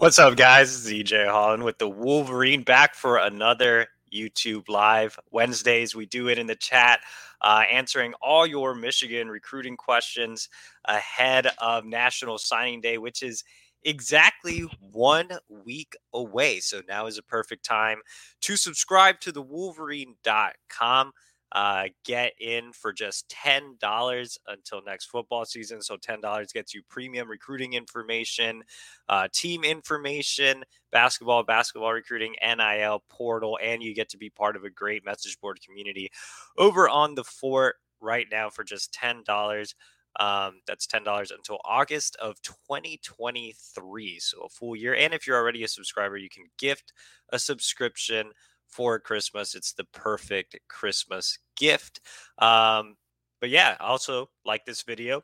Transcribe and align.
What's 0.00 0.20
up, 0.20 0.36
guys? 0.36 0.86
It's 0.86 1.10
EJ 1.12 1.26
Holland 1.26 1.64
with 1.64 1.78
the 1.78 1.88
Wolverine 1.88 2.62
back 2.62 2.94
for 2.94 3.16
another 3.16 3.88
YouTube 4.14 4.68
Live. 4.68 5.18
Wednesdays, 5.32 5.92
we 5.92 6.06
do 6.06 6.28
it 6.28 6.38
in 6.38 6.46
the 6.46 6.54
chat, 6.54 7.00
uh, 7.40 7.64
answering 7.68 8.14
all 8.22 8.46
your 8.46 8.76
Michigan 8.76 9.26
recruiting 9.28 9.76
questions 9.76 10.48
ahead 10.84 11.48
of 11.58 11.84
National 11.84 12.38
Signing 12.38 12.80
Day, 12.80 12.98
which 12.98 13.24
is 13.24 13.42
exactly 13.82 14.60
one 14.92 15.30
week 15.48 15.96
away. 16.14 16.60
So 16.60 16.80
now 16.88 17.08
is 17.08 17.18
a 17.18 17.22
perfect 17.24 17.64
time 17.64 17.98
to 18.42 18.56
subscribe 18.56 19.18
to 19.22 19.32
the 19.32 19.42
Wolverine.com. 19.42 21.10
Uh, 21.52 21.84
get 22.04 22.32
in 22.38 22.72
for 22.72 22.92
just 22.92 23.28
$10 23.44 24.38
until 24.48 24.82
next 24.84 25.06
football 25.06 25.44
season. 25.46 25.80
So 25.80 25.96
$10 25.96 26.52
gets 26.52 26.74
you 26.74 26.82
premium 26.88 27.28
recruiting 27.28 27.72
information, 27.72 28.62
uh, 29.08 29.28
team 29.32 29.64
information, 29.64 30.64
basketball, 30.92 31.42
basketball 31.44 31.92
recruiting, 31.92 32.34
NIL 32.42 33.02
portal, 33.08 33.58
and 33.62 33.82
you 33.82 33.94
get 33.94 34.10
to 34.10 34.18
be 34.18 34.28
part 34.28 34.56
of 34.56 34.64
a 34.64 34.70
great 34.70 35.04
message 35.04 35.40
board 35.40 35.58
community 35.64 36.10
over 36.58 36.88
on 36.88 37.14
the 37.14 37.24
fort 37.24 37.76
right 38.00 38.26
now 38.30 38.50
for 38.50 38.64
just 38.64 38.92
$10. 38.92 39.74
Um, 40.20 40.60
that's 40.66 40.86
$10 40.86 41.30
until 41.30 41.60
August 41.64 42.16
of 42.16 42.40
2023. 42.42 44.18
So 44.18 44.42
a 44.42 44.48
full 44.48 44.74
year. 44.74 44.94
And 44.94 45.14
if 45.14 45.26
you're 45.26 45.36
already 45.36 45.62
a 45.62 45.68
subscriber, 45.68 46.16
you 46.16 46.28
can 46.28 46.44
gift 46.58 46.92
a 47.30 47.38
subscription 47.38 48.32
for 48.68 48.98
Christmas. 48.98 49.54
It's 49.54 49.72
the 49.72 49.84
perfect 49.84 50.56
Christmas 50.68 51.38
gift. 51.56 52.00
Um, 52.38 52.96
but 53.40 53.50
yeah, 53.50 53.76
also 53.80 54.30
like 54.44 54.64
this 54.64 54.82
video, 54.82 55.22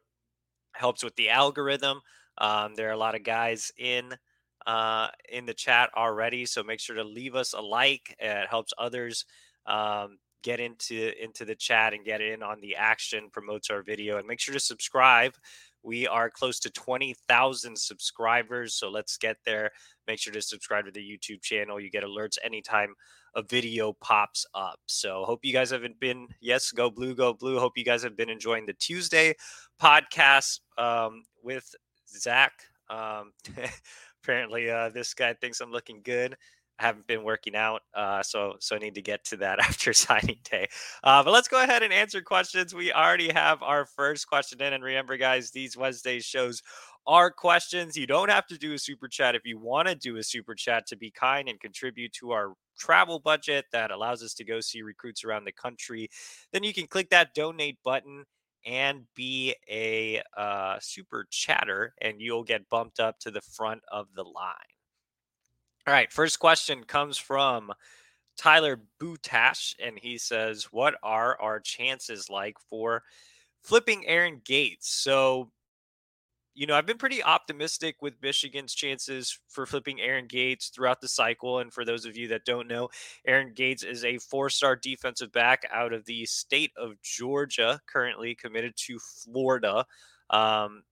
helps 0.75 1.05
with 1.05 1.15
the 1.17 1.31
algorithm. 1.31 2.01
Um, 2.39 2.75
there 2.75 2.89
are 2.89 2.93
a 2.93 2.99
lot 2.99 3.15
of 3.15 3.23
guys 3.23 3.71
in 3.77 4.15
uh, 4.67 5.09
in 5.31 5.47
the 5.47 5.55
chat 5.55 5.91
already, 5.97 6.47
so 6.47 6.63
make 6.63 6.81
sure 6.81 6.97
to 6.97 7.05
leave 7.05 7.35
us 7.35 7.53
a 7.53 7.61
like. 7.61 8.17
It 8.19 8.49
helps 8.49 8.73
others 8.79 9.25
um, 9.67 10.19
get 10.43 10.59
into 10.59 11.13
into 11.23 11.45
the 11.45 11.55
chat 11.55 11.93
and 11.93 12.05
get 12.05 12.21
in 12.21 12.43
on 12.43 12.61
the 12.61 12.77
action. 12.77 13.31
Promotes 13.33 13.71
our 13.71 13.83
video, 13.83 14.19
and 14.19 14.27
make 14.27 14.41
sure 14.41 14.55
to 14.55 14.61
subscribe. 14.61 15.35
We 15.85 16.07
are 16.07 16.31
close 16.31 16.59
to 16.61 16.71
20,000 16.71 17.79
subscribers, 17.79 18.75
so 18.75 18.91
let's 18.91 19.19
get 19.19 19.37
there. 19.45 19.71
Make 20.07 20.19
sure 20.19 20.33
to 20.33 20.41
subscribe 20.41 20.87
to 20.87 20.91
the 20.91 21.01
YouTube 21.01 21.43
channel. 21.43 21.79
You 21.79 21.91
get 21.91 22.05
alerts 22.05 22.39
anytime 22.43 22.95
a 23.37 23.43
video 23.43 23.93
pops 23.93 24.47
up. 24.55 24.81
So 24.87 25.25
hope 25.25 25.45
you 25.45 25.53
guys 25.53 25.71
haven't 25.71 26.01
been, 26.01 26.29
yes, 26.41 26.71
go 26.73 26.91
blue, 26.91 27.15
go 27.15 27.35
blue. 27.35 27.59
Hope 27.59 27.77
you 27.77 27.85
guys 27.85 28.03
have 28.03 28.17
been 28.17 28.31
enjoying 28.31 28.65
the 28.65 28.73
Tuesday 28.73 29.35
podcast 29.81 30.61
um, 30.79 31.23
with 31.43 31.75
Zach. 32.09 32.53
Um, 32.89 33.33
apparently, 34.23 34.71
uh, 34.71 34.89
this 34.89 35.13
guy 35.13 35.35
thinks 35.35 35.61
I'm 35.61 35.73
looking 35.73 36.01
good. 36.03 36.37
Haven't 36.79 37.07
been 37.07 37.23
working 37.23 37.55
out, 37.55 37.83
uh, 37.95 38.23
so 38.23 38.55
so 38.59 38.75
I 38.75 38.81
need 38.81 38.97
to 38.97 39.03
get 39.03 39.25
to 39.27 39.37
that 39.39 39.59
after 39.61 39.93
signing 39.93 40.39
day. 40.51 40.69
Uh, 41.05 41.23
but 41.23 41.33
let's 41.33 41.49
go 41.49 41.63
ahead 41.63 41.83
and 41.83 41.93
answer 41.93 42.21
questions. 42.21 42.75
We 42.75 42.93
already 42.93 43.33
have 43.33 43.63
our 43.63 43.87
first 43.87 44.27
question 44.27 44.61
in, 44.61 44.73
and 44.73 44.83
remember, 44.83 45.17
guys, 45.17 45.53
these 45.53 45.77
Wednesday 45.77 46.19
shows 46.21 46.63
are 47.07 47.31
questions. 47.31 47.97
You 47.97 48.07
don't 48.07 48.31
have 48.31 48.47
to 48.49 48.59
do 48.59 48.73
a 48.73 48.79
super 48.79 49.09
chat 49.09 49.35
if 49.35 49.43
you 49.45 49.59
want 49.59 49.89
to 49.89 49.95
do 49.95 50.17
a 50.17 50.23
super 50.23 50.55
chat 50.55 50.87
to 50.89 50.97
be 50.97 51.11
kind 51.11 51.49
and 51.49 51.61
contribute 51.61 52.13
to 52.15 52.33
our 52.33 52.55
travel 52.79 53.21
budget 53.21 53.67
that 53.73 53.91
allows 53.91 54.23
us 54.23 54.35
to 54.35 54.45
go 54.45 54.61
see 54.61 54.83
recruits 54.83 55.25
around 55.25 55.45
the 55.45 55.53
country, 55.53 56.09
then 56.53 56.65
you 56.65 56.73
can 56.73 56.87
click 56.87 57.11
that 57.11 57.35
donate 57.35 57.79
button 57.85 58.25
and 58.67 59.05
be 59.15 59.55
a 59.71 60.23
uh, 60.37 60.79
super 60.81 61.27
chatter, 61.31 61.95
and 62.01 62.21
you'll 62.21 62.45
get 62.45 62.69
bumped 62.69 62.99
up 62.99 63.19
to 63.21 63.31
the 63.31 63.43
front 63.43 63.83
of 63.93 64.07
the 64.15 64.25
line. 64.25 64.74
All 65.87 65.93
right, 65.93 66.11
first 66.11 66.39
question 66.39 66.85
comes 66.85 67.19
from 67.19 67.73
Tyler 68.37 68.81
Butash, 69.01 69.75
and 69.83 69.99
he 69.99 70.17
says, 70.19 70.69
What 70.73 70.95
are 71.03 71.41
our 71.41 71.61
chances 71.61 72.31
like 72.31 72.57
for 72.71 73.03
flipping 73.63 74.07
Aaron 74.07 74.41
Gates? 74.45 74.91
So 74.91 75.51
you 76.55 76.67
know, 76.67 76.77
I've 76.77 76.87
been 76.87 76.99
pretty 76.99 77.23
optimistic 77.23 77.97
with 78.01 78.15
Michigan's 78.23 78.75
chances 78.75 79.39
for 79.49 79.67
flipping 79.67 80.01
Aaron 80.01 80.27
Gates 80.27 80.69
throughout 80.69 81.01
the 81.01 81.09
cycle. 81.09 81.59
And 81.59 81.73
for 81.73 81.85
those 81.85 82.07
of 82.07 82.17
you 82.17 82.29
that 82.29 82.45
don't 82.45 82.69
know, 82.69 82.89
Aaron 83.27 83.53
Gates 83.55 83.83
is 83.83 84.05
a 84.05 84.19
four 84.19 84.49
star 84.51 84.77
defensive 84.77 85.33
back 85.33 85.63
out 85.73 85.93
of 85.93 86.05
the 86.05 86.25
state 86.27 86.71
of 86.77 86.93
Georgia, 87.03 87.81
currently 87.87 88.37
committed 88.37 88.75
to 88.87 88.99
Florida. 89.01 89.85
Um, 90.31 90.85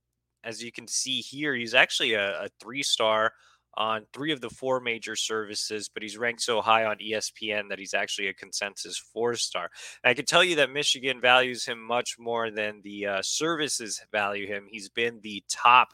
as 0.43 0.63
you 0.63 0.73
can 0.73 0.89
see 0.89 1.21
here, 1.21 1.55
he's 1.55 1.75
actually 1.75 2.15
a, 2.15 2.43
a 2.43 2.49
three 2.61 2.83
star 2.83 3.33
on 3.75 4.07
three 4.13 4.33
of 4.33 4.41
the 4.41 4.51
four 4.51 4.81
major 4.81 5.17
services, 5.17 5.89
but 5.89 6.03
he's 6.03 6.19
ranked 6.19 6.43
so 6.43 6.61
high 6.61 6.85
on 6.85 6.97
ESPN 6.99 7.69
that 7.69 7.79
he's 7.79 7.95
actually 7.95 8.29
a 8.29 8.35
consensus 8.35 8.99
four 8.99 9.35
star. 9.35 9.71
I 10.05 10.15
can 10.15 10.25
tell 10.25 10.45
you 10.45 10.57
that 10.57 10.71
Michigan 10.71 11.21
values 11.21 11.65
him 11.65 11.83
much 11.83 12.17
more 12.19 12.51
than 12.51 12.81
the 12.83 13.07
uh, 13.07 13.23
services 13.23 14.01
value 14.13 14.47
him. 14.47 14.67
He's 14.69 14.89
been 14.89 15.21
the 15.23 15.43
top 15.49 15.89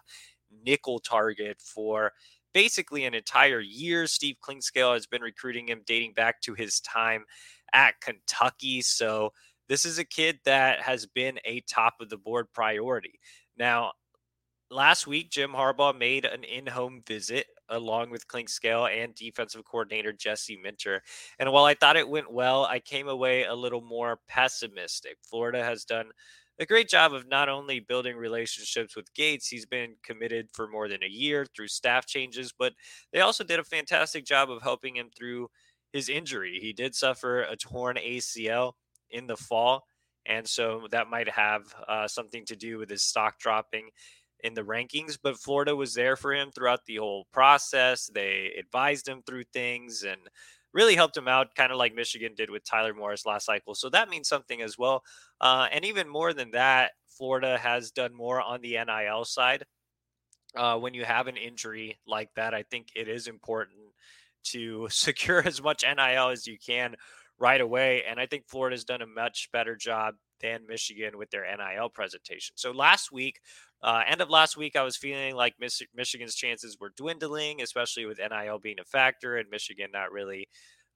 nickel 0.64 0.98
target 0.98 1.60
for 1.60 2.12
basically 2.52 3.04
an 3.04 3.14
entire 3.14 3.60
year. 3.60 4.06
Steve 4.06 4.36
Clinkscale 4.42 4.94
has 4.94 5.06
been 5.06 5.22
recruiting 5.22 5.68
him 5.68 5.82
dating 5.86 6.14
back 6.14 6.40
to 6.42 6.54
his 6.54 6.80
time 6.80 7.24
at 7.72 8.00
Kentucky. 8.00 8.80
So 8.82 9.32
this 9.68 9.84
is 9.84 9.98
a 9.98 10.04
kid 10.04 10.40
that 10.44 10.80
has 10.80 11.06
been 11.06 11.38
a 11.44 11.60
top 11.60 11.94
of 12.00 12.08
the 12.08 12.16
board 12.16 12.46
priority. 12.52 13.20
Now, 13.56 13.92
last 14.70 15.06
week, 15.06 15.30
Jim 15.30 15.52
Harbaugh 15.52 15.96
made 15.96 16.24
an 16.24 16.44
in 16.44 16.66
home 16.66 17.02
visit 17.06 17.46
along 17.68 18.10
with 18.10 18.28
Clinkscale 18.28 18.90
and 18.90 19.14
defensive 19.14 19.64
coordinator 19.64 20.12
Jesse 20.12 20.58
Minter. 20.62 21.02
And 21.38 21.52
while 21.52 21.64
I 21.64 21.74
thought 21.74 21.96
it 21.96 22.08
went 22.08 22.32
well, 22.32 22.64
I 22.64 22.80
came 22.80 23.08
away 23.08 23.44
a 23.44 23.54
little 23.54 23.80
more 23.80 24.20
pessimistic. 24.28 25.18
Florida 25.22 25.62
has 25.64 25.84
done 25.84 26.10
a 26.60 26.66
great 26.66 26.88
job 26.88 27.14
of 27.14 27.28
not 27.28 27.48
only 27.48 27.78
building 27.78 28.16
relationships 28.16 28.96
with 28.96 29.14
Gates, 29.14 29.48
he's 29.48 29.66
been 29.66 29.94
committed 30.02 30.48
for 30.52 30.66
more 30.66 30.88
than 30.88 31.04
a 31.04 31.08
year 31.08 31.46
through 31.46 31.68
staff 31.68 32.06
changes, 32.06 32.52
but 32.56 32.72
they 33.12 33.20
also 33.20 33.44
did 33.44 33.60
a 33.60 33.64
fantastic 33.64 34.24
job 34.24 34.50
of 34.50 34.62
helping 34.62 34.96
him 34.96 35.10
through 35.16 35.48
his 35.92 36.08
injury. 36.08 36.58
He 36.60 36.72
did 36.72 36.94
suffer 36.94 37.42
a 37.42 37.56
torn 37.56 37.96
ACL 37.96 38.72
in 39.10 39.26
the 39.26 39.36
fall. 39.36 39.86
And 40.26 40.46
so 40.46 40.86
that 40.90 41.08
might 41.08 41.28
have 41.28 41.62
uh, 41.88 42.06
something 42.06 42.44
to 42.46 42.56
do 42.56 42.76
with 42.76 42.90
his 42.90 43.02
stock 43.02 43.38
dropping 43.38 43.88
in 44.40 44.54
the 44.54 44.62
rankings, 44.62 45.18
but 45.20 45.38
Florida 45.38 45.74
was 45.74 45.94
there 45.94 46.16
for 46.16 46.32
him 46.32 46.50
throughout 46.50 46.84
the 46.86 46.96
whole 46.96 47.26
process. 47.32 48.10
They 48.12 48.52
advised 48.58 49.08
him 49.08 49.22
through 49.26 49.44
things 49.52 50.04
and 50.04 50.20
really 50.72 50.94
helped 50.94 51.16
him 51.16 51.28
out, 51.28 51.54
kind 51.54 51.72
of 51.72 51.78
like 51.78 51.94
Michigan 51.94 52.34
did 52.36 52.50
with 52.50 52.64
Tyler 52.64 52.94
Morris 52.94 53.26
last 53.26 53.46
cycle. 53.46 53.74
So 53.74 53.88
that 53.90 54.08
means 54.08 54.28
something 54.28 54.62
as 54.62 54.78
well. 54.78 55.02
Uh, 55.40 55.66
and 55.72 55.84
even 55.84 56.08
more 56.08 56.32
than 56.32 56.50
that, 56.52 56.92
Florida 57.08 57.58
has 57.58 57.90
done 57.90 58.14
more 58.14 58.40
on 58.40 58.60
the 58.60 58.78
NIL 58.84 59.24
side. 59.24 59.64
Uh, 60.54 60.78
when 60.78 60.94
you 60.94 61.04
have 61.04 61.26
an 61.26 61.36
injury 61.36 61.98
like 62.06 62.30
that, 62.36 62.54
I 62.54 62.62
think 62.62 62.88
it 62.94 63.08
is 63.08 63.26
important 63.26 63.78
to 64.44 64.88
secure 64.90 65.42
as 65.46 65.62
much 65.62 65.84
NIL 65.84 66.28
as 66.28 66.46
you 66.46 66.58
can 66.64 66.94
right 67.38 67.60
away. 67.60 68.04
And 68.08 68.18
I 68.20 68.26
think 68.26 68.44
Florida's 68.46 68.84
done 68.84 69.02
a 69.02 69.06
much 69.06 69.48
better 69.52 69.76
job 69.76 70.14
than 70.40 70.66
Michigan 70.66 71.18
with 71.18 71.30
their 71.30 71.44
NIL 71.44 71.88
presentation. 71.88 72.54
So 72.56 72.70
last 72.70 73.12
week, 73.12 73.40
uh, 73.82 74.02
end 74.08 74.20
of 74.20 74.30
last 74.30 74.56
week, 74.56 74.76
I 74.76 74.82
was 74.82 74.96
feeling 74.96 75.34
like 75.34 75.54
Mich- 75.60 75.88
Michigan's 75.94 76.34
chances 76.34 76.76
were 76.80 76.92
dwindling, 76.96 77.62
especially 77.62 78.06
with 78.06 78.18
NIL 78.18 78.58
being 78.58 78.80
a 78.80 78.84
factor 78.84 79.36
and 79.36 79.48
Michigan 79.50 79.90
not 79.92 80.12
really 80.12 80.48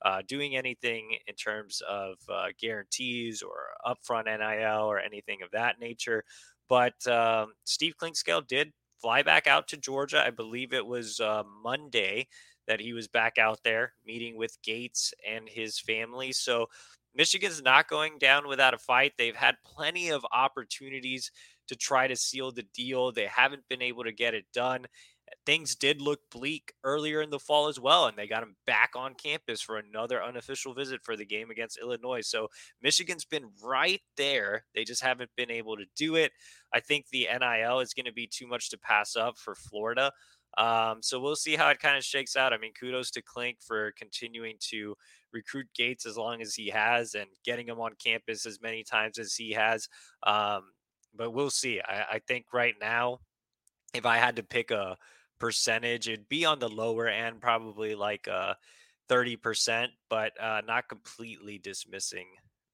uh, 0.04 0.22
doing 0.26 0.56
anything 0.56 1.16
in 1.26 1.34
terms 1.34 1.80
of 1.88 2.16
uh, 2.28 2.48
guarantees 2.60 3.42
or 3.42 3.56
upfront 3.86 4.24
NIL 4.24 4.84
or 4.84 4.98
anything 4.98 5.42
of 5.42 5.50
that 5.52 5.78
nature. 5.78 6.24
But 6.68 7.06
um, 7.06 7.52
Steve 7.64 7.94
Clinkscale 8.00 8.46
did 8.46 8.72
fly 9.00 9.22
back 9.22 9.46
out 9.46 9.68
to 9.68 9.76
Georgia. 9.76 10.24
I 10.24 10.30
believe 10.30 10.72
it 10.72 10.86
was 10.86 11.20
uh, 11.20 11.42
Monday 11.62 12.26
that 12.66 12.80
he 12.80 12.92
was 12.92 13.08
back 13.08 13.38
out 13.38 13.60
there 13.64 13.92
meeting 14.06 14.36
with 14.36 14.56
Gates 14.62 15.12
and 15.28 15.48
his 15.48 15.78
family. 15.78 16.32
So 16.32 16.68
Michigan's 17.14 17.62
not 17.62 17.88
going 17.88 18.19
down 18.19 18.49
without 18.49 18.75
a 18.75 18.79
fight. 18.79 19.12
They've 19.19 19.37
had 19.37 19.56
plenty 19.64 20.11
of 20.11 20.25
opportunities 20.32 21.31
to 21.69 21.76
try 21.76 22.06
to 22.06 22.17
seal 22.17 22.53
the 22.53 22.67
deal. 22.75 23.12
They 23.12 23.26
haven't 23.26 23.69
been 23.69 23.82
able 23.82 24.05
to 24.05 24.12
get 24.12 24.35
it 24.35 24.47
done. 24.53 24.87
Things 25.47 25.75
did 25.75 26.00
look 26.00 26.20
bleak 26.31 26.73
earlier 26.85 27.23
in 27.23 27.31
the 27.31 27.38
fall 27.38 27.69
as 27.69 27.81
well, 27.81 28.06
and 28.06 28.17
they 28.17 28.26
got 28.26 28.43
him 28.43 28.56
back 28.67 28.91
on 28.97 29.14
campus 29.14 29.62
for 29.62 29.79
another 29.79 30.23
unofficial 30.23 30.75
visit 30.75 31.00
for 31.03 31.17
the 31.17 31.25
game 31.25 31.50
against 31.50 31.79
Illinois. 31.81 32.20
So 32.20 32.49
Michigan's 32.82 33.25
been 33.25 33.50
right 33.62 34.03
there. 34.17 34.64
They 34.75 34.85
just 34.85 35.03
haven't 35.03 35.31
been 35.37 35.50
able 35.50 35.76
to 35.76 35.87
do 35.97 36.17
it. 36.17 36.32
I 36.75 36.81
think 36.81 37.06
the 37.09 37.29
NIL 37.41 37.81
is 37.81 37.94
going 37.94 38.06
to 38.06 38.12
be 38.12 38.26
too 38.26 38.47
much 38.47 38.70
to 38.70 38.79
pass 38.79 39.17
up 39.17 39.38
for 39.38 39.55
Florida. 39.55 40.12
Um, 40.58 40.99
so 41.02 41.19
we'll 41.19 41.37
see 41.37 41.56
how 41.56 41.69
it 41.70 41.78
kind 41.78 41.96
of 41.96 42.04
shakes 42.04 42.37
out. 42.37 42.52
I 42.52 42.58
mean, 42.58 42.72
kudos 42.78 43.10
to 43.12 43.22
Clink 43.22 43.58
for 43.60 43.93
continuing 43.93 44.56
to 44.70 44.94
recruit 45.32 45.66
Gates 45.75 46.06
as 46.06 46.16
long 46.16 46.43
as 46.43 46.54
he 46.54 46.69
has 46.69 47.14
and 47.14 47.26
getting 47.44 47.66
him 47.66 47.81
on 47.81 47.93
campus 48.02 48.44
as 48.44 48.60
many 48.60 48.84
times 48.84 49.19
as 49.19 49.34
he 49.34 49.52
has. 49.52 49.88
Um, 50.22 50.72
but 51.14 51.32
we'll 51.32 51.50
see. 51.50 51.81
I, 51.81 52.14
I, 52.14 52.19
think 52.26 52.46
right 52.52 52.75
now, 52.81 53.20
if 53.94 54.06
I 54.06 54.19
had 54.19 54.37
to 54.37 54.43
pick 54.43 54.70
a 54.70 54.96
percentage, 55.38 56.08
it'd 56.08 56.28
be 56.28 56.44
on 56.44 56.58
the 56.58 56.69
lower 56.69 57.08
end, 57.08 57.40
probably 57.40 57.94
like 57.94 58.28
uh, 58.28 58.54
30%, 59.10 59.88
but 60.08 60.32
uh, 60.40 60.62
not 60.66 60.88
completely 60.88 61.58
dismissing 61.58 62.26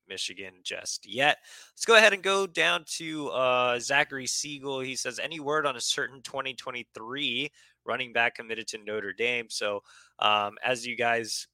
Michigan 0.08 0.55
just 0.62 1.06
yet. 1.06 1.38
Let's 1.72 1.84
go 1.84 1.96
ahead 1.96 2.12
and 2.12 2.22
go 2.22 2.46
down 2.46 2.84
to 2.96 3.28
uh, 3.28 3.78
Zachary 3.78 4.26
Siegel. 4.26 4.81
He 4.81 4.96
says, 4.96 5.19
Any 5.19 5.40
word 5.40 5.66
on 5.66 5.76
a 5.76 5.81
certain 5.81 6.22
2023 6.22 7.50
running 7.84 8.12
back 8.12 8.37
committed 8.37 8.66
to 8.69 8.78
Notre 8.78 9.12
Dame? 9.12 9.46
So, 9.49 9.82
um, 10.19 10.56
as 10.64 10.87
you 10.87 10.96
guys 10.96 11.46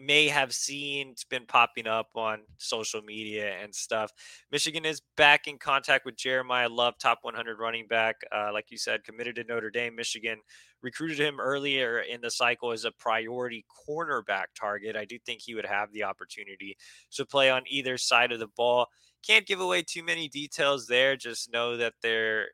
may 0.00 0.28
have 0.28 0.52
seen 0.52 1.10
it's 1.10 1.24
been 1.24 1.46
popping 1.46 1.86
up 1.86 2.08
on 2.14 2.40
social 2.58 3.02
media 3.02 3.54
and 3.62 3.74
stuff. 3.74 4.10
Michigan 4.50 4.84
is 4.84 5.02
back 5.16 5.46
in 5.46 5.58
contact 5.58 6.04
with 6.04 6.16
Jeremiah 6.16 6.68
Love, 6.68 6.94
top 6.98 7.18
100 7.22 7.58
running 7.58 7.86
back. 7.86 8.16
Uh, 8.34 8.50
like 8.52 8.70
you 8.70 8.78
said, 8.78 9.04
committed 9.04 9.36
to 9.36 9.44
Notre 9.44 9.70
Dame. 9.70 9.94
Michigan 9.94 10.38
recruited 10.82 11.18
him 11.18 11.38
earlier 11.38 12.00
in 12.00 12.20
the 12.20 12.30
cycle 12.30 12.72
as 12.72 12.84
a 12.84 12.92
priority 12.92 13.64
cornerback 13.88 14.46
target. 14.58 14.96
I 14.96 15.04
do 15.04 15.18
think 15.18 15.40
he 15.42 15.54
would 15.54 15.66
have 15.66 15.92
the 15.92 16.04
opportunity 16.04 16.76
to 17.12 17.26
play 17.26 17.50
on 17.50 17.62
either 17.66 17.98
side 17.98 18.32
of 18.32 18.38
the 18.40 18.48
ball. 18.48 18.86
Can't 19.26 19.46
give 19.46 19.60
away 19.60 19.82
too 19.82 20.02
many 20.02 20.28
details 20.28 20.86
there. 20.86 21.16
Just 21.16 21.52
know 21.52 21.76
that 21.76 21.94
there 22.02 22.48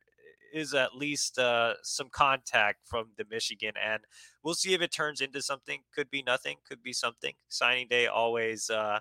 is 0.56 0.74
at 0.74 0.94
least 0.94 1.38
uh, 1.38 1.74
some 1.82 2.08
contact 2.10 2.78
from 2.84 3.08
the 3.18 3.24
Michigan 3.30 3.72
and 3.82 4.02
We'll 4.46 4.54
see 4.54 4.74
if 4.74 4.80
it 4.80 4.92
turns 4.92 5.22
into 5.22 5.42
something. 5.42 5.80
Could 5.92 6.08
be 6.08 6.22
nothing. 6.22 6.58
Could 6.68 6.80
be 6.80 6.92
something. 6.92 7.32
Signing 7.48 7.88
day 7.88 8.06
always 8.06 8.70
uh, 8.70 9.00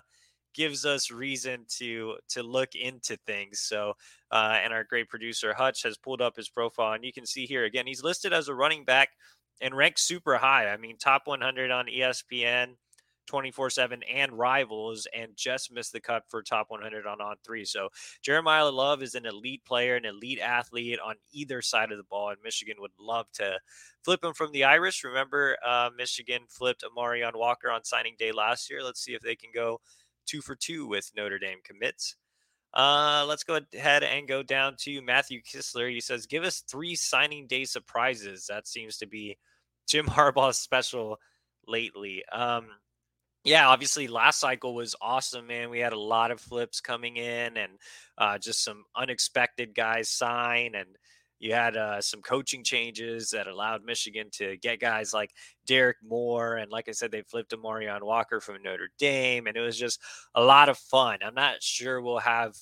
gives 0.56 0.84
us 0.84 1.08
reason 1.08 1.64
to 1.78 2.16
to 2.30 2.42
look 2.42 2.74
into 2.74 3.16
things. 3.28 3.60
So, 3.60 3.92
uh, 4.32 4.58
and 4.64 4.72
our 4.72 4.82
great 4.82 5.08
producer 5.08 5.54
Hutch 5.54 5.84
has 5.84 5.98
pulled 5.98 6.20
up 6.20 6.34
his 6.34 6.48
profile, 6.48 6.94
and 6.94 7.04
you 7.04 7.12
can 7.12 7.26
see 7.26 7.46
here 7.46 7.62
again 7.64 7.86
he's 7.86 8.02
listed 8.02 8.32
as 8.32 8.48
a 8.48 8.54
running 8.56 8.84
back 8.84 9.10
and 9.60 9.76
ranked 9.76 10.00
super 10.00 10.36
high. 10.36 10.66
I 10.66 10.76
mean, 10.78 10.96
top 10.98 11.22
100 11.26 11.70
on 11.70 11.86
ESPN. 11.86 12.70
24 13.26 13.70
7 13.70 14.02
and 14.04 14.32
rivals 14.32 15.06
and 15.14 15.36
just 15.36 15.72
missed 15.72 15.92
the 15.92 16.00
cut 16.00 16.24
for 16.28 16.42
top 16.42 16.66
100 16.68 17.06
on 17.06 17.20
on 17.20 17.36
three. 17.44 17.64
So 17.64 17.88
Jeremiah 18.22 18.68
Love 18.70 19.02
is 19.02 19.14
an 19.14 19.26
elite 19.26 19.64
player, 19.64 19.96
an 19.96 20.04
elite 20.04 20.40
athlete 20.40 20.98
on 21.04 21.16
either 21.32 21.62
side 21.62 21.92
of 21.92 21.98
the 21.98 22.04
ball, 22.04 22.30
and 22.30 22.38
Michigan 22.42 22.76
would 22.80 22.92
love 22.98 23.26
to 23.34 23.58
flip 24.04 24.22
him 24.24 24.34
from 24.34 24.52
the 24.52 24.64
Irish. 24.64 25.04
Remember, 25.04 25.56
uh, 25.64 25.90
Michigan 25.96 26.42
flipped 26.48 26.84
Amorion 26.84 27.36
Walker 27.36 27.70
on 27.70 27.84
signing 27.84 28.14
day 28.18 28.32
last 28.32 28.70
year. 28.70 28.82
Let's 28.82 29.02
see 29.02 29.14
if 29.14 29.22
they 29.22 29.36
can 29.36 29.50
go 29.54 29.80
two 30.26 30.40
for 30.40 30.54
two 30.54 30.86
with 30.86 31.10
Notre 31.16 31.38
Dame 31.38 31.58
commits. 31.64 32.16
Uh, 32.74 33.24
let's 33.26 33.42
go 33.42 33.58
ahead 33.74 34.02
and 34.02 34.28
go 34.28 34.42
down 34.42 34.76
to 34.78 35.00
Matthew 35.00 35.40
Kistler. 35.40 35.90
He 35.90 36.00
says, 36.00 36.26
"Give 36.26 36.44
us 36.44 36.60
three 36.60 36.94
signing 36.94 37.46
day 37.46 37.64
surprises." 37.64 38.46
That 38.46 38.68
seems 38.68 38.98
to 38.98 39.06
be 39.06 39.38
Jim 39.86 40.06
Harbaugh's 40.06 40.58
special 40.58 41.18
lately. 41.66 42.24
Um, 42.26 42.68
yeah, 43.46 43.68
obviously 43.68 44.08
last 44.08 44.40
cycle 44.40 44.74
was 44.74 44.96
awesome, 45.00 45.46
man. 45.46 45.70
We 45.70 45.78
had 45.78 45.92
a 45.92 45.98
lot 45.98 46.32
of 46.32 46.40
flips 46.40 46.80
coming 46.80 47.16
in 47.16 47.56
and 47.56 47.72
uh, 48.18 48.38
just 48.38 48.64
some 48.64 48.82
unexpected 48.96 49.72
guys 49.72 50.10
sign. 50.10 50.74
And 50.74 50.88
you 51.38 51.52
had 51.52 51.76
uh, 51.76 52.00
some 52.00 52.22
coaching 52.22 52.64
changes 52.64 53.30
that 53.30 53.46
allowed 53.46 53.84
Michigan 53.84 54.30
to 54.32 54.56
get 54.56 54.80
guys 54.80 55.14
like 55.14 55.30
Derrick 55.64 55.98
Moore. 56.02 56.56
And 56.56 56.72
like 56.72 56.88
I 56.88 56.92
said, 56.92 57.12
they 57.12 57.22
flipped 57.22 57.52
Amorion 57.52 58.04
Walker 58.04 58.40
from 58.40 58.64
Notre 58.64 58.90
Dame. 58.98 59.46
And 59.46 59.56
it 59.56 59.60
was 59.60 59.78
just 59.78 60.00
a 60.34 60.42
lot 60.42 60.68
of 60.68 60.76
fun. 60.76 61.18
I'm 61.24 61.34
not 61.34 61.62
sure 61.62 62.02
we'll 62.02 62.18
have 62.18 62.56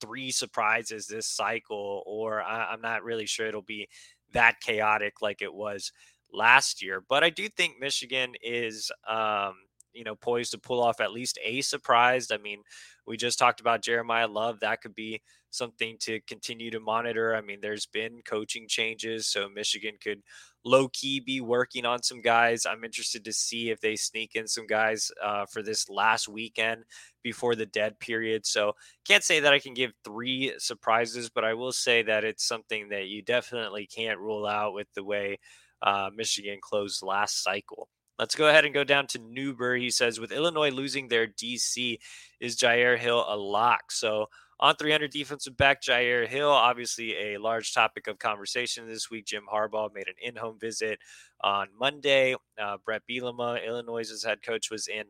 three 0.00 0.30
surprises 0.30 1.08
this 1.08 1.26
cycle, 1.26 2.04
or 2.06 2.40
I- 2.40 2.72
I'm 2.72 2.80
not 2.80 3.02
really 3.02 3.26
sure 3.26 3.48
it'll 3.48 3.62
be 3.62 3.88
that 4.30 4.60
chaotic 4.60 5.22
like 5.22 5.42
it 5.42 5.52
was 5.52 5.90
last 6.32 6.84
year. 6.84 7.02
But 7.08 7.24
I 7.24 7.30
do 7.30 7.48
think 7.48 7.80
Michigan 7.80 8.34
is. 8.40 8.92
Um, 9.08 9.54
you 9.94 10.04
know, 10.04 10.14
poised 10.14 10.52
to 10.52 10.58
pull 10.58 10.82
off 10.82 11.00
at 11.00 11.12
least 11.12 11.38
a 11.44 11.60
surprise. 11.60 12.30
I 12.30 12.38
mean, 12.38 12.60
we 13.06 13.16
just 13.16 13.38
talked 13.38 13.60
about 13.60 13.82
Jeremiah 13.82 14.28
Love. 14.28 14.60
That 14.60 14.80
could 14.80 14.94
be 14.94 15.22
something 15.50 15.96
to 16.00 16.20
continue 16.26 16.70
to 16.70 16.80
monitor. 16.80 17.34
I 17.34 17.40
mean, 17.40 17.60
there's 17.60 17.86
been 17.86 18.20
coaching 18.24 18.66
changes, 18.68 19.26
so 19.26 19.48
Michigan 19.48 19.94
could 20.02 20.22
low 20.64 20.88
key 20.88 21.20
be 21.20 21.40
working 21.40 21.84
on 21.84 22.02
some 22.02 22.20
guys. 22.20 22.66
I'm 22.66 22.84
interested 22.84 23.24
to 23.24 23.32
see 23.32 23.70
if 23.70 23.80
they 23.80 23.96
sneak 23.96 24.34
in 24.34 24.48
some 24.48 24.66
guys 24.66 25.10
uh, 25.22 25.46
for 25.46 25.62
this 25.62 25.88
last 25.88 26.28
weekend 26.28 26.84
before 27.22 27.54
the 27.54 27.66
dead 27.66 27.98
period. 28.00 28.46
So 28.46 28.74
can't 29.06 29.22
say 29.22 29.40
that 29.40 29.52
I 29.52 29.58
can 29.58 29.74
give 29.74 29.92
three 30.04 30.54
surprises, 30.58 31.30
but 31.30 31.44
I 31.44 31.54
will 31.54 31.72
say 31.72 32.02
that 32.02 32.24
it's 32.24 32.46
something 32.46 32.88
that 32.88 33.06
you 33.06 33.22
definitely 33.22 33.86
can't 33.86 34.18
rule 34.18 34.46
out 34.46 34.74
with 34.74 34.88
the 34.94 35.04
way 35.04 35.38
uh, 35.82 36.10
Michigan 36.14 36.58
closed 36.62 37.02
last 37.02 37.42
cycle. 37.42 37.88
Let's 38.18 38.36
go 38.36 38.48
ahead 38.48 38.64
and 38.64 38.72
go 38.72 38.84
down 38.84 39.06
to 39.08 39.18
Newberry. 39.18 39.80
He 39.82 39.90
says, 39.90 40.20
with 40.20 40.30
Illinois 40.30 40.70
losing 40.70 41.08
their 41.08 41.26
DC, 41.26 41.98
is 42.40 42.56
Jair 42.56 42.96
Hill 42.96 43.24
a 43.28 43.36
lock? 43.36 43.90
So 43.90 44.26
on 44.60 44.76
300 44.76 45.10
defensive 45.10 45.56
back, 45.56 45.82
Jair 45.82 46.28
Hill, 46.28 46.50
obviously 46.50 47.34
a 47.34 47.38
large 47.38 47.74
topic 47.74 48.06
of 48.06 48.20
conversation 48.20 48.86
this 48.86 49.10
week. 49.10 49.26
Jim 49.26 49.44
Harbaugh 49.52 49.92
made 49.92 50.06
an 50.06 50.14
in-home 50.22 50.58
visit 50.60 51.00
on 51.40 51.68
Monday. 51.76 52.36
Uh, 52.60 52.76
Bret 52.84 53.02
Bielema, 53.10 53.66
Illinois' 53.66 54.22
head 54.24 54.42
coach, 54.42 54.70
was 54.70 54.86
in 54.86 55.04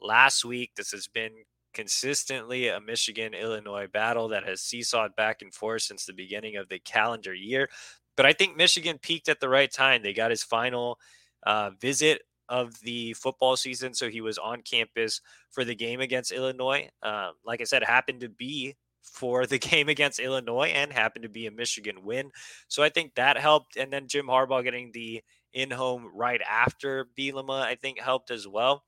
last 0.00 0.44
week. 0.44 0.72
This 0.76 0.90
has 0.90 1.08
been 1.08 1.32
consistently 1.72 2.68
a 2.68 2.80
Michigan 2.80 3.32
Illinois 3.32 3.86
battle 3.86 4.28
that 4.28 4.44
has 4.44 4.60
seesawed 4.60 5.16
back 5.16 5.40
and 5.40 5.54
forth 5.54 5.82
since 5.82 6.04
the 6.04 6.12
beginning 6.12 6.56
of 6.56 6.68
the 6.68 6.78
calendar 6.78 7.34
year. 7.34 7.70
But 8.14 8.26
I 8.26 8.34
think 8.34 8.56
Michigan 8.56 8.98
peaked 8.98 9.30
at 9.30 9.40
the 9.40 9.48
right 9.48 9.72
time. 9.72 10.02
They 10.02 10.12
got 10.12 10.30
his 10.30 10.42
final 10.42 10.98
uh, 11.44 11.70
visit 11.80 12.20
of 12.52 12.78
the 12.80 13.14
football 13.14 13.56
season. 13.56 13.94
So 13.94 14.10
he 14.10 14.20
was 14.20 14.36
on 14.36 14.60
campus 14.60 15.22
for 15.50 15.64
the 15.64 15.74
game 15.74 16.00
against 16.00 16.32
Illinois. 16.32 16.90
Um, 17.02 17.32
like 17.46 17.62
I 17.62 17.64
said, 17.64 17.82
happened 17.82 18.20
to 18.20 18.28
be 18.28 18.76
for 19.00 19.46
the 19.46 19.58
game 19.70 19.88
against 19.88 20.20
Illinois 20.20 20.68
and 20.68 20.92
happened 20.92 21.22
to 21.22 21.30
be 21.30 21.46
a 21.46 21.50
Michigan 21.50 22.04
win. 22.04 22.30
So 22.68 22.82
I 22.82 22.90
think 22.90 23.14
that 23.14 23.38
helped. 23.38 23.76
And 23.76 23.90
then 23.90 24.06
Jim 24.06 24.26
Harbaugh 24.26 24.62
getting 24.62 24.90
the 24.92 25.22
in 25.54 25.70
home 25.70 26.10
right 26.14 26.42
after 26.48 27.06
Bielema, 27.18 27.62
I 27.62 27.74
think 27.74 27.98
helped 27.98 28.30
as 28.30 28.46
well. 28.46 28.84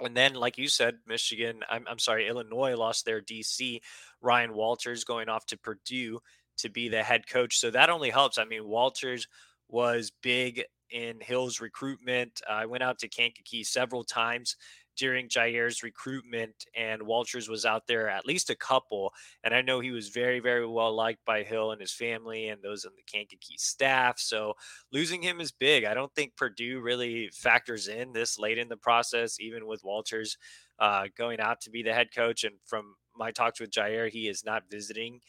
And 0.00 0.14
then, 0.14 0.34
like 0.34 0.58
you 0.58 0.68
said, 0.68 0.96
Michigan, 1.06 1.60
I'm, 1.70 1.86
I'm 1.88 1.98
sorry, 1.98 2.28
Illinois 2.28 2.76
lost 2.76 3.06
their 3.06 3.22
DC. 3.22 3.80
Ryan 4.20 4.54
Walters 4.54 5.04
going 5.04 5.30
off 5.30 5.46
to 5.46 5.58
Purdue. 5.58 6.20
to 6.58 6.68
be 6.68 6.90
the 6.90 7.02
head 7.02 7.26
coach. 7.26 7.58
So 7.58 7.70
that 7.70 7.88
only 7.88 8.10
helps. 8.10 8.36
I 8.36 8.44
mean, 8.44 8.66
Walters 8.66 9.26
was 9.68 10.12
big 10.22 10.64
in 10.92 11.18
Hill's 11.20 11.60
recruitment. 11.60 12.40
Uh, 12.48 12.52
I 12.52 12.66
went 12.66 12.82
out 12.82 12.98
to 13.00 13.08
Kankakee 13.08 13.64
several 13.64 14.04
times 14.04 14.56
during 14.96 15.28
Jair's 15.28 15.82
recruitment, 15.82 16.66
and 16.76 17.02
Walters 17.02 17.48
was 17.48 17.64
out 17.64 17.86
there 17.86 18.08
at 18.08 18.26
least 18.26 18.50
a 18.50 18.54
couple. 18.54 19.12
And 19.42 19.54
I 19.54 19.62
know 19.62 19.80
he 19.80 19.90
was 19.90 20.10
very, 20.10 20.38
very 20.38 20.66
well 20.66 20.94
liked 20.94 21.24
by 21.24 21.42
Hill 21.42 21.72
and 21.72 21.80
his 21.80 21.92
family 21.92 22.48
and 22.48 22.62
those 22.62 22.84
on 22.84 22.92
the 22.96 23.02
Kankakee 23.10 23.56
staff. 23.56 24.18
So 24.18 24.54
losing 24.92 25.22
him 25.22 25.40
is 25.40 25.50
big. 25.50 25.84
I 25.84 25.94
don't 25.94 26.14
think 26.14 26.36
Purdue 26.36 26.80
really 26.80 27.30
factors 27.32 27.88
in 27.88 28.12
this 28.12 28.38
late 28.38 28.58
in 28.58 28.68
the 28.68 28.76
process, 28.76 29.40
even 29.40 29.66
with 29.66 29.84
Walters 29.84 30.36
uh, 30.78 31.04
going 31.16 31.40
out 31.40 31.60
to 31.62 31.70
be 31.70 31.82
the 31.82 31.94
head 31.94 32.08
coach. 32.14 32.44
And 32.44 32.56
from 32.66 32.96
my 33.16 33.30
talks 33.30 33.60
with 33.60 33.70
Jair, 33.70 34.10
he 34.10 34.28
is 34.28 34.44
not 34.44 34.64
visiting 34.70 35.20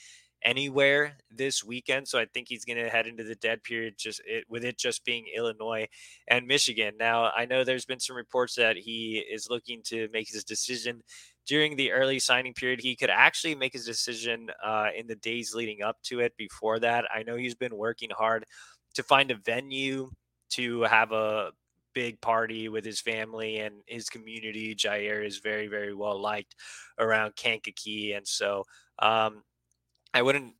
anywhere 0.44 1.18
this 1.32 1.64
weekend. 1.64 2.08
So 2.08 2.20
I 2.20 2.26
think 2.26 2.48
he's 2.50 2.66
going 2.66 2.78
to 2.78 2.90
head 2.90 3.08
into 3.08 3.24
the 3.24 3.36
dead 3.36 3.64
period 3.64 3.96
just 3.98 4.22
it, 4.26 4.46
with 4.50 4.64
it 4.64 4.78
just 4.78 5.06
being 5.06 5.26
Illinois 5.36 5.88
and 6.28 6.48
Michigan. 6.48 6.96
Now, 7.00 7.32
I 7.36 7.46
know 7.46 7.64
there's 7.64 7.86
been 7.86 8.00
some 8.00 8.16
reports 8.16 8.56
that 8.56 8.78
he 8.78 9.24
is 9.32 9.50
looking 9.50 9.82
to 9.86 10.10
make 10.12 10.30
his 10.30 10.44
decision 10.44 11.02
during 11.48 11.76
the 11.76 11.92
early 11.92 12.20
signing 12.20 12.54
period. 12.54 12.82
He 12.82 12.96
could 12.96 13.10
actually 13.10 13.56
make 13.56 13.74
his 13.74 13.86
decision 13.86 14.50
uh, 14.64 14.88
in 14.96 15.08
the 15.08 15.16
days 15.16 15.54
leading 15.54 15.82
up 15.82 15.98
to 16.04 16.20
it 16.20 16.36
before 16.38 16.80
that. 16.80 17.06
I 17.14 17.24
know 17.24 17.36
he's 17.36 17.56
been 17.56 17.76
working 17.76 18.10
hard 18.12 18.46
to 18.96 19.04
find 19.04 19.32
a 19.32 19.36
venue 19.36 20.10
to 20.52 20.84
have 20.84 21.12
a 21.12 21.52
big 21.94 22.20
party 22.22 22.70
with 22.70 22.86
his 22.86 23.00
family 23.00 23.60
and 23.60 23.76
his 23.88 24.10
community. 24.10 24.76
Jair 24.76 25.26
is 25.26 25.40
very, 25.40 25.68
very 25.68 25.94
well 25.94 26.20
liked 26.20 26.56
around 27.00 27.36
Kankakee. 27.36 28.14
And 28.14 28.28
so 28.28 28.64
um, 29.00 29.44
I 30.14 30.22
wouldn't 30.22 30.54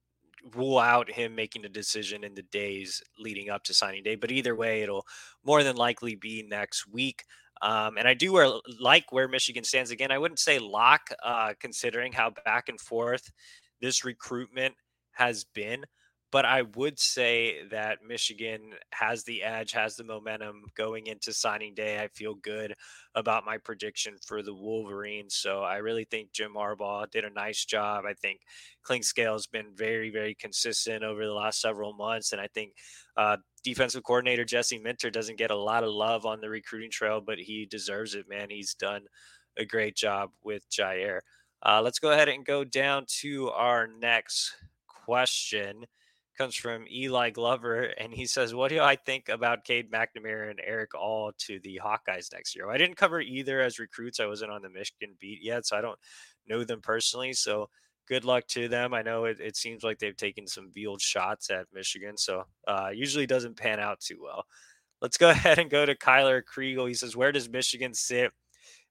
rule 0.56 0.80
out 0.80 1.10
him 1.10 1.36
making 1.36 1.66
a 1.66 1.70
decision 1.70 2.24
in 2.24 2.34
the 2.34 2.42
days 2.44 3.02
leading 3.18 3.50
up 3.50 3.64
to 3.64 3.74
signing 3.74 4.04
day. 4.04 4.16
But 4.16 4.32
either 4.32 4.56
way, 4.56 4.82
it'll 4.82 5.06
more 5.44 5.64
than 5.64 5.76
likely 5.76 6.16
be 6.16 6.44
next 6.48 6.88
week. 6.88 7.24
Um, 7.62 7.98
and 7.98 8.08
I 8.08 8.14
do 8.14 8.34
where, 8.34 8.50
like 8.80 9.12
where 9.12 9.28
Michigan 9.28 9.64
stands 9.64 9.92
again. 9.92 10.12
I 10.12 10.18
wouldn't 10.18 10.40
say 10.40 10.60
lock, 10.60 11.02
uh, 11.24 11.54
considering 11.60 12.12
how 12.12 12.34
back 12.44 12.68
and 12.68 12.80
forth 12.80 13.32
this 13.80 14.04
recruitment 14.04 14.76
has 15.14 15.46
been. 15.46 15.86
But 16.34 16.46
I 16.46 16.64
would 16.64 17.00
say 17.00 17.60
that 17.70 18.00
Michigan 18.04 18.72
has 18.92 19.24
the 19.24 19.44
edge, 19.44 19.72
has 19.74 19.96
the 19.96 20.04
momentum 20.04 20.64
going 20.76 21.06
into 21.06 21.32
signing 21.32 21.76
day. 21.76 22.00
I 22.02 22.08
feel 22.08 22.34
good 22.34 22.74
about 23.14 23.46
my 23.46 23.60
prediction 23.60 24.16
for 24.26 24.42
the 24.42 24.56
Wolverines. 24.56 25.36
So 25.36 25.62
I 25.62 25.76
really 25.76 26.06
think 26.06 26.32
Jim 26.32 26.54
Harbaugh 26.56 27.12
did 27.12 27.24
a 27.24 27.30
nice 27.30 27.66
job. 27.66 28.06
I 28.08 28.16
think 28.16 28.40
Clinkscale 28.84 29.34
has 29.34 29.46
been 29.46 29.76
very, 29.76 30.10
very 30.10 30.34
consistent 30.34 31.04
over 31.04 31.24
the 31.24 31.34
last 31.34 31.62
several 31.62 31.94
months. 31.94 32.32
And 32.32 32.42
I 32.42 32.48
think 32.48 32.72
uh, 33.16 33.38
defensive 33.64 34.02
coordinator 34.02 34.44
Jesse 34.44 34.80
Minter 34.80 35.12
doesn't 35.12 35.38
get 35.38 35.52
a 35.52 35.56
lot 35.56 35.84
of 35.84 35.92
love 35.92 36.26
on 36.26 36.42
the 36.42 36.50
recruiting 36.50 36.90
trail, 36.90 37.22
but 37.22 37.38
he 37.38 37.68
deserves 37.68 38.16
it, 38.16 38.28
man. 38.28 38.50
He's 38.50 38.74
done 38.74 39.04
a 39.56 39.66
great 39.66 39.96
job 39.96 40.32
with 40.44 40.68
Jair. 40.72 41.20
Uh, 41.62 41.80
let's 41.84 42.00
go 42.00 42.10
ahead 42.10 42.28
and 42.28 42.44
go 42.44 42.64
down 42.64 43.06
to 43.22 43.52
our 43.52 43.86
next 43.86 44.56
question 44.88 45.86
comes 46.38 46.56
from 46.56 46.86
Eli 46.92 47.30
Glover, 47.30 47.84
and 47.84 48.14
he 48.14 48.26
says, 48.26 48.54
"What 48.54 48.70
do 48.70 48.82
I 48.82 48.96
think 48.96 49.30
about 49.30 49.64
Cade 49.64 49.92
McNamara 49.92 50.50
and 50.50 50.60
Erick 50.64 50.96
All 50.96 51.32
to 51.40 51.60
the 51.60 51.80
Hawkeyes 51.84 52.32
next 52.34 52.56
year?" 52.56 52.70
I 52.70 52.78
didn't 52.78 52.98
cover 52.98 53.22
either 53.22 53.62
as 53.62 53.80
recruits. 53.80 54.20
I 54.20 54.26
wasn't 54.26 54.52
on 54.52 54.62
the 54.62 54.70
Michigan 54.70 55.16
beat 55.20 55.40
yet, 55.42 55.66
so 55.66 55.78
I 55.78 55.82
don't 55.82 56.00
know 56.48 56.64
them 56.64 56.82
personally. 56.82 57.34
So 57.34 57.70
good 58.08 58.26
luck 58.26 58.48
to 58.48 58.68
them. 58.68 58.94
I 58.94 59.02
know 59.02 59.26
it, 59.26 59.40
it 59.40 59.56
seems 59.56 59.84
like 59.84 60.00
they've 60.00 60.16
taken 60.16 60.48
some 60.48 60.72
veiled 60.72 61.02
shots 61.02 61.50
at 61.50 61.68
Michigan, 61.74 62.18
so 62.18 62.44
uh, 62.68 62.90
usually 62.94 63.26
doesn't 63.26 63.58
pan 63.58 63.80
out 63.80 64.00
too 64.00 64.20
well. 64.22 64.46
Let's 65.02 65.18
go 65.18 65.30
ahead 65.32 65.60
and 65.60 65.70
go 65.70 65.86
to 65.86 65.96
Kyler 65.96 66.42
Kriegel. 66.44 66.88
He 66.88 66.94
says, 66.94 67.16
"Where 67.16 67.32
does 67.32 67.50
Michigan 67.50 67.94
sit?" 67.94 68.32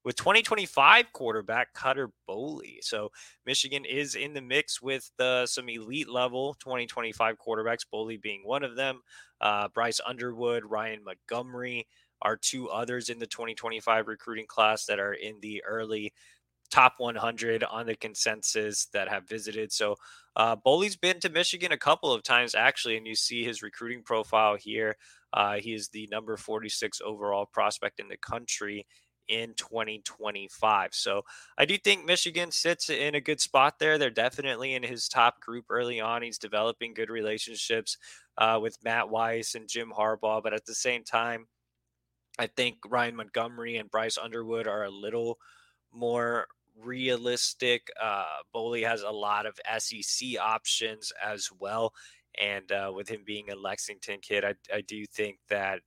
With 0.03 0.15
2025 0.15 1.13
quarterback 1.13 1.73
Cutter 1.73 2.11
Boley. 2.29 2.77
So 2.81 3.11
Michigan 3.45 3.85
is 3.85 4.15
in 4.15 4.33
the 4.33 4.41
mix 4.41 4.81
with 4.81 5.09
uh, 5.19 5.45
some 5.45 5.69
elite 5.69 6.09
level 6.09 6.55
2025 6.55 7.37
quarterbacks, 7.37 7.85
Boley 7.91 8.21
being 8.21 8.41
one 8.43 8.63
of 8.63 8.75
them. 8.75 9.01
Uh, 9.39 9.67
Bryce 9.69 9.99
Underwood, 10.05 10.63
Ryan 10.65 11.03
Montgomery 11.03 11.87
are 12.21 12.37
two 12.37 12.69
others 12.69 13.09
in 13.09 13.19
the 13.19 13.27
2025 13.27 14.07
recruiting 14.07 14.45
class 14.47 14.85
that 14.85 14.99
are 14.99 15.13
in 15.13 15.39
the 15.41 15.63
early 15.65 16.13
top 16.71 16.95
100 16.97 17.63
on 17.63 17.85
the 17.85 17.95
consensus 17.95 18.87
that 18.93 19.07
have 19.07 19.27
visited. 19.27 19.71
So 19.71 19.95
uh, 20.35 20.55
Boley's 20.55 20.95
been 20.95 21.19
to 21.19 21.29
Michigan 21.29 21.71
a 21.71 21.77
couple 21.77 22.11
of 22.11 22.23
times 22.23 22.55
actually, 22.55 22.97
and 22.97 23.05
you 23.05 23.15
see 23.15 23.43
his 23.43 23.61
recruiting 23.61 24.01
profile 24.03 24.55
here. 24.55 24.95
Uh, 25.31 25.55
he 25.55 25.73
is 25.73 25.89
the 25.89 26.07
number 26.11 26.35
46 26.35 27.01
overall 27.05 27.45
prospect 27.45 27.99
in 27.99 28.07
the 28.07 28.17
country 28.17 28.87
in 29.27 29.53
2025. 29.55 30.89
So 30.93 31.23
I 31.57 31.65
do 31.65 31.77
think 31.77 32.05
Michigan 32.05 32.51
sits 32.51 32.89
in 32.89 33.15
a 33.15 33.21
good 33.21 33.39
spot 33.39 33.79
there. 33.79 33.97
They're 33.97 34.09
definitely 34.09 34.73
in 34.73 34.83
his 34.83 35.07
top 35.07 35.39
group 35.39 35.65
early 35.69 35.99
on. 35.99 36.21
He's 36.21 36.37
developing 36.37 36.93
good 36.93 37.09
relationships 37.09 37.97
uh, 38.37 38.59
with 38.61 38.83
Matt 38.83 39.09
Weiss 39.09 39.55
and 39.55 39.67
Jim 39.67 39.93
Harbaugh, 39.97 40.43
but 40.43 40.53
at 40.53 40.65
the 40.65 40.75
same 40.75 41.03
time, 41.03 41.47
I 42.39 42.47
think 42.47 42.77
Ryan 42.87 43.15
Montgomery 43.15 43.77
and 43.77 43.91
Bryce 43.91 44.17
Underwood 44.17 44.67
are 44.67 44.85
a 44.85 44.89
little 44.89 45.37
more 45.91 46.47
realistic. 46.81 47.89
Uh, 48.01 48.25
Boley 48.53 48.87
has 48.87 49.03
a 49.03 49.09
lot 49.11 49.45
of 49.45 49.59
SEC 49.77 50.29
options 50.41 51.11
as 51.23 51.49
well. 51.59 51.93
And 52.41 52.71
uh, 52.71 52.91
with 52.93 53.07
him 53.09 53.21
being 53.23 53.51
a 53.51 53.55
Lexington 53.55 54.19
kid, 54.21 54.43
I, 54.43 54.55
I 54.73 54.81
do 54.81 55.05
think 55.05 55.37
that 55.49 55.81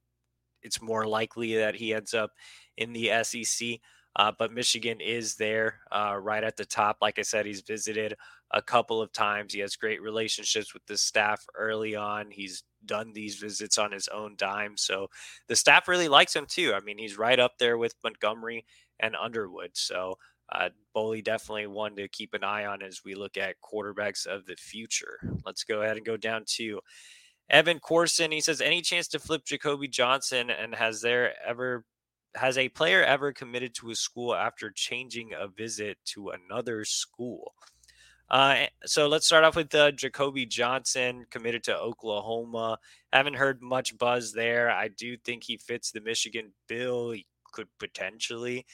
it's 0.63 0.81
more 0.81 1.07
likely 1.07 1.57
that 1.57 1.75
he 1.75 1.93
ends 1.93 2.15
up 2.15 2.31
in 2.77 2.93
the 2.93 3.11
SEC. 3.23 3.81
Uh, 4.17 4.33
but 4.39 4.53
Michigan 4.53 4.99
is 5.01 5.35
there 5.35 5.81
uh, 5.93 6.17
right 6.19 6.43
at 6.43 6.57
the 6.57 6.65
top. 6.65 6.99
Like 7.03 7.19
I 7.19 7.23
said, 7.23 7.45
he's 7.45 7.61
visited 7.61 8.15
a 8.51 8.63
couple 8.63 9.03
of 9.03 9.13
times. 9.13 9.53
He 9.53 9.61
has 9.61 9.77
great 9.77 10.01
relationships 10.01 10.73
with 10.73 10.87
the 10.87 10.97
staff 10.97 11.45
early 11.55 11.95
on. 11.97 12.31
He's 12.31 12.63
done 12.87 13.13
these 13.13 13.37
visits 13.37 13.77
on 13.77 13.93
his 13.93 14.09
own 14.09 14.35
dime. 14.39 14.77
So 14.77 15.09
the 15.49 15.57
staff 15.57 15.87
really 15.87 16.09
likes 16.09 16.35
him 16.35 16.47
too. 16.47 16.73
I 16.75 16.81
mean, 16.81 16.97
he's 16.97 17.19
right 17.19 17.39
up 17.39 17.59
there 17.59 17.77
with 17.77 17.95
Montgomery 18.03 18.65
and 18.99 19.15
Underwood. 19.15 19.73
So 19.75 20.17
uh, 20.51 20.71
Boley 20.95 21.23
definitely 21.23 21.67
one 21.67 21.97
to 21.97 22.09
keep 22.09 22.33
an 22.33 22.45
eye 22.45 22.65
on 22.65 22.83
as 22.83 23.03
we 23.05 23.15
look 23.15 23.37
at 23.37 23.57
quarterbacks 23.61 24.27
of 24.27 24.47
the 24.47 24.57
future. 24.57 25.19
Let's 25.45 25.65
go 25.65 25.83
ahead 25.83 25.99
and 25.99 26.07
go 26.07 26.17
down 26.17 26.45
to 26.57 26.81
Evan 27.51 27.81
Corson. 27.81 28.33
He 28.33 28.41
says, 28.41 28.61
any 28.61 28.81
chance 28.81 29.09
to 29.09 29.19
flip 29.19 29.45
Jacoby 29.45 29.89
Johnson? 29.89 30.49
And 30.51 30.75
has 30.75 31.03
there 31.03 31.35
ever 31.47 31.85
has 32.37 32.59
a 32.59 32.69
player 32.69 33.03
ever 33.03 33.33
committed 33.33 33.75
to 33.75 33.91
a 33.91 33.95
school 33.95 34.35
after 34.35 34.71
changing 34.71 35.33
a 35.39 35.49
visit 35.49 35.99
to 36.07 36.31
another 36.31 36.85
school? 36.85 37.55
Uh, 38.29 38.55
eh, 38.57 38.67
so 38.85 39.07
let's 39.07 39.27
start 39.27 39.45
off 39.45 39.57
with 39.57 39.75
uh, 39.75 39.93
Jacoby 39.93 40.47
Johnson, 40.47 41.27
committed 41.31 41.63
to 41.65 41.77
Oklahoma. 41.77 42.79
Haven't 43.13 43.35
heard 43.35 43.63
much 43.63 43.97
buzz 43.97 44.33
there. 44.33 44.71
I 44.71 44.89
do 44.89 45.17
think 45.17 45.45
he 45.45 45.57
fits 45.57 45.91
the 45.91 46.01
Michigan 46.01 46.53
bill. 46.69 47.13
He 47.13 47.27
could 47.53 47.69
potentially 47.79 48.67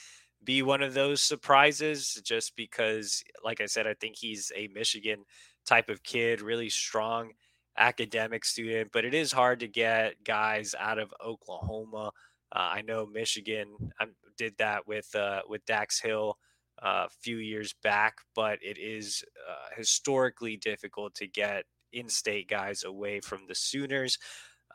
be 0.45 0.63
one 0.63 0.83
of 0.83 0.95
those 0.95 1.23
surprises 1.23 2.21
just 2.25 2.57
because, 2.57 3.23
like 3.45 3.61
I 3.61 3.67
said, 3.67 3.87
I 3.87 3.95
think 3.95 4.17
he's 4.19 4.51
a 4.57 4.69
Michigan 4.69 5.25
type 5.67 5.89
of 5.89 6.03
kid, 6.03 6.41
really 6.41 6.69
strong 6.69 7.33
academic 7.77 8.45
student, 8.45 8.91
but 8.93 9.05
it 9.05 9.15
is 9.15 9.33
hard 9.33 9.61
to 9.61 9.69
get 9.69 10.23
guys 10.25 10.75
out 10.79 10.99
of 10.99 11.15
Oklahoma. 11.25 12.11
Uh, 12.55 12.71
I 12.75 12.83
know 12.83 13.07
Michigan 13.07 13.69
did 14.37 14.55
that 14.59 14.87
with 14.87 15.15
uh, 15.15 15.41
with 15.49 15.65
Dax 15.65 16.01
Hill 16.01 16.37
uh, 16.83 17.07
a 17.07 17.11
few 17.23 17.39
years 17.39 17.75
back, 17.83 18.17
but 18.35 18.59
it 18.63 18.79
is 18.79 19.25
uh, 19.49 19.75
historically 19.77 20.57
difficult 20.57 21.15
to 21.17 21.27
get 21.27 21.65
in-state 21.93 22.49
guys 22.49 22.85
away 22.85 23.21
from 23.21 23.47
the 23.49 23.55
Sooners. 23.55 24.19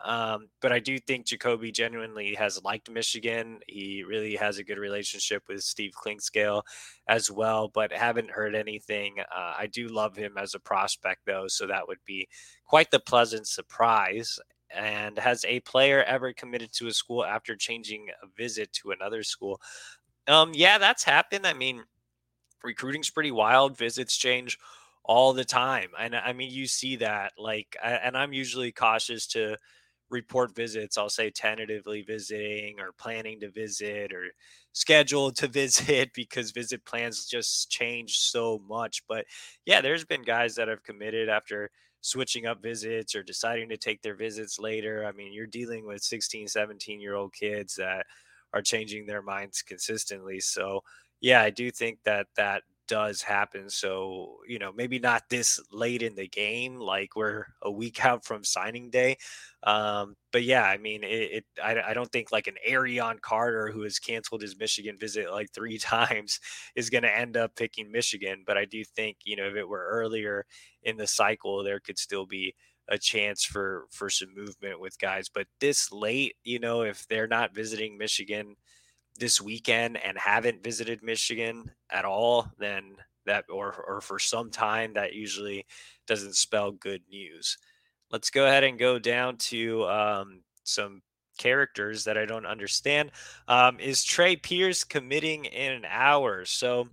Um, 0.05 0.49
but 0.61 0.71
I 0.71 0.77
do 0.77 0.99
think 0.99 1.25
Jacoby 1.25 1.71
genuinely 1.71 2.35
has 2.35 2.63
liked 2.63 2.89
Michigan. 2.89 3.59
He 3.67 4.03
really 4.03 4.35
has 4.35 4.59
a 4.59 4.63
good 4.63 4.77
relationship 4.77 5.43
with 5.49 5.63
Steve 5.63 5.93
Clinkscale 5.99 6.61
as 7.07 7.31
well, 7.31 7.67
but 7.73 7.91
haven't 7.91 8.29
heard 8.29 8.53
anything. 8.53 9.15
Uh, 9.19 9.53
I 9.57 9.67
do 9.67 9.87
love 9.87 10.15
him 10.15 10.37
as 10.37 10.53
a 10.53 10.59
prospect, 10.59 11.21
though, 11.25 11.47
so 11.47 11.65
that 11.65 11.87
would 11.87 11.97
be 12.05 12.27
quite 12.65 12.91
the 12.91 12.99
pleasant 12.99 13.47
surprise. 13.47 14.37
And 14.75 15.17
has 15.17 15.45
a 15.45 15.59
player 15.61 16.03
ever 16.03 16.33
committed 16.33 16.71
to 16.73 16.87
a 16.87 16.93
school 16.93 17.23
after 17.25 17.55
changing 17.55 18.07
a 18.23 18.27
visit 18.35 18.71
to 18.73 18.91
another 18.91 19.23
school? 19.23 19.61
Um, 20.27 20.51
yeah, 20.53 20.77
that's 20.77 21.03
happened. 21.03 21.47
I 21.47 21.53
mean, 21.53 21.83
recruiting's 22.63 23.09
pretty 23.09 23.31
wild. 23.31 23.77
Visits 23.77 24.17
change 24.17 24.57
all 25.03 25.33
the 25.33 25.45
time, 25.45 25.89
and 25.97 26.15
I 26.15 26.33
mean, 26.33 26.51
you 26.51 26.67
see 26.67 26.97
that. 26.97 27.33
Like, 27.37 27.77
and 27.83 28.17
I'm 28.17 28.33
usually 28.33 28.71
cautious 28.71 29.27
to 29.27 29.57
report 30.09 30.55
visits. 30.55 30.97
I'll 30.97 31.09
say 31.09 31.29
tentatively 31.29 32.01
visiting 32.01 32.79
or 32.79 32.91
planning 32.93 33.39
to 33.41 33.49
visit 33.49 34.13
or 34.13 34.25
scheduled 34.73 35.35
to 35.37 35.47
visit 35.49 36.11
because 36.13 36.51
visit 36.51 36.85
plans 36.85 37.25
just 37.25 37.69
change 37.69 38.17
so 38.19 38.61
much. 38.67 39.03
But 39.07 39.25
yeah, 39.65 39.81
there's 39.81 40.05
been 40.05 40.23
guys 40.23 40.55
that 40.55 40.67
have 40.67 40.83
committed 40.83 41.29
after 41.29 41.71
switching 42.07 42.45
up 42.45 42.61
visits 42.61 43.15
or 43.15 43.23
deciding 43.23 43.69
to 43.69 43.77
take 43.77 44.01
their 44.01 44.15
visits 44.15 44.59
later. 44.59 45.05
I 45.05 45.11
mean, 45.11 45.33
you're 45.33 45.45
dealing 45.47 45.85
with 45.85 46.01
16, 46.01 46.47
17 46.47 46.99
year 47.01 47.15
old 47.15 47.33
kids 47.33 47.75
that 47.75 48.05
are 48.53 48.61
changing 48.61 49.05
their 49.05 49.21
minds 49.21 49.61
consistently. 49.61 50.39
So, 50.39 50.81
yeah, 51.19 51.41
I 51.41 51.49
do 51.49 51.69
think 51.71 51.99
that 52.05 52.27
that 52.37 52.63
does 52.87 53.21
happen. 53.21 53.69
So, 53.69 54.37
you 54.47 54.59
know, 54.59 54.71
maybe 54.71 54.99
not 54.99 55.23
this 55.29 55.59
late 55.71 56.01
in 56.01 56.15
the 56.15 56.27
game, 56.27 56.79
like 56.79 57.15
we're 57.15 57.45
a 57.61 57.71
week 57.71 58.03
out 58.05 58.25
from 58.25 58.43
signing 58.43 58.89
day. 58.89 59.17
Um, 59.63 60.15
but 60.31 60.43
yeah, 60.43 60.63
I 60.63 60.77
mean, 60.77 61.03
it, 61.03 61.07
it 61.07 61.45
I, 61.63 61.81
I, 61.89 61.93
don't 61.93 62.11
think 62.11 62.31
like 62.31 62.47
an 62.47 62.57
Arion 62.65 63.19
Carter 63.21 63.71
who 63.71 63.81
has 63.81 63.99
canceled 63.99 64.41
his 64.41 64.57
Michigan 64.57 64.97
visit 64.97 65.31
like 65.31 65.51
three 65.51 65.77
times 65.79 66.39
is 66.75 66.89
going 66.89 67.03
to 67.03 67.17
end 67.17 67.37
up 67.37 67.55
picking 67.55 67.91
Michigan. 67.91 68.43
But 68.45 68.57
I 68.57 68.65
do 68.65 68.83
think, 68.83 69.17
you 69.25 69.35
know, 69.35 69.47
if 69.47 69.55
it 69.55 69.67
were 69.67 69.87
earlier 69.89 70.45
in 70.83 70.97
the 70.97 71.07
cycle, 71.07 71.63
there 71.63 71.79
could 71.79 71.97
still 71.97 72.25
be 72.25 72.55
a 72.89 72.97
chance 72.97 73.43
for 73.43 73.85
for 73.91 74.09
some 74.09 74.33
movement 74.35 74.79
with 74.79 74.99
guys. 74.99 75.29
But 75.29 75.47
this 75.59 75.91
late, 75.91 76.35
you 76.43 76.59
know, 76.59 76.81
if 76.81 77.07
they're 77.07 77.27
not 77.27 77.53
visiting 77.53 77.97
Michigan, 77.97 78.55
this 79.17 79.41
weekend 79.41 79.97
and 80.03 80.17
haven't 80.17 80.63
visited 80.63 81.03
Michigan 81.03 81.71
at 81.91 82.05
all, 82.05 82.51
then 82.57 82.95
that 83.25 83.45
or 83.49 83.83
or 83.87 84.01
for 84.01 84.19
some 84.19 84.49
time 84.49 84.93
that 84.93 85.13
usually 85.13 85.65
doesn't 86.07 86.35
spell 86.35 86.71
good 86.71 87.01
news. 87.09 87.57
Let's 88.09 88.29
go 88.29 88.45
ahead 88.47 88.63
and 88.63 88.79
go 88.79 88.99
down 88.99 89.37
to 89.37 89.85
um, 89.85 90.41
some 90.63 91.01
characters 91.37 92.05
that 92.05 92.17
I 92.17 92.25
don't 92.25 92.45
understand. 92.45 93.11
Um, 93.47 93.79
is 93.79 94.03
Trey 94.03 94.35
Pierce 94.35 94.83
committing 94.83 95.45
in 95.45 95.73
an 95.73 95.85
hour? 95.87 96.45
So 96.45 96.87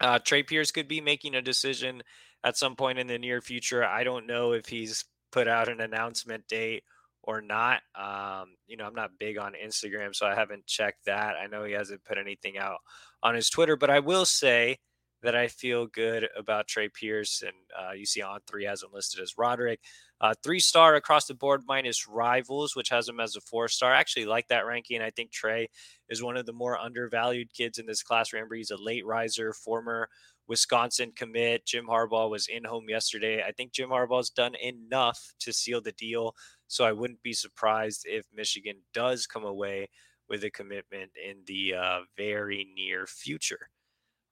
uh, 0.00 0.18
Trey 0.20 0.42
Pierce 0.42 0.70
could 0.70 0.88
be 0.88 1.00
making 1.00 1.34
a 1.34 1.42
decision 1.42 2.02
at 2.44 2.56
some 2.56 2.76
point 2.76 2.98
in 2.98 3.06
the 3.06 3.18
near 3.18 3.40
future. 3.40 3.84
I 3.84 4.04
don't 4.04 4.26
know 4.26 4.52
if 4.52 4.66
he's 4.66 5.04
put 5.30 5.48
out 5.48 5.68
an 5.68 5.80
announcement 5.80 6.46
date 6.48 6.84
or 7.22 7.40
not. 7.40 7.80
Um, 7.94 8.56
you 8.66 8.76
know, 8.76 8.84
I'm 8.84 8.94
not 8.94 9.18
big 9.18 9.38
on 9.38 9.52
Instagram, 9.52 10.14
so 10.14 10.26
I 10.26 10.34
haven't 10.34 10.66
checked 10.66 11.04
that. 11.06 11.34
I 11.36 11.46
know 11.46 11.64
he 11.64 11.72
hasn't 11.72 12.04
put 12.04 12.18
anything 12.18 12.58
out 12.58 12.78
on 13.22 13.34
his 13.34 13.48
Twitter, 13.48 13.76
but 13.76 13.90
I 13.90 14.00
will 14.00 14.24
say 14.24 14.78
that 15.22 15.36
I 15.36 15.46
feel 15.46 15.86
good 15.86 16.28
about 16.36 16.66
Trey 16.66 16.88
Pierce, 16.88 17.42
and 17.42 17.52
uh, 17.78 17.92
you 17.92 18.04
see 18.04 18.22
on 18.22 18.40
three 18.46 18.64
has 18.64 18.82
him 18.82 18.90
listed 18.92 19.20
as 19.22 19.38
Roderick. 19.38 19.80
Uh, 20.20 20.34
three 20.42 20.60
star 20.60 20.94
across 20.96 21.26
the 21.26 21.34
board 21.34 21.62
minus 21.66 22.08
rivals, 22.08 22.76
which 22.76 22.88
has 22.88 23.08
him 23.08 23.20
as 23.20 23.36
a 23.36 23.40
four 23.40 23.68
star. 23.68 23.92
I 23.92 24.00
actually 24.00 24.26
like 24.26 24.48
that 24.48 24.66
ranking. 24.66 25.00
I 25.00 25.10
think 25.10 25.30
Trey 25.30 25.68
is 26.08 26.22
one 26.22 26.36
of 26.36 26.46
the 26.46 26.52
more 26.52 26.78
undervalued 26.78 27.52
kids 27.54 27.78
in 27.78 27.86
this 27.86 28.02
class. 28.02 28.32
Remember, 28.32 28.56
he's 28.56 28.70
a 28.70 28.76
late 28.76 29.06
riser, 29.06 29.52
former 29.52 30.08
Wisconsin 30.48 31.12
commit. 31.14 31.66
Jim 31.66 31.86
Harbaugh 31.86 32.30
was 32.30 32.48
in 32.48 32.64
home 32.64 32.88
yesterday. 32.88 33.42
I 33.46 33.52
think 33.52 33.72
Jim 33.72 33.90
Harbaugh's 33.90 34.30
done 34.30 34.54
enough 34.56 35.34
to 35.40 35.52
seal 35.52 35.80
the 35.80 35.92
deal. 35.92 36.34
So 36.72 36.86
I 36.86 36.92
wouldn't 36.92 37.22
be 37.22 37.34
surprised 37.34 38.06
if 38.08 38.24
Michigan 38.34 38.76
does 38.94 39.26
come 39.26 39.44
away 39.44 39.90
with 40.30 40.42
a 40.42 40.50
commitment 40.50 41.10
in 41.22 41.42
the 41.46 41.74
uh, 41.74 41.98
very 42.16 42.66
near 42.74 43.06
future. 43.06 43.68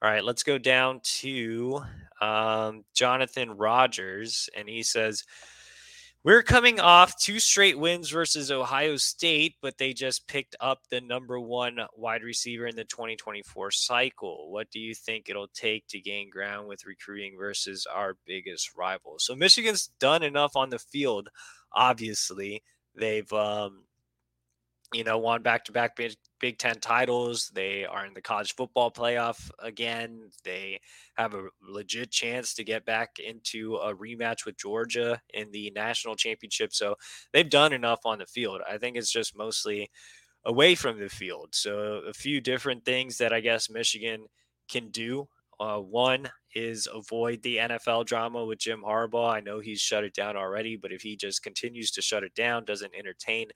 All 0.01 0.11
right, 0.11 0.25
let's 0.25 0.43
go 0.43 0.57
down 0.57 1.01
to 1.19 1.83
um, 2.23 2.85
Jonathan 2.95 3.51
Rogers, 3.51 4.49
and 4.57 4.67
he 4.71 4.83
says, 4.83 5.25
we're 6.23 6.43
coming 6.43 6.81
off 6.81 7.19
two 7.19 7.39
straight 7.39 7.79
wins 7.79 8.09
versus 8.09 8.51
Ohio 8.51 8.97
State, 8.97 9.57
but 9.61 9.77
they 9.77 9.93
just 9.93 10.27
picked 10.27 10.57
up 10.61 10.81
the 10.91 11.01
number 11.01 11.41
one 11.41 11.79
wide 11.95 12.23
receiver 12.23 12.67
in 12.67 12.77
the 12.77 12.85
2024 12.85 13.71
cycle. 13.71 14.51
What 14.51 14.71
do 14.71 14.81
you 14.81 14.95
think 14.95 15.29
it'll 15.29 15.49
take 15.49 15.87
to 15.89 16.01
gain 16.01 16.31
ground 16.31 16.69
with 16.69 16.85
recruiting 16.85 17.37
versus 17.39 17.87
our 17.87 18.17
biggest 18.27 18.77
rival? 18.77 19.17
So 19.19 19.35
Michigan's 19.35 19.89
done 19.99 20.23
enough 20.23 20.57
on 20.57 20.69
the 20.69 20.79
field. 20.79 21.31
Obviously, 21.73 22.63
they've 22.95 23.33
um, 23.33 23.85
you 24.93 25.05
know, 25.05 25.19
won 25.19 25.43
back 25.43 25.65
to 25.65 25.73
back 25.73 25.97
Big 26.41 26.59
Ten 26.59 26.81
titles. 26.81 27.51
They 27.55 27.85
are 27.85 28.05
in 28.07 28.15
the 28.15 28.21
college 28.21 28.55
football 28.57 28.91
playoff 28.91 29.51
again. 29.61 30.31
They 30.43 30.81
have 31.15 31.35
a 31.35 31.49
legit 31.63 32.11
chance 32.11 32.55
to 32.55 32.65
get 32.65 32.85
back 32.85 33.19
into 33.21 33.77
a 33.77 33.95
rematch 33.95 34.45
with 34.45 34.57
Georgia 34.57 35.21
in 35.33 35.53
the 35.53 35.71
national 35.71 36.17
championship. 36.17 36.73
So 36.73 36.97
they've 37.33 37.49
done 37.49 37.73
enough 37.73 38.01
on 38.05 38.19
the 38.19 38.27
field. 38.27 38.63
I 38.69 38.79
think 38.79 38.97
it's 38.97 39.13
just 39.13 39.37
mostly 39.37 39.91
away 40.45 40.75
from 40.75 40.99
the 40.99 41.09
field. 41.09 41.51
So 41.53 42.03
a 42.09 42.13
few 42.13 42.41
different 42.41 42.85
things 42.85 43.19
that 43.19 43.33
I 43.33 43.41
guess 43.41 43.71
Michigan 43.71 44.27
can 44.69 44.91
do. 44.91 45.29
Uh, 45.61 45.79
one 45.79 46.31
is 46.55 46.89
avoid 46.93 47.43
the 47.43 47.59
NFL 47.59 48.07
drama 48.07 48.43
with 48.47 48.59
Jim 48.59 48.83
Harbaugh. 48.83 49.31
I 49.31 49.41
know 49.41 49.61
he's 49.61 49.79
shut 49.79 50.05
it 50.05 50.15
down 50.15 50.35
already, 50.35 50.75
but 50.75 50.91
if 50.91 51.03
he 51.03 51.17
just 51.17 51.43
continues 51.43 51.91
to 51.93 52.03
shut 52.03 52.25
it 52.25 52.35
down, 52.35 52.65
doesn't 52.65 52.95
entertain 52.95 53.49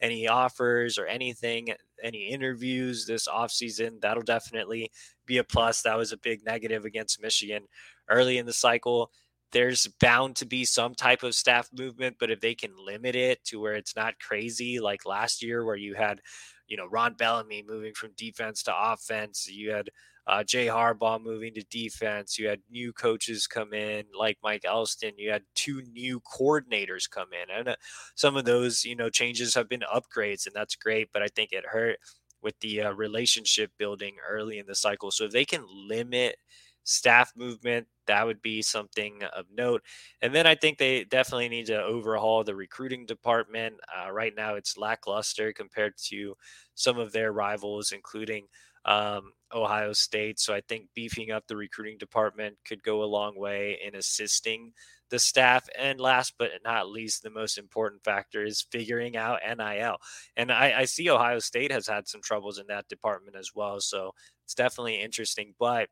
any 0.00 0.28
offers 0.28 0.98
or 0.98 1.06
anything, 1.06 1.74
any 2.00 2.28
interviews 2.28 3.06
this 3.06 3.26
offseason, 3.26 4.00
that'll 4.00 4.22
definitely 4.22 4.92
be 5.26 5.38
a 5.38 5.44
plus. 5.44 5.82
That 5.82 5.98
was 5.98 6.12
a 6.12 6.16
big 6.16 6.44
negative 6.46 6.84
against 6.84 7.20
Michigan 7.20 7.64
early 8.08 8.38
in 8.38 8.46
the 8.46 8.52
cycle. 8.52 9.10
There's 9.50 9.88
bound 10.00 10.36
to 10.36 10.46
be 10.46 10.64
some 10.64 10.94
type 10.94 11.24
of 11.24 11.34
staff 11.34 11.68
movement, 11.76 12.18
but 12.20 12.30
if 12.30 12.40
they 12.40 12.54
can 12.54 12.70
limit 12.78 13.16
it 13.16 13.42
to 13.46 13.60
where 13.60 13.74
it's 13.74 13.96
not 13.96 14.20
crazy 14.20 14.78
like 14.78 15.04
last 15.04 15.42
year, 15.42 15.64
where 15.64 15.74
you 15.74 15.94
had, 15.94 16.20
you 16.68 16.76
know, 16.76 16.86
Ron 16.86 17.14
Bellamy 17.14 17.64
moving 17.66 17.94
from 17.94 18.10
defense 18.16 18.62
to 18.64 18.74
offense, 18.76 19.48
you 19.50 19.72
had 19.72 19.90
uh, 20.28 20.44
Jay 20.44 20.66
Harbaugh 20.66 21.22
moving 21.22 21.54
to 21.54 21.64
defense. 21.64 22.38
You 22.38 22.48
had 22.48 22.60
new 22.70 22.92
coaches 22.92 23.46
come 23.46 23.72
in, 23.74 24.04
like 24.18 24.38
Mike 24.42 24.64
Elston. 24.64 25.12
You 25.18 25.30
had 25.30 25.44
two 25.54 25.82
new 25.92 26.20
coordinators 26.20 27.10
come 27.10 27.28
in, 27.32 27.50
and 27.56 27.68
uh, 27.70 27.76
some 28.14 28.36
of 28.36 28.44
those, 28.44 28.84
you 28.84 28.94
know, 28.96 29.10
changes 29.10 29.54
have 29.54 29.68
been 29.68 29.84
upgrades, 29.92 30.46
and 30.46 30.54
that's 30.54 30.76
great. 30.76 31.08
But 31.12 31.22
I 31.22 31.28
think 31.28 31.52
it 31.52 31.64
hurt 31.66 31.98
with 32.42 32.58
the 32.60 32.82
uh, 32.82 32.92
relationship 32.92 33.72
building 33.78 34.16
early 34.28 34.58
in 34.58 34.66
the 34.66 34.74
cycle. 34.74 35.10
So 35.10 35.24
if 35.24 35.32
they 35.32 35.44
can 35.44 35.64
limit 35.68 36.36
staff 36.84 37.32
movement, 37.36 37.86
that 38.06 38.24
would 38.26 38.40
be 38.40 38.62
something 38.62 39.22
of 39.36 39.44
note. 39.52 39.82
And 40.22 40.34
then 40.34 40.46
I 40.46 40.54
think 40.54 40.78
they 40.78 41.04
definitely 41.04 41.48
need 41.50 41.66
to 41.66 41.82
overhaul 41.82 42.44
the 42.44 42.54
recruiting 42.54 43.04
department. 43.04 43.74
Uh, 43.94 44.10
right 44.10 44.32
now, 44.34 44.54
it's 44.54 44.78
lackluster 44.78 45.52
compared 45.52 45.94
to 46.06 46.34
some 46.74 46.98
of 46.98 47.12
their 47.12 47.32
rivals, 47.32 47.92
including 47.92 48.46
um, 48.88 49.32
Ohio 49.54 49.92
State. 49.92 50.40
So 50.40 50.54
I 50.54 50.62
think 50.66 50.88
beefing 50.94 51.30
up 51.30 51.46
the 51.46 51.56
recruiting 51.56 51.98
department 51.98 52.56
could 52.66 52.82
go 52.82 53.02
a 53.02 53.04
long 53.04 53.38
way 53.38 53.78
in 53.86 53.94
assisting 53.94 54.72
the 55.10 55.18
staff. 55.18 55.68
And 55.78 56.00
last 56.00 56.34
but 56.38 56.50
not 56.64 56.88
least, 56.88 57.22
the 57.22 57.30
most 57.30 57.58
important 57.58 58.02
factor 58.02 58.44
is 58.44 58.66
figuring 58.72 59.16
out 59.16 59.40
NIL. 59.46 59.98
And 60.36 60.50
I, 60.50 60.80
I 60.80 60.84
see 60.86 61.10
Ohio 61.10 61.38
State 61.38 61.70
has 61.70 61.86
had 61.86 62.08
some 62.08 62.22
troubles 62.22 62.58
in 62.58 62.66
that 62.68 62.88
department 62.88 63.36
as 63.36 63.50
well. 63.54 63.78
So 63.80 64.12
it's 64.44 64.54
definitely 64.54 65.00
interesting. 65.00 65.54
But 65.58 65.88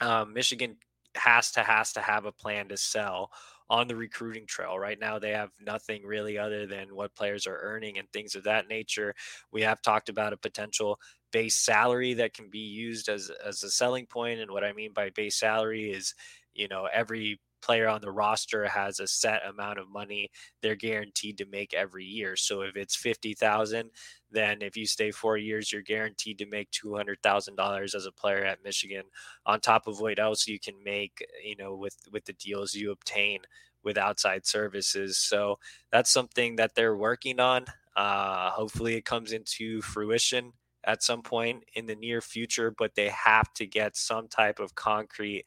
um, 0.00 0.32
Michigan 0.32 0.76
has 1.16 1.50
to 1.52 1.62
has 1.62 1.92
to 1.92 2.00
have 2.00 2.26
a 2.26 2.32
plan 2.32 2.68
to 2.68 2.76
sell 2.76 3.30
on 3.70 3.88
the 3.88 3.96
recruiting 3.96 4.46
trail. 4.46 4.78
Right 4.78 4.98
now, 4.98 5.18
they 5.18 5.30
have 5.30 5.50
nothing 5.60 6.04
really 6.04 6.36
other 6.38 6.66
than 6.66 6.94
what 6.94 7.14
players 7.14 7.46
are 7.46 7.58
earning 7.62 7.98
and 7.98 8.08
things 8.12 8.34
of 8.34 8.44
that 8.44 8.68
nature. 8.68 9.14
We 9.52 9.62
have 9.62 9.80
talked 9.80 10.08
about 10.08 10.32
a 10.32 10.36
potential 10.36 10.98
base 11.34 11.56
salary 11.56 12.14
that 12.14 12.32
can 12.32 12.48
be 12.48 12.60
used 12.60 13.08
as 13.08 13.28
as 13.44 13.60
a 13.64 13.70
selling 13.70 14.06
point 14.06 14.38
and 14.38 14.52
what 14.52 14.62
i 14.62 14.72
mean 14.72 14.92
by 14.92 15.10
base 15.10 15.34
salary 15.34 15.90
is 15.90 16.14
you 16.54 16.68
know 16.68 16.86
every 16.92 17.40
player 17.60 17.88
on 17.88 18.00
the 18.00 18.10
roster 18.10 18.68
has 18.68 19.00
a 19.00 19.06
set 19.06 19.40
amount 19.48 19.78
of 19.78 19.88
money 19.88 20.30
they're 20.60 20.76
guaranteed 20.76 21.38
to 21.38 21.46
make 21.46 21.72
every 21.72 22.04
year. 22.04 22.36
So 22.36 22.60
if 22.60 22.76
it's 22.76 22.94
50,000 22.94 23.90
then 24.30 24.60
if 24.60 24.76
you 24.76 24.86
stay 24.86 25.10
4 25.10 25.38
years 25.38 25.72
you're 25.72 25.80
guaranteed 25.80 26.38
to 26.38 26.46
make 26.46 26.70
$200,000 26.72 27.94
as 27.94 28.06
a 28.06 28.12
player 28.12 28.44
at 28.44 28.62
Michigan. 28.62 29.04
On 29.46 29.60
top 29.60 29.86
of 29.86 29.98
what 30.00 30.18
else 30.18 30.46
you 30.46 30.60
can 30.60 30.74
make 30.84 31.24
you 31.42 31.56
know 31.56 31.74
with 31.74 31.96
with 32.12 32.26
the 32.26 32.34
deals 32.34 32.74
you 32.74 32.90
obtain 32.90 33.40
with 33.82 33.96
outside 33.96 34.46
services. 34.46 35.16
So 35.16 35.58
that's 35.90 36.10
something 36.10 36.56
that 36.56 36.74
they're 36.74 36.96
working 36.96 37.40
on. 37.40 37.64
Uh, 37.96 38.50
hopefully 38.50 38.96
it 38.96 39.04
comes 39.04 39.32
into 39.32 39.80
fruition 39.80 40.52
at 40.86 41.02
some 41.02 41.22
point 41.22 41.64
in 41.74 41.86
the 41.86 41.94
near 41.94 42.20
future, 42.20 42.70
but 42.76 42.94
they 42.94 43.08
have 43.08 43.52
to 43.54 43.66
get 43.66 43.96
some 43.96 44.28
type 44.28 44.58
of 44.58 44.74
concrete 44.74 45.44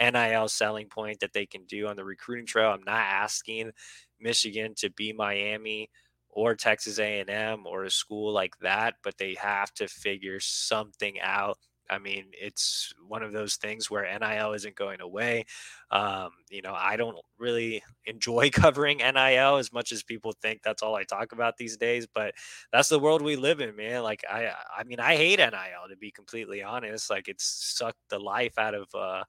NIL 0.00 0.48
selling 0.48 0.88
point 0.88 1.20
that 1.20 1.32
they 1.32 1.46
can 1.46 1.64
do 1.64 1.86
on 1.86 1.96
the 1.96 2.04
recruiting 2.04 2.46
trail. 2.46 2.70
I'm 2.70 2.82
not 2.84 3.00
asking 3.00 3.72
Michigan 4.20 4.74
to 4.76 4.90
be 4.90 5.12
Miami 5.12 5.90
or 6.28 6.54
Texas 6.54 6.98
A&M 6.98 7.66
or 7.66 7.84
a 7.84 7.90
school 7.90 8.32
like 8.32 8.58
that, 8.60 8.94
but 9.02 9.18
they 9.18 9.34
have 9.34 9.72
to 9.74 9.88
figure 9.88 10.40
something 10.40 11.18
out 11.20 11.58
I 11.90 11.98
mean, 11.98 12.26
it's 12.32 12.92
one 13.08 13.22
of 13.22 13.32
those 13.32 13.56
things 13.56 13.90
where 13.90 14.04
NIL 14.04 14.52
isn't 14.52 14.76
going 14.76 15.00
away. 15.00 15.44
Um, 15.90 16.30
you 16.50 16.62
know, 16.62 16.74
I 16.74 16.96
don't 16.96 17.16
really 17.38 17.82
enjoy 18.06 18.50
covering 18.54 19.00
NIL 19.00 19.56
as 19.56 19.72
much 19.72 19.92
as 19.92 20.02
people 20.02 20.32
think 20.40 20.62
that's 20.62 20.82
all 20.82 20.94
I 20.94 21.04
talk 21.04 21.32
about 21.32 21.56
these 21.56 21.76
days, 21.76 22.06
but 22.06 22.34
that's 22.72 22.88
the 22.88 23.00
world 23.00 23.22
we 23.22 23.36
live 23.36 23.60
in, 23.60 23.76
man. 23.76 24.02
Like 24.02 24.24
I 24.30 24.52
I 24.76 24.84
mean, 24.84 25.00
I 25.00 25.16
hate 25.16 25.40
NIL 25.40 25.88
to 25.90 25.96
be 25.96 26.10
completely 26.10 26.62
honest. 26.62 27.10
Like 27.10 27.28
it's 27.28 27.44
sucked 27.76 28.08
the 28.08 28.18
life 28.18 28.58
out 28.58 28.74
of 28.74 28.88
uh 28.94 29.24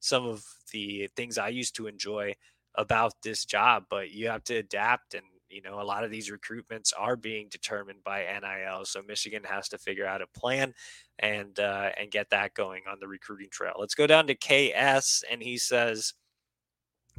some 0.00 0.26
of 0.26 0.44
the 0.72 1.08
things 1.16 1.38
I 1.38 1.48
used 1.48 1.76
to 1.76 1.86
enjoy 1.86 2.34
about 2.74 3.14
this 3.22 3.44
job, 3.44 3.84
but 3.90 4.10
you 4.10 4.28
have 4.28 4.44
to 4.44 4.56
adapt. 4.56 5.14
And, 5.14 5.24
you 5.48 5.62
know, 5.62 5.80
a 5.80 5.84
lot 5.84 6.04
of 6.04 6.10
these 6.10 6.30
recruitments 6.30 6.92
are 6.98 7.16
being 7.16 7.48
determined 7.50 8.02
by 8.04 8.22
NIL. 8.22 8.84
So 8.84 9.02
Michigan 9.06 9.42
has 9.44 9.68
to 9.70 9.78
figure 9.78 10.06
out 10.06 10.22
a 10.22 10.26
plan 10.26 10.74
and, 11.18 11.58
uh, 11.58 11.90
and 11.98 12.10
get 12.10 12.30
that 12.30 12.54
going 12.54 12.82
on 12.90 12.98
the 13.00 13.08
recruiting 13.08 13.48
trail. 13.50 13.74
Let's 13.78 13.94
go 13.94 14.06
down 14.06 14.26
to 14.26 14.34
KS. 14.34 15.24
And 15.30 15.42
he 15.42 15.58
says, 15.58 16.14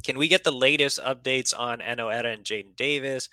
can 0.04 0.18
we 0.18 0.28
get 0.28 0.44
the 0.44 0.52
latest 0.52 1.00
updates 1.00 1.58
on 1.58 1.80
Enow 1.80 2.14
Etta 2.14 2.28
and 2.28 2.44
Jadyn 2.44 2.76
Davis? 2.76 3.28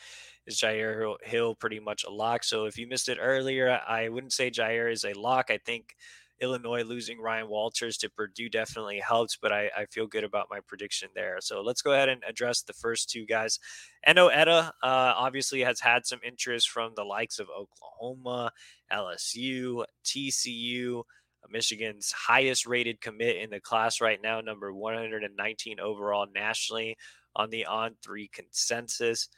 Is 0.47 0.57
Jair 0.57 1.15
Hill 1.23 1.55
pretty 1.55 1.79
much 1.79 2.03
a 2.03 2.11
lock? 2.11 2.43
So 2.43 2.65
if 2.65 2.77
you 2.77 2.87
missed 2.87 3.09
it 3.09 3.17
earlier, 3.19 3.79
I 3.87 4.09
wouldn't 4.09 4.33
say 4.33 4.51
Jair 4.51 4.91
is 4.91 5.03
a 5.03 5.13
lock. 5.13 5.49
I 5.49 5.57
think 5.57 5.95
Illinois 6.41 6.83
losing 6.83 7.19
Ryan 7.19 7.47
Walters 7.47 7.97
to 7.97 8.09
Purdue 8.09 8.49
definitely 8.49 8.99
helps, 8.99 9.37
but 9.41 9.51
I, 9.51 9.69
I, 9.75 9.85
feel 9.85 10.07
good 10.07 10.23
about 10.23 10.47
my 10.49 10.59
prediction 10.67 11.09
there. 11.15 11.37
So 11.39 11.61
let's 11.61 11.81
go 11.81 11.93
ahead 11.93 12.09
and 12.09 12.21
address 12.27 12.61
the 12.61 12.73
first 12.73 13.09
two 13.09 13.25
guys. 13.25 13.59
Enow 14.07 14.29
Etta 14.33 14.73
uh, 14.83 15.13
obviously 15.15 15.61
has 15.61 15.79
had 15.79 16.05
some 16.05 16.19
interest 16.25 16.69
from 16.69 16.91
the 16.95 17.03
likes 17.03 17.39
of 17.39 17.47
Oklahoma, 17.49 18.51
LSU, 18.91 19.85
TCU. 20.03 21.03
Michigan's 21.49 22.11
highest 22.11 22.65
rated 22.65 22.99
commit 23.01 23.37
in 23.37 23.51
the 23.51 23.59
class 23.59 24.01
right 24.01 24.19
now, 24.21 24.41
number 24.41 24.73
119 24.73 25.79
overall 25.79 26.25
nationally 26.33 26.97
on 27.35 27.49
the 27.49 27.65
on 27.65 27.95
three 28.03 28.27
consensus. 28.27 29.29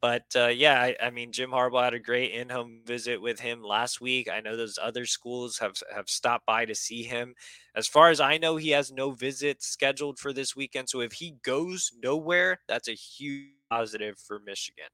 But 0.00 0.24
uh, 0.36 0.48
yeah, 0.48 0.80
I, 0.80 0.96
I, 1.02 1.10
mean, 1.10 1.32
Jim 1.32 1.50
Harbaugh 1.50 1.84
had 1.84 1.94
a 1.94 1.98
great 1.98 2.32
in-home 2.32 2.80
visit 2.84 3.20
with 3.20 3.40
him 3.40 3.62
last 3.62 4.00
week. 4.00 4.28
I 4.30 4.40
know 4.40 4.56
those 4.56 4.78
other 4.80 5.06
schools 5.06 5.58
have 5.58 5.74
have 5.94 6.08
stopped 6.08 6.44
by 6.46 6.66
to 6.66 6.74
see 6.74 7.02
him. 7.02 7.34
As 7.74 7.88
far 7.88 8.10
as 8.10 8.20
I 8.20 8.36
know, 8.36 8.56
he 8.56 8.70
has 8.70 8.92
no 8.92 9.10
visits 9.12 9.66
scheduled 9.66 10.18
for 10.18 10.32
this 10.32 10.54
weekend. 10.54 10.90
So 10.90 11.00
if 11.00 11.12
he 11.12 11.36
goes 11.42 11.92
nowhere, 12.02 12.60
that's 12.68 12.88
a 12.88 12.92
huge 12.92 13.56
positive 13.70 14.18
for 14.18 14.40
Michigan. 14.40 14.88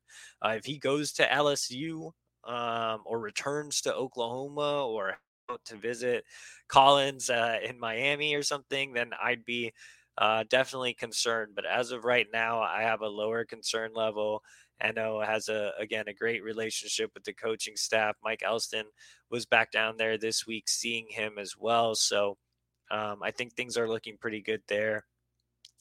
Uh, 0.45 0.55
if 0.57 0.65
he 0.65 0.79
goes 0.79 1.13
to 1.15 1.27
LSU 1.27 2.13
um, 2.45 3.01
or 3.05 3.21
returns 3.21 3.81
to 3.83 3.95
Oklahoma 3.95 4.87
or 4.87 5.19
to 5.65 5.77
visit 5.77 6.25
Collins 6.69 7.31
uh, 7.31 7.59
in 7.63 7.79
Miami 7.79 8.35
or 8.35 8.43
something, 8.43 8.93
then 8.93 9.11
I'd 9.23 9.45
be 9.45 9.73
uh, 10.19 10.45
definitely 10.49 10.95
concerned. 10.95 11.53
But 11.55 11.67
as 11.67 11.91
of 11.91 12.05
right 12.05 12.27
now, 12.33 12.61
I 12.61 12.83
have 12.83 13.01
a 13.03 13.09
lower 13.09 13.45
concern 13.45 13.93
level. 13.95 14.43
Enow 14.83 15.25
has 15.25 15.49
a 15.49 15.73
again 15.79 16.09
a 16.09 16.15
great 16.15 16.43
relationship 16.43 17.11
with 17.15 17.25
the 17.25 17.33
coaching 17.33 17.77
staff. 17.77 18.17
Mike 18.23 18.43
Elston 18.43 18.87
was 19.31 19.47
back 19.47 19.71
down 19.71 19.97
there 19.97 20.19
this 20.19 20.47
week, 20.47 20.69
seeing 20.69 21.07
him 21.09 21.39
as 21.39 21.55
well. 21.57 21.95
So 21.95 22.37
um, 22.91 23.23
I 23.23 23.31
think 23.31 23.53
things 23.53 23.77
are 23.77 23.89
looking 23.89 24.17
pretty 24.19 24.41
good 24.41 24.63
there. 24.69 25.05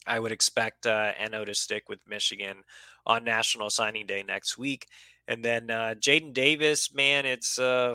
I 0.06 0.18
would 0.18 0.32
expect 0.32 0.86
uh, 0.86 1.12
Enow 1.20 1.46
to 1.46 1.54
stick 1.54 1.88
with 1.88 2.00
Michigan 2.08 2.58
on 3.06 3.24
National 3.24 3.70
Signing 3.70 4.06
Day 4.06 4.22
next 4.22 4.56
week, 4.58 4.86
and 5.28 5.44
then 5.44 5.70
uh, 5.70 5.94
Jadyn 5.98 6.32
Davis, 6.32 6.92
man, 6.94 7.26
it's 7.26 7.58
uh, 7.58 7.94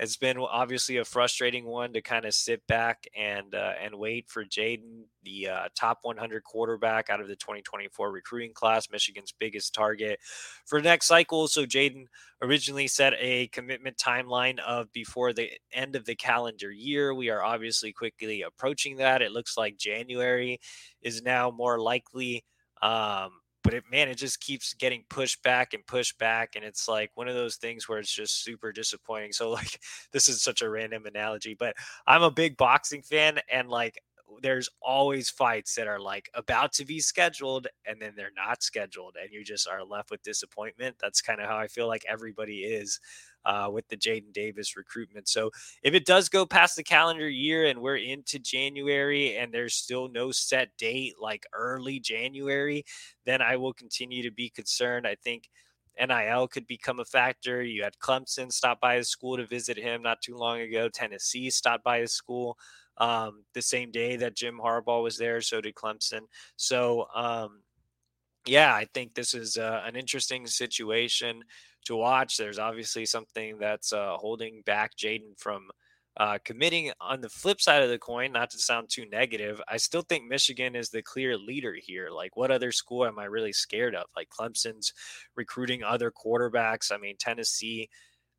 it's 0.00 0.16
been 0.16 0.38
obviously 0.38 0.96
a 0.96 1.04
frustrating 1.04 1.66
one 1.66 1.92
to 1.92 2.02
kind 2.02 2.24
of 2.24 2.34
sit 2.34 2.66
back 2.66 3.06
and 3.16 3.54
uh, 3.54 3.72
and 3.80 3.94
wait 3.94 4.28
for 4.28 4.44
Jadyn, 4.44 5.04
the 5.22 5.48
uh, 5.48 5.68
top 5.78 6.00
100 6.02 6.42
quarterback 6.42 7.10
out 7.10 7.20
of 7.20 7.28
the 7.28 7.36
2024 7.36 8.10
recruiting 8.10 8.52
class, 8.52 8.90
Michigan's 8.90 9.32
biggest 9.38 9.72
target 9.72 10.18
for 10.66 10.80
next 10.80 11.06
cycle. 11.06 11.46
So 11.46 11.64
Jadyn 11.64 12.06
originally 12.42 12.88
set 12.88 13.14
a 13.18 13.46
commitment 13.48 13.96
timeline 13.96 14.58
of 14.60 14.92
before 14.92 15.32
the 15.32 15.50
end 15.72 15.94
of 15.94 16.04
the 16.06 16.16
calendar 16.16 16.72
year. 16.72 17.14
We 17.14 17.30
are 17.30 17.44
obviously 17.44 17.92
quickly 17.92 18.42
approaching 18.42 18.96
that. 18.96 19.22
It 19.22 19.30
looks 19.30 19.56
like 19.56 19.78
January 19.78 20.58
is 21.02 21.22
now 21.22 21.52
more 21.52 21.78
likely. 21.78 22.44
Um, 22.82 23.30
but 23.64 23.74
it 23.74 23.82
man 23.90 24.08
it 24.08 24.16
just 24.16 24.40
keeps 24.40 24.74
getting 24.74 25.02
pushed 25.08 25.42
back 25.42 25.74
and 25.74 25.84
pushed 25.86 26.16
back 26.18 26.54
and 26.54 26.64
it's 26.64 26.86
like 26.86 27.10
one 27.14 27.26
of 27.26 27.34
those 27.34 27.56
things 27.56 27.88
where 27.88 27.98
it's 27.98 28.12
just 28.12 28.44
super 28.44 28.70
disappointing 28.70 29.32
so 29.32 29.50
like 29.52 29.80
this 30.12 30.28
is 30.28 30.42
such 30.42 30.62
a 30.62 30.70
random 30.70 31.06
analogy 31.06 31.56
but 31.58 31.74
i'm 32.06 32.22
a 32.22 32.30
big 32.30 32.56
boxing 32.56 33.02
fan 33.02 33.38
and 33.50 33.68
like 33.68 33.98
there's 34.42 34.68
always 34.80 35.30
fights 35.30 35.74
that 35.74 35.86
are 35.86 36.00
like 36.00 36.30
about 36.34 36.72
to 36.72 36.84
be 36.84 37.00
scheduled 37.00 37.66
and 37.86 38.00
then 38.00 38.12
they're 38.16 38.30
not 38.36 38.62
scheduled 38.62 39.16
and 39.20 39.32
you 39.32 39.44
just 39.44 39.68
are 39.68 39.84
left 39.84 40.10
with 40.10 40.22
disappointment. 40.22 40.96
That's 41.00 41.20
kind 41.20 41.40
of 41.40 41.46
how 41.46 41.56
i 41.56 41.66
feel 41.66 41.86
like 41.86 42.04
everybody 42.08 42.64
is 42.64 43.00
uh, 43.44 43.68
with 43.72 43.86
the 43.88 43.96
Jadyn 43.96 44.32
Davis 44.32 44.76
recruitment. 44.76 45.28
So 45.28 45.50
if 45.82 45.94
it 45.94 46.06
does 46.06 46.28
go 46.28 46.46
past 46.46 46.76
the 46.76 46.82
calendar 46.82 47.28
year 47.28 47.66
and 47.66 47.80
we're 47.80 47.96
into 47.96 48.38
January 48.38 49.36
and 49.36 49.52
there's 49.52 49.74
still 49.74 50.08
no 50.08 50.32
set 50.32 50.70
date, 50.76 51.14
like 51.20 51.44
early 51.52 52.00
January, 52.00 52.84
then 53.26 53.42
I 53.42 53.56
will 53.56 53.72
continue 53.72 54.22
to 54.22 54.30
be 54.30 54.50
concerned. 54.50 55.06
I 55.06 55.16
think. 55.16 55.48
NIL 55.96 56.48
could 56.48 56.66
become 56.66 56.98
a 56.98 57.04
factor. 57.04 57.62
You 57.62 57.84
had 57.84 57.96
Clemson 58.00 58.50
stop 58.50 58.80
by 58.80 58.96
his 58.96 59.08
school 59.08 59.36
to 59.36 59.46
visit 59.46 59.76
him 59.76 60.02
not 60.02 60.20
too 60.20 60.36
long 60.36 60.60
ago. 60.60 60.88
Tennessee 60.88 61.50
stopped 61.50 61.84
by 61.84 62.00
his 62.00 62.12
school 62.12 62.58
um, 62.98 63.44
the 63.54 63.62
same 63.62 63.90
day 63.90 64.16
that 64.16 64.36
Jim 64.36 64.58
Harbaugh 64.62 65.02
was 65.02 65.18
there. 65.18 65.40
So 65.40 65.60
did 65.60 65.74
Clemson. 65.74 66.22
So, 66.56 67.06
um, 67.14 67.60
yeah, 68.46 68.74
I 68.74 68.86
think 68.92 69.14
this 69.14 69.34
is 69.34 69.56
uh, 69.56 69.82
an 69.84 69.96
interesting 69.96 70.46
situation 70.46 71.42
to 71.86 71.96
watch. 71.96 72.36
There's 72.36 72.58
obviously 72.58 73.06
something 73.06 73.58
that's 73.58 73.92
uh, 73.92 74.16
holding 74.16 74.62
back 74.66 74.96
Jadyn 74.96 75.38
from 75.38 75.68
uh, 76.16 76.38
committing. 76.44 76.92
On 77.00 77.20
the 77.20 77.28
flip 77.28 77.60
side 77.60 77.82
of 77.82 77.90
the 77.90 77.98
coin, 77.98 78.32
not 78.32 78.50
to 78.50 78.58
sound 78.58 78.88
too 78.88 79.06
negative, 79.10 79.60
I 79.68 79.78
still 79.78 80.02
think 80.02 80.28
Michigan 80.28 80.76
is 80.76 80.90
the 80.90 81.02
clear 81.02 81.36
leader 81.36 81.74
here. 81.74 82.10
Like, 82.10 82.36
what 82.36 82.50
other 82.50 82.72
school 82.72 83.06
am 83.06 83.18
I 83.18 83.24
really 83.24 83.52
scared 83.52 83.94
of? 83.94 84.04
Like, 84.16 84.28
Clemson's 84.28 84.92
recruiting 85.36 85.82
other 85.82 86.12
quarterbacks. 86.12 86.92
I 86.92 86.98
mean, 86.98 87.16
Tennessee, 87.18 87.88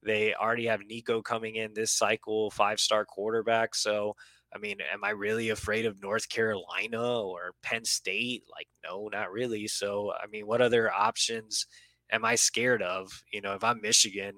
they 0.04 0.34
already 0.36 0.68
have 0.68 0.82
Nico 0.86 1.22
coming 1.22 1.56
in 1.56 1.74
this 1.74 1.91
cycle, 1.91 2.52
five 2.52 2.80
star 2.80 3.06
quarterback. 3.06 3.76
So, 3.76 4.15
I 4.56 4.58
mean, 4.58 4.78
am 4.94 5.04
I 5.04 5.10
really 5.10 5.50
afraid 5.50 5.86
of 5.86 6.02
North 6.02 6.30
Carolina 6.30 7.22
or 7.22 7.52
Penn 7.62 7.84
State? 7.84 8.44
Like, 8.50 8.68
no, 8.84 9.10
not 9.12 9.32
really. 9.32 9.68
So, 9.68 10.13
I 10.13 10.28
mean, 10.28 10.48
what 10.48 10.62
other 10.62 10.91
options 10.94 11.68
am 12.10 12.24
I 12.24 12.36
scared 12.36 12.82
of? 12.82 13.12
You 13.34 13.41
know, 13.41 13.54
if 13.54 13.65
I'm 13.65 13.82
Michigan, 13.82 14.36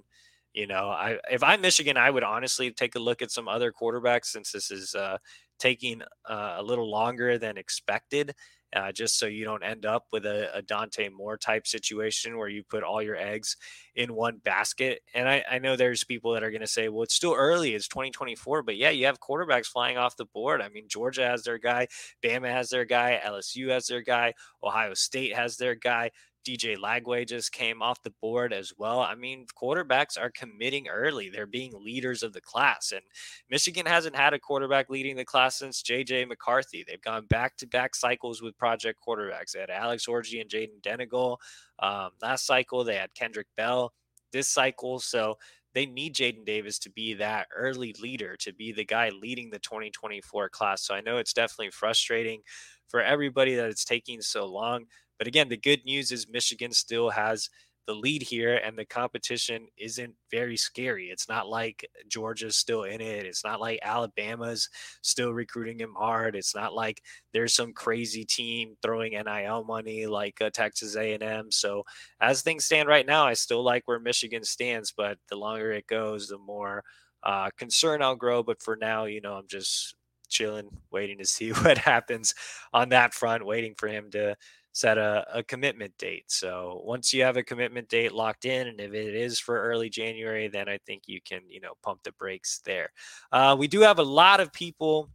you 0.54 0.66
know, 0.66 0.90
I 0.90 1.20
if 1.30 1.44
I'm 1.44 1.62
Michigan, 1.62 1.98
I 1.98 2.10
would 2.10 2.24
honestly 2.24 2.72
take 2.72 2.96
a 2.96 3.00
look 3.00 3.22
at 3.22 3.30
some 3.32 3.48
other 3.48 3.72
quarterbacks 3.72 4.26
since 4.26 4.52
this 4.52 4.72
is 4.72 4.96
uh, 4.96 5.20
taking 5.60 6.02
uh, 6.28 6.56
a 6.58 6.64
little 6.64 6.90
longer 6.90 7.38
than 7.38 7.58
expected. 7.58 8.34
Uh, 8.76 8.92
just 8.92 9.18
so 9.18 9.26
you 9.26 9.46
don't 9.46 9.64
end 9.64 9.86
up 9.86 10.08
with 10.12 10.26
a, 10.26 10.54
a, 10.54 10.62
Dante 10.62 11.08
Moore 11.08 11.38
type 11.38 11.66
situation 11.66 12.38
where 12.38 12.50
you 12.50 12.64
put 12.64 12.84
all 12.84 13.02
your 13.02 13.16
eggs 13.16 13.56
in 13.96 14.14
one 14.14 14.42
basket. 14.44 15.02
And 15.14 15.30
I, 15.30 15.42
I 15.50 15.60
know 15.60 15.78
there's 15.78 16.04
people 16.04 16.34
that 16.34 16.44
are 16.44 16.52
going 16.52 16.62
to 16.62 16.68
say, 16.68 16.90
well, 16.90 17.04
it's 17.04 17.14
still 17.14 17.34
early, 17.34 17.76
it's 17.76 17.88
2024, 17.88 18.64
but 18.64 18.76
yeah, 18.76 18.90
you 18.90 19.06
have 19.06 19.22
quarterbacks 19.22 19.68
flying 19.68 19.98
off 19.98 20.18
the 20.18 20.26
board. 20.26 20.62
I 20.62 20.68
mean, 20.68 20.90
Georgia 20.90 21.26
has 21.26 21.44
their 21.44 21.58
guy, 21.58 21.88
Bama 22.22 22.52
has 22.52 22.70
their 22.70 22.84
guy, 22.84 23.22
LSU 23.26 23.70
has 23.70 23.88
their 23.88 24.02
guy, 24.02 24.34
Ohio 24.62 24.94
State 24.94 25.34
has 25.34 25.56
their 25.56 25.76
guy. 25.76 26.12
DJ 26.48 26.78
Lagway 26.78 27.28
just 27.28 27.52
came 27.52 27.82
off 27.82 28.02
the 28.04 28.14
board 28.22 28.54
as 28.54 28.72
well. 28.78 29.02
I 29.02 29.16
mean, 29.16 29.46
quarterbacks 29.62 30.18
are 30.18 30.32
committing 30.32 30.88
early. 30.88 31.30
They're 31.30 31.46
being 31.46 31.74
leaders 31.84 32.24
of 32.24 32.32
the 32.32 32.40
class. 32.40 32.94
And 32.94 33.02
Michigan 33.50 33.86
hasn't 33.86 34.16
had 34.16 34.34
a 34.34 34.40
quarterback 34.40 34.90
leading 34.90 35.18
the 35.18 35.26
class 35.26 35.60
since 35.60 35.84
JJ 35.84 36.30
McCarthy. 36.30 36.86
They've 36.88 37.02
gone 37.02 37.26
back 37.26 37.58
to 37.58 37.68
back 37.68 37.96
cycles 37.96 38.42
with 38.42 38.58
project 38.58 39.00
quarterbacks. 39.06 39.52
They 39.52 39.60
had 39.60 39.70
Alex 39.70 40.06
Orji 40.08 40.40
and 40.40 40.50
Jayden 40.50 40.82
Denegal. 40.82 41.38
Um, 41.80 42.12
last 42.22 42.46
cycle, 42.46 42.86
they 42.86 42.96
had 42.96 43.14
Kendrick 43.14 43.48
Bell 43.58 43.92
this 44.32 44.48
cycle. 44.48 45.00
So 45.00 45.38
they 45.74 45.86
need 45.86 46.16
Jadyn 46.16 46.46
Davis 46.46 46.80
to 46.80 46.90
be 46.90 47.14
that 47.16 47.48
early 47.56 47.94
leader, 48.02 48.36
to 48.38 48.54
be 48.54 48.72
the 48.72 48.86
guy 48.86 49.10
leading 49.10 49.50
the 49.50 49.60
2024 49.60 50.50
class. 50.50 50.82
So 50.82 50.96
I 50.96 51.02
know 51.02 51.18
it's 51.18 51.34
definitely 51.34 51.72
frustrating 51.72 52.42
for 52.88 53.02
everybody 53.02 53.56
that 53.56 53.70
it's 53.70 53.86
taking 53.86 54.22
so 54.22 54.46
long. 54.46 54.86
But 55.18 55.28
again, 55.28 55.50
the 55.50 55.58
good 55.58 55.84
news 55.86 56.12
is 56.12 56.28
Michigan 56.28 56.72
still 56.72 57.10
has 57.10 57.50
the 57.88 57.94
lead 57.94 58.22
here 58.22 58.56
and 58.58 58.78
the 58.78 58.86
competition 58.86 59.66
isn't 59.78 60.14
very 60.30 60.58
scary. 60.58 61.06
It's 61.06 61.30
not 61.30 61.48
like 61.48 61.90
Georgia's 62.10 62.58
still 62.58 62.84
in 62.84 63.00
it. 63.00 63.26
It's 63.26 63.46
not 63.46 63.62
like 63.62 63.80
Alabama's 63.82 64.70
still 65.02 65.32
recruiting 65.32 65.80
him 65.80 65.96
hard. 65.98 66.36
It's 66.36 66.54
not 66.54 66.74
like 66.74 67.02
there's 67.32 67.54
some 67.54 67.72
crazy 67.72 68.26
team 68.26 68.76
throwing 68.82 69.14
NIL 69.14 69.64
money 69.64 70.06
like 70.06 70.40
uh, 70.42 70.50
Texas 70.54 70.98
A&M. 70.98 71.50
So 71.50 71.84
as 72.20 72.42
things 72.42 72.66
stand 72.66 72.90
right 72.90 73.06
now, 73.06 73.26
I 73.26 73.34
still 73.34 73.64
like 73.64 73.84
where 73.86 74.00
Michigan 74.00 74.44
stands, 74.44 74.92
but 74.92 75.18
the 75.30 75.38
longer 75.38 75.72
it 75.72 75.88
goes, 75.88 76.28
the 76.28 76.38
more 76.38 76.84
uh, 77.24 77.50
concern 77.58 78.02
I'll 78.02 78.16
grow. 78.16 78.44
But 78.44 78.62
for 78.62 78.76
now, 78.76 79.06
you 79.06 79.22
know, 79.22 79.34
I'm 79.34 79.48
just 79.48 79.96
chilling, 80.30 80.70
waiting 80.92 81.18
to 81.18 81.26
see 81.26 81.50
what 81.64 81.78
happens 81.78 82.34
on 82.74 82.90
that 82.90 83.14
front, 83.14 83.46
waiting 83.46 83.76
for 83.78 83.88
him 83.88 84.10
to 84.12 84.36
set 84.78 85.00
a, 85.00 85.26
a 85.34 85.44
commitment 85.44 85.98
date. 85.98 86.26
So 86.28 86.82
once 86.84 87.12
you 87.12 87.24
have 87.24 87.36
a 87.36 87.44
commitment 87.44 87.90
date 87.90 88.12
locked 88.12 88.46
in, 88.46 88.68
and 88.68 88.80
if 88.80 88.94
it 88.94 89.16
is 89.16 89.40
for 89.40 89.60
early 89.60 89.90
January, 89.90 90.48
then 90.48 90.70
I 90.70 90.78
think 90.86 91.04
you 91.08 91.20
can, 91.20 91.42
you 91.50 91.60
know, 91.60 91.74
pump 91.82 92.04
the 92.04 92.12
brakes 92.12 92.62
there. 92.64 92.90
Uh, 93.32 93.56
we 93.58 93.68
do 93.68 93.82
have 93.82 93.98
a 93.98 94.04
lot 94.04 94.40
of 94.40 94.54
people 94.54 95.10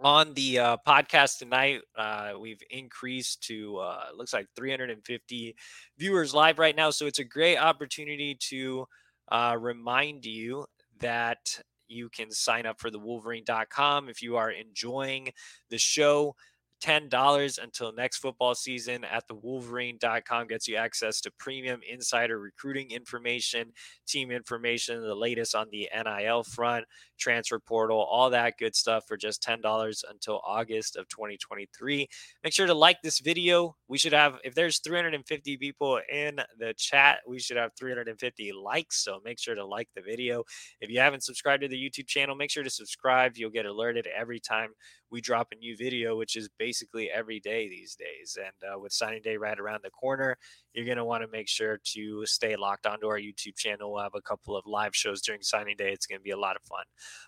on 0.00 0.32
the 0.32 0.58
uh, 0.58 0.76
podcast 0.86 1.38
tonight. 1.38 1.82
Uh, 1.94 2.32
we've 2.40 2.62
increased 2.70 3.42
to 3.48 3.76
uh, 3.76 4.04
looks 4.16 4.32
like 4.32 4.46
350 4.56 5.54
viewers 5.98 6.32
live 6.32 6.58
right 6.58 6.74
now, 6.74 6.90
so 6.90 7.06
it's 7.06 7.18
a 7.18 7.24
great 7.24 7.58
opportunity 7.58 8.34
to 8.34 8.86
uh, 9.30 9.56
remind 9.60 10.24
you 10.24 10.64
that 11.00 11.60
you 11.90 12.08
can 12.08 12.30
sign 12.30 12.66
up 12.66 12.80
for 12.80 12.90
the 12.90 12.98
Wolverine.com 12.98 14.08
if 14.08 14.22
you 14.22 14.36
are 14.36 14.50
enjoying 14.50 15.32
the 15.70 15.78
show. 15.78 16.34
$10 16.80 17.62
until 17.62 17.92
next 17.92 18.18
football 18.18 18.54
season 18.54 19.04
at 19.04 19.26
the 19.28 19.34
wolverine.com 19.34 20.46
gets 20.46 20.66
you 20.66 20.76
access 20.76 21.20
to 21.20 21.30
premium 21.38 21.80
insider 21.88 22.38
recruiting 22.38 22.90
information, 22.90 23.72
team 24.08 24.30
information, 24.30 25.00
the 25.02 25.14
latest 25.14 25.54
on 25.54 25.66
the 25.70 25.88
NIL 25.94 26.42
front, 26.42 26.86
transfer 27.20 27.58
portal, 27.58 27.98
all 27.98 28.30
that 28.30 28.58
good 28.58 28.74
stuff 28.74 29.04
for 29.06 29.16
just 29.16 29.42
$10 29.42 30.04
until 30.10 30.40
August 30.44 30.96
of 30.96 31.08
2023. 31.08 32.08
Make 32.42 32.52
sure 32.52 32.66
to 32.66 32.74
like 32.74 32.98
this 33.02 33.20
video. 33.20 33.76
We 33.88 33.98
should 33.98 34.12
have, 34.12 34.38
if 34.44 34.54
there's 34.54 34.80
350 34.80 35.56
people 35.58 36.00
in 36.12 36.40
the 36.58 36.74
chat, 36.76 37.18
we 37.28 37.38
should 37.38 37.56
have 37.56 37.72
350 37.78 38.52
likes. 38.52 39.04
So 39.04 39.20
make 39.24 39.38
sure 39.38 39.54
to 39.54 39.64
like 39.64 39.88
the 39.94 40.02
video. 40.02 40.44
If 40.80 40.90
you 40.90 41.00
haven't 41.00 41.24
subscribed 41.24 41.62
to 41.62 41.68
the 41.68 41.76
YouTube 41.76 42.06
channel, 42.06 42.34
make 42.34 42.50
sure 42.50 42.64
to 42.64 42.70
subscribe. 42.70 43.36
You'll 43.36 43.50
get 43.50 43.66
alerted 43.66 44.06
every 44.06 44.40
time 44.40 44.70
we 45.10 45.20
drop 45.20 45.48
a 45.52 45.56
new 45.56 45.76
video, 45.76 46.16
which 46.16 46.36
is 46.36 46.48
basically 46.58 47.10
every 47.10 47.40
day 47.40 47.68
these 47.68 47.96
days. 47.96 48.38
And 48.38 48.72
uh, 48.72 48.78
with 48.78 48.92
signing 48.92 49.22
day 49.22 49.36
right 49.36 49.58
around 49.58 49.80
the 49.82 49.90
corner, 49.90 50.36
you're 50.72 50.84
going 50.84 50.96
to 50.98 51.04
want 51.04 51.22
to 51.22 51.28
make 51.28 51.48
sure 51.48 51.80
to 51.92 52.24
stay 52.26 52.56
locked 52.56 52.86
onto 52.86 53.06
our 53.06 53.18
YouTube 53.18 53.56
channel. 53.56 53.92
We'll 53.92 54.02
have 54.02 54.14
a 54.14 54.22
couple 54.22 54.56
of 54.56 54.64
live 54.66 54.94
shows 54.94 55.20
during 55.20 55.42
signing 55.42 55.76
day. 55.76 55.92
It's 55.92 56.06
going 56.06 56.20
to 56.20 56.22
be 56.22 56.30
a 56.30 56.38
lot 56.38 56.56
of 56.56 56.62
fun. 56.62 56.84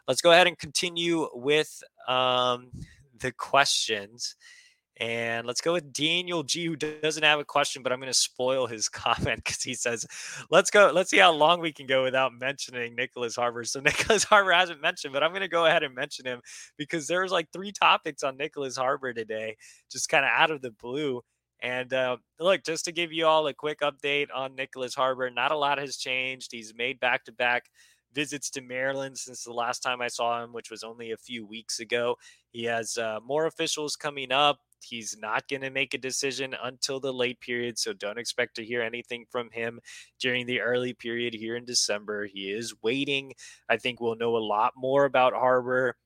Let's 0.08 0.20
go 0.20 0.32
ahead 0.32 0.46
and 0.46 0.58
continue 0.58 1.28
with 1.32 1.82
um, 2.08 2.70
the 3.18 3.32
questions. 3.32 4.36
And 4.98 5.46
let's 5.46 5.62
go 5.62 5.72
with 5.72 5.92
Daniel 5.92 6.42
G, 6.42 6.66
who 6.66 6.76
doesn't 6.76 7.22
have 7.22 7.40
a 7.40 7.44
question, 7.44 7.82
but 7.82 7.92
I'm 7.92 7.98
going 7.98 8.12
to 8.12 8.18
spoil 8.18 8.66
his 8.66 8.88
comment 8.90 9.42
because 9.42 9.62
he 9.62 9.74
says, 9.74 10.06
"Let's 10.50 10.70
go. 10.70 10.92
Let's 10.94 11.10
see 11.10 11.18
how 11.18 11.32
long 11.32 11.60
we 11.60 11.72
can 11.72 11.86
go 11.86 12.02
without 12.02 12.32
mentioning 12.38 12.94
Nyckoles 12.94 13.36
Harbor." 13.36 13.64
So 13.64 13.80
Nyckoles 13.82 14.26
Harbor 14.26 14.52
hasn't 14.52 14.82
mentioned, 14.82 15.14
but 15.14 15.22
I'm 15.22 15.30
going 15.30 15.40
to 15.40 15.48
go 15.48 15.66
ahead 15.66 15.82
and 15.82 15.94
mention 15.94 16.26
him 16.26 16.40
because 16.76 17.06
there's 17.06 17.32
like 17.32 17.48
three 17.52 17.72
topics 17.72 18.22
on 18.22 18.36
Nyckoles 18.36 18.76
Harbor 18.76 19.14
today, 19.14 19.56
just 19.90 20.08
kind 20.08 20.24
of 20.24 20.30
out 20.32 20.50
of 20.50 20.60
the 20.60 20.72
blue. 20.72 21.22
And 21.62 21.92
uh, 21.94 22.16
look, 22.40 22.64
just 22.64 22.84
to 22.84 22.92
give 22.92 23.12
you 23.12 23.26
all 23.26 23.46
a 23.46 23.54
quick 23.54 23.80
update 23.80 24.28
on 24.34 24.56
Nyckoles 24.56 24.96
Harbor, 24.96 25.30
not 25.30 25.52
a 25.52 25.56
lot 25.56 25.78
has 25.78 25.96
changed. 25.96 26.50
He's 26.50 26.74
made 26.76 27.00
back 27.00 27.24
to 27.24 27.32
back 27.32 27.66
visits 28.14 28.50
to 28.50 28.60
Maryland 28.60 29.18
since 29.18 29.44
the 29.44 29.52
last 29.52 29.80
time 29.80 30.00
I 30.00 30.08
saw 30.08 30.42
him, 30.42 30.52
which 30.52 30.70
was 30.70 30.82
only 30.82 31.12
a 31.12 31.16
few 31.16 31.46
weeks 31.46 31.80
ago. 31.80 32.16
He 32.50 32.64
has 32.64 32.98
uh, 32.98 33.20
more 33.24 33.46
officials 33.46 33.96
coming 33.96 34.32
up. 34.32 34.58
He's 34.80 35.16
not 35.20 35.48
going 35.48 35.62
to 35.62 35.70
make 35.70 35.94
a 35.94 35.98
decision 35.98 36.56
until 36.62 36.98
the 36.98 37.12
late 37.12 37.40
period, 37.40 37.78
so 37.78 37.92
don't 37.92 38.18
expect 38.18 38.56
to 38.56 38.64
hear 38.64 38.82
anything 38.82 39.24
from 39.30 39.50
him 39.50 39.80
during 40.18 40.46
the 40.46 40.60
early 40.60 40.92
period 40.92 41.34
here 41.34 41.56
in 41.56 41.64
December. 41.64 42.26
He 42.26 42.50
is 42.50 42.74
waiting. 42.82 43.32
I 43.68 43.76
think 43.76 44.00
we'll 44.00 44.16
know 44.16 44.36
a 44.36 44.38
lot 44.38 44.72
more 44.76 45.04
about 45.04 45.34
Harbor 45.34 45.96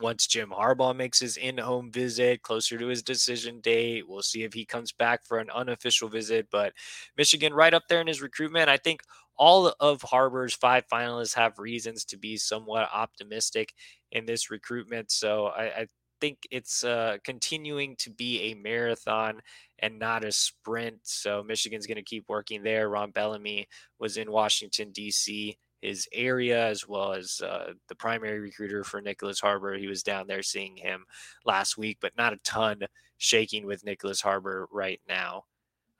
once 0.00 0.26
Jim 0.26 0.50
Harbaugh 0.50 0.96
makes 0.96 1.20
his 1.20 1.36
in 1.36 1.58
home 1.58 1.90
visit 1.90 2.42
closer 2.42 2.78
to 2.78 2.86
his 2.86 3.02
decision 3.02 3.60
date. 3.60 4.08
We'll 4.08 4.22
see 4.22 4.42
if 4.42 4.54
he 4.54 4.64
comes 4.64 4.92
back 4.92 5.24
for 5.24 5.38
an 5.38 5.50
unofficial 5.50 6.08
visit. 6.08 6.48
But 6.50 6.72
Michigan, 7.16 7.52
right 7.52 7.74
up 7.74 7.84
there 7.88 8.00
in 8.00 8.06
his 8.06 8.22
recruitment, 8.22 8.68
I 8.68 8.76
think 8.78 9.02
all 9.40 9.72
of 9.80 10.02
Harbor's 10.02 10.52
five 10.54 10.84
finalists 10.92 11.34
have 11.34 11.58
reasons 11.58 12.04
to 12.04 12.18
be 12.18 12.36
somewhat 12.36 12.90
optimistic 12.92 13.72
in 14.12 14.26
this 14.26 14.50
recruitment. 14.50 15.10
So 15.10 15.46
I, 15.46 15.64
I 15.64 15.86
think 16.20 16.40
it's 16.50 16.84
uh, 16.84 17.16
continuing 17.24 17.96
to 18.00 18.10
be 18.10 18.50
a 18.50 18.54
marathon 18.54 19.40
and 19.78 19.98
not 19.98 20.24
a 20.24 20.30
sprint. 20.30 20.98
So 21.04 21.42
Michigan's 21.42 21.86
going 21.86 21.96
to 21.96 22.02
keep 22.02 22.26
working 22.28 22.62
there. 22.62 22.90
Ron 22.90 23.12
Bellamy 23.12 23.66
was 23.98 24.18
in 24.18 24.30
Washington, 24.30 24.92
D.C., 24.92 25.56
his 25.80 26.06
area, 26.12 26.66
as 26.66 26.86
well 26.86 27.14
as 27.14 27.40
uh, 27.42 27.72
the 27.88 27.94
primary 27.94 28.40
recruiter 28.40 28.84
for 28.84 29.00
Nyckoles 29.00 29.40
Harbor. 29.40 29.74
He 29.78 29.86
was 29.86 30.02
down 30.02 30.26
there 30.26 30.42
seeing 30.42 30.76
him 30.76 31.06
last 31.46 31.78
week, 31.78 31.96
but 32.02 32.12
not 32.18 32.34
a 32.34 32.38
ton 32.44 32.80
shaking 33.16 33.64
with 33.64 33.86
Nyckoles 33.86 34.20
Harbor 34.20 34.68
right 34.70 35.00
now. 35.08 35.44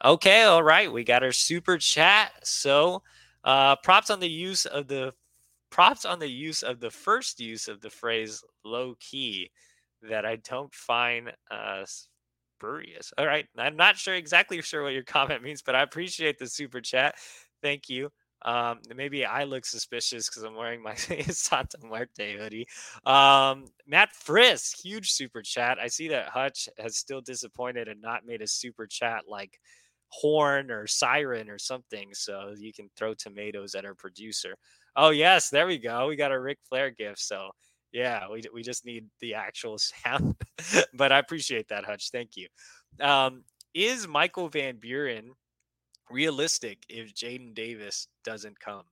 Okay, 0.04 0.42
all 0.42 0.62
right. 0.62 0.92
We 0.92 1.04
got 1.04 1.22
our 1.22 1.32
super 1.32 1.78
chat. 1.78 2.32
So 2.42 3.02
uh, 3.44 3.76
props 3.76 4.10
on 4.10 4.20
the 4.20 4.30
use 4.30 4.66
of 4.66 4.86
the 4.88 5.12
props 5.70 6.04
on 6.04 6.18
the 6.18 6.28
use 6.28 6.62
of 6.62 6.80
the 6.80 6.90
first 6.90 7.40
use 7.40 7.68
of 7.68 7.80
the 7.80 7.90
phrase 7.90 8.42
low 8.64 8.94
key 8.98 9.50
that 10.02 10.26
I 10.26 10.36
don't 10.36 10.74
find 10.74 11.30
uh, 11.50 11.84
spurious. 12.60 13.12
All 13.18 13.26
right. 13.26 13.46
I'm 13.56 13.76
not 13.76 13.96
sure 13.96 14.14
exactly 14.14 14.60
sure 14.62 14.82
what 14.82 14.92
your 14.92 15.02
comment 15.04 15.42
means, 15.42 15.62
but 15.62 15.74
I 15.74 15.82
appreciate 15.82 16.38
the 16.38 16.46
super 16.46 16.80
chat. 16.80 17.14
Thank 17.62 17.88
you. 17.88 18.10
Um, 18.42 18.80
maybe 18.96 19.26
I 19.26 19.44
look 19.44 19.66
suspicious 19.66 20.28
because 20.28 20.44
I'm 20.44 20.54
wearing 20.56 20.82
my 20.82 20.94
Santa 20.94 21.76
Muerte 21.82 22.38
hoodie. 22.38 22.66
Um, 23.04 23.66
Matt 23.86 24.14
Frisk, 24.14 24.78
huge 24.82 25.12
super 25.12 25.42
chat. 25.42 25.78
I 25.78 25.88
see 25.88 26.08
that 26.08 26.30
Hutch 26.30 26.68
has 26.78 26.96
still 26.96 27.20
disappointed 27.20 27.88
and 27.88 28.00
not 28.00 28.24
made 28.26 28.40
a 28.40 28.46
super 28.46 28.86
chat 28.86 29.24
like 29.28 29.60
horn 30.10 30.70
or 30.70 30.86
siren 30.86 31.48
or 31.48 31.58
something. 31.58 32.10
So 32.12 32.54
you 32.58 32.72
can 32.72 32.90
throw 32.96 33.14
tomatoes 33.14 33.74
at 33.74 33.84
our 33.84 33.94
producer. 33.94 34.54
Oh, 34.96 35.10
yes, 35.10 35.50
there 35.50 35.66
we 35.66 35.78
go. 35.78 36.08
We 36.08 36.16
got 36.16 36.32
a 36.32 36.40
Ric 36.40 36.58
Flair 36.68 36.90
gift. 36.90 37.20
So 37.20 37.50
yeah, 37.92 38.28
we, 38.30 38.42
we 38.52 38.62
just 38.62 38.84
need 38.84 39.06
the 39.20 39.34
actual 39.34 39.78
sound. 40.04 40.36
but 40.94 41.12
I 41.12 41.18
appreciate 41.18 41.68
that, 41.68 41.84
Hutch. 41.84 42.10
Thank 42.10 42.36
you. 42.36 42.48
Um, 43.00 43.44
is 43.74 44.08
Michael 44.08 44.48
Van 44.48 44.76
Buren 44.76 45.30
realistic 46.10 46.78
if 46.88 47.14
Jadyn 47.14 47.54
Davis 47.54 48.08
doesn't 48.24 48.58
come? 48.58 48.84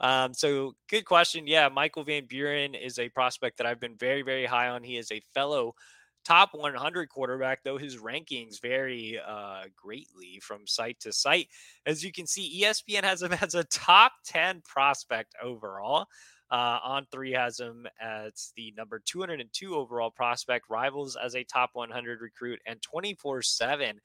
Um, 0.00 0.34
so 0.34 0.74
good 0.88 1.04
question. 1.04 1.46
Yeah, 1.46 1.68
Michael 1.68 2.04
Van 2.04 2.26
Buren 2.26 2.74
is 2.74 2.98
a 2.98 3.08
prospect 3.08 3.58
that 3.58 3.66
I've 3.66 3.80
been 3.80 3.96
very, 3.96 4.22
very 4.22 4.46
high 4.46 4.68
on. 4.68 4.82
He 4.82 4.96
is 4.96 5.12
a 5.12 5.22
fellow 5.32 5.74
top 6.24 6.50
100 6.52 7.08
quarterback, 7.08 7.62
though 7.62 7.78
his 7.78 7.96
rankings 7.96 8.60
vary 8.60 9.18
uh, 9.26 9.62
greatly 9.76 10.38
from 10.40 10.66
site 10.66 11.00
to 11.00 11.12
site. 11.12 11.48
As 11.86 12.04
you 12.04 12.12
can 12.12 12.26
see, 12.26 12.62
ESPN 12.62 13.04
has 13.04 13.22
him 13.22 13.32
as 13.40 13.54
a 13.54 13.64
top 13.64 14.12
10 14.26 14.62
prospect 14.64 15.34
overall. 15.42 16.06
Uh, 16.50 16.78
on 16.84 17.06
three 17.10 17.32
has 17.32 17.58
him 17.58 17.86
as 17.98 18.52
the 18.56 18.74
number 18.76 19.00
202 19.06 19.74
overall 19.74 20.10
prospect, 20.10 20.66
rivals 20.68 21.16
as 21.16 21.34
a 21.34 21.44
top 21.44 21.70
100 21.72 22.20
recruit, 22.20 22.60
and 22.66 22.80
24 22.82 23.40
7. 23.40 23.98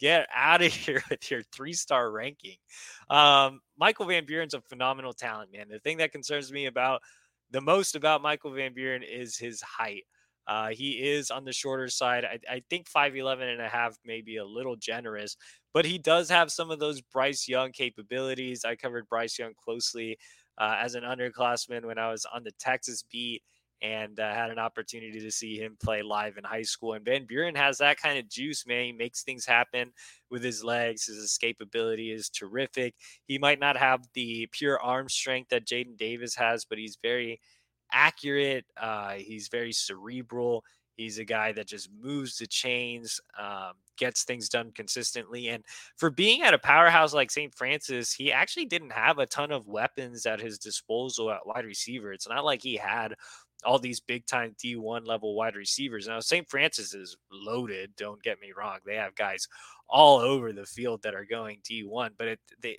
Get 0.00 0.26
out 0.34 0.60
of 0.60 0.72
here 0.74 1.02
with 1.08 1.30
your 1.30 1.42
three 1.44 1.72
star 1.72 2.10
ranking. 2.10 2.56
Um, 3.08 3.60
Michael 3.78 4.06
Van 4.06 4.26
Buren's 4.26 4.52
a 4.52 4.60
phenomenal 4.60 5.14
talent, 5.14 5.50
man. 5.52 5.68
The 5.70 5.78
thing 5.78 5.96
that 5.98 6.12
concerns 6.12 6.52
me 6.52 6.66
about 6.66 7.00
the 7.50 7.60
most 7.60 7.94
about 7.96 8.20
Michael 8.20 8.50
Van 8.50 8.74
Buren 8.74 9.02
is 9.02 9.38
his 9.38 9.62
height. 9.62 10.04
Uh, 10.46 10.68
he 10.68 10.92
is 10.92 11.30
on 11.30 11.44
the 11.44 11.52
shorter 11.52 11.88
side. 11.88 12.24
I, 12.24 12.38
I 12.50 12.62
think 12.68 12.88
5'11 12.88 13.52
and 13.52 13.60
a 13.60 13.68
half 13.68 13.96
may 14.04 14.20
be 14.20 14.36
a 14.36 14.44
little 14.44 14.76
generous, 14.76 15.36
but 15.72 15.84
he 15.84 15.98
does 15.98 16.28
have 16.30 16.52
some 16.52 16.70
of 16.70 16.78
those 16.78 17.00
Bryce 17.00 17.48
Young 17.48 17.72
capabilities. 17.72 18.64
I 18.64 18.76
covered 18.76 19.08
Bryce 19.08 19.38
Young 19.38 19.52
closely 19.56 20.18
uh, 20.58 20.76
as 20.80 20.94
an 20.94 21.02
underclassman 21.02 21.84
when 21.84 21.98
I 21.98 22.10
was 22.10 22.26
on 22.32 22.44
the 22.44 22.52
Texas 22.58 23.02
beat 23.10 23.42
and 23.82 24.18
uh, 24.18 24.32
had 24.32 24.50
an 24.50 24.58
opportunity 24.58 25.20
to 25.20 25.30
see 25.30 25.58
him 25.58 25.76
play 25.82 26.00
live 26.00 26.38
in 26.38 26.44
high 26.44 26.62
school. 26.62 26.94
And 26.94 27.04
Van 27.04 27.26
Buren 27.26 27.54
has 27.54 27.78
that 27.78 27.98
kind 27.98 28.18
of 28.18 28.30
juice, 28.30 28.66
man. 28.66 28.84
He 28.86 28.92
makes 28.92 29.22
things 29.22 29.44
happen 29.44 29.92
with 30.30 30.42
his 30.42 30.64
legs. 30.64 31.04
His 31.04 31.18
escapability 31.18 32.14
is 32.14 32.30
terrific. 32.30 32.94
He 33.26 33.36
might 33.36 33.60
not 33.60 33.76
have 33.76 34.06
the 34.14 34.48
pure 34.52 34.80
arm 34.80 35.08
strength 35.08 35.50
that 35.50 35.66
Jadyn 35.66 35.98
Davis 35.98 36.34
has, 36.36 36.64
but 36.64 36.78
he's 36.78 36.96
very 37.02 37.40
accurate. 37.94 38.66
Uh, 38.76 39.12
he's 39.12 39.48
very 39.48 39.72
cerebral. 39.72 40.64
He's 40.96 41.18
a 41.18 41.24
guy 41.24 41.52
that 41.52 41.66
just 41.66 41.88
moves 42.00 42.36
the 42.36 42.46
chains, 42.46 43.20
um, 43.38 43.72
gets 43.96 44.24
things 44.24 44.48
done 44.48 44.70
consistently. 44.72 45.48
And 45.48 45.64
for 45.96 46.10
being 46.10 46.42
at 46.42 46.54
a 46.54 46.58
powerhouse 46.58 47.12
like 47.12 47.30
St. 47.30 47.52
Frances, 47.54 48.12
he 48.12 48.30
actually 48.30 48.66
didn't 48.66 48.92
have 48.92 49.18
a 49.18 49.26
ton 49.26 49.50
of 49.50 49.66
weapons 49.66 50.24
at 50.26 50.40
his 50.40 50.58
disposal 50.58 51.30
at 51.32 51.46
wide 51.46 51.64
receiver. 51.64 52.12
It's 52.12 52.28
not 52.28 52.44
like 52.44 52.62
he 52.62 52.76
had 52.76 53.14
all 53.64 53.78
these 53.78 54.00
big 54.00 54.26
time 54.26 54.54
D1 54.62 55.06
level 55.06 55.34
wide 55.34 55.56
receivers. 55.56 56.06
Now, 56.06 56.20
St. 56.20 56.48
Frances 56.48 56.94
is 56.94 57.16
loaded. 57.32 57.96
Don't 57.96 58.22
get 58.22 58.40
me 58.40 58.52
wrong. 58.56 58.78
They 58.84 58.96
have 58.96 59.14
guys 59.16 59.48
all 59.88 60.18
over 60.18 60.52
the 60.52 60.66
field 60.66 61.02
that 61.02 61.14
are 61.14 61.24
going 61.24 61.58
D1, 61.68 62.10
but 62.18 62.28
it, 62.28 62.40
they, 62.60 62.76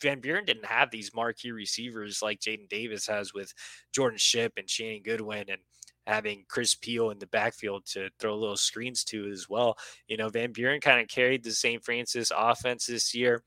Van 0.00 0.20
Buren 0.20 0.44
didn't 0.44 0.66
have 0.66 0.90
these 0.90 1.14
marquee 1.14 1.52
receivers 1.52 2.20
like 2.22 2.40
Jadyn 2.40 2.68
Davis 2.68 3.06
has 3.06 3.32
with 3.32 3.52
Jordan 3.94 4.18
Shipp 4.18 4.52
and 4.56 4.68
Shannon 4.68 5.02
Goodwin 5.02 5.46
and 5.48 5.60
having 6.06 6.44
Chris 6.48 6.74
Peel 6.74 7.10
in 7.10 7.18
the 7.18 7.26
backfield 7.26 7.84
to 7.86 8.08
throw 8.20 8.36
little 8.36 8.56
screens 8.56 9.04
to 9.04 9.28
as 9.30 9.48
well. 9.48 9.76
You 10.08 10.16
know, 10.16 10.28
Van 10.28 10.52
Buren 10.52 10.80
kind 10.80 11.00
of 11.00 11.08
carried 11.08 11.42
the 11.42 11.50
St. 11.50 11.82
Frances 11.84 12.32
offense 12.36 12.86
this 12.86 13.14
year. 13.14 13.42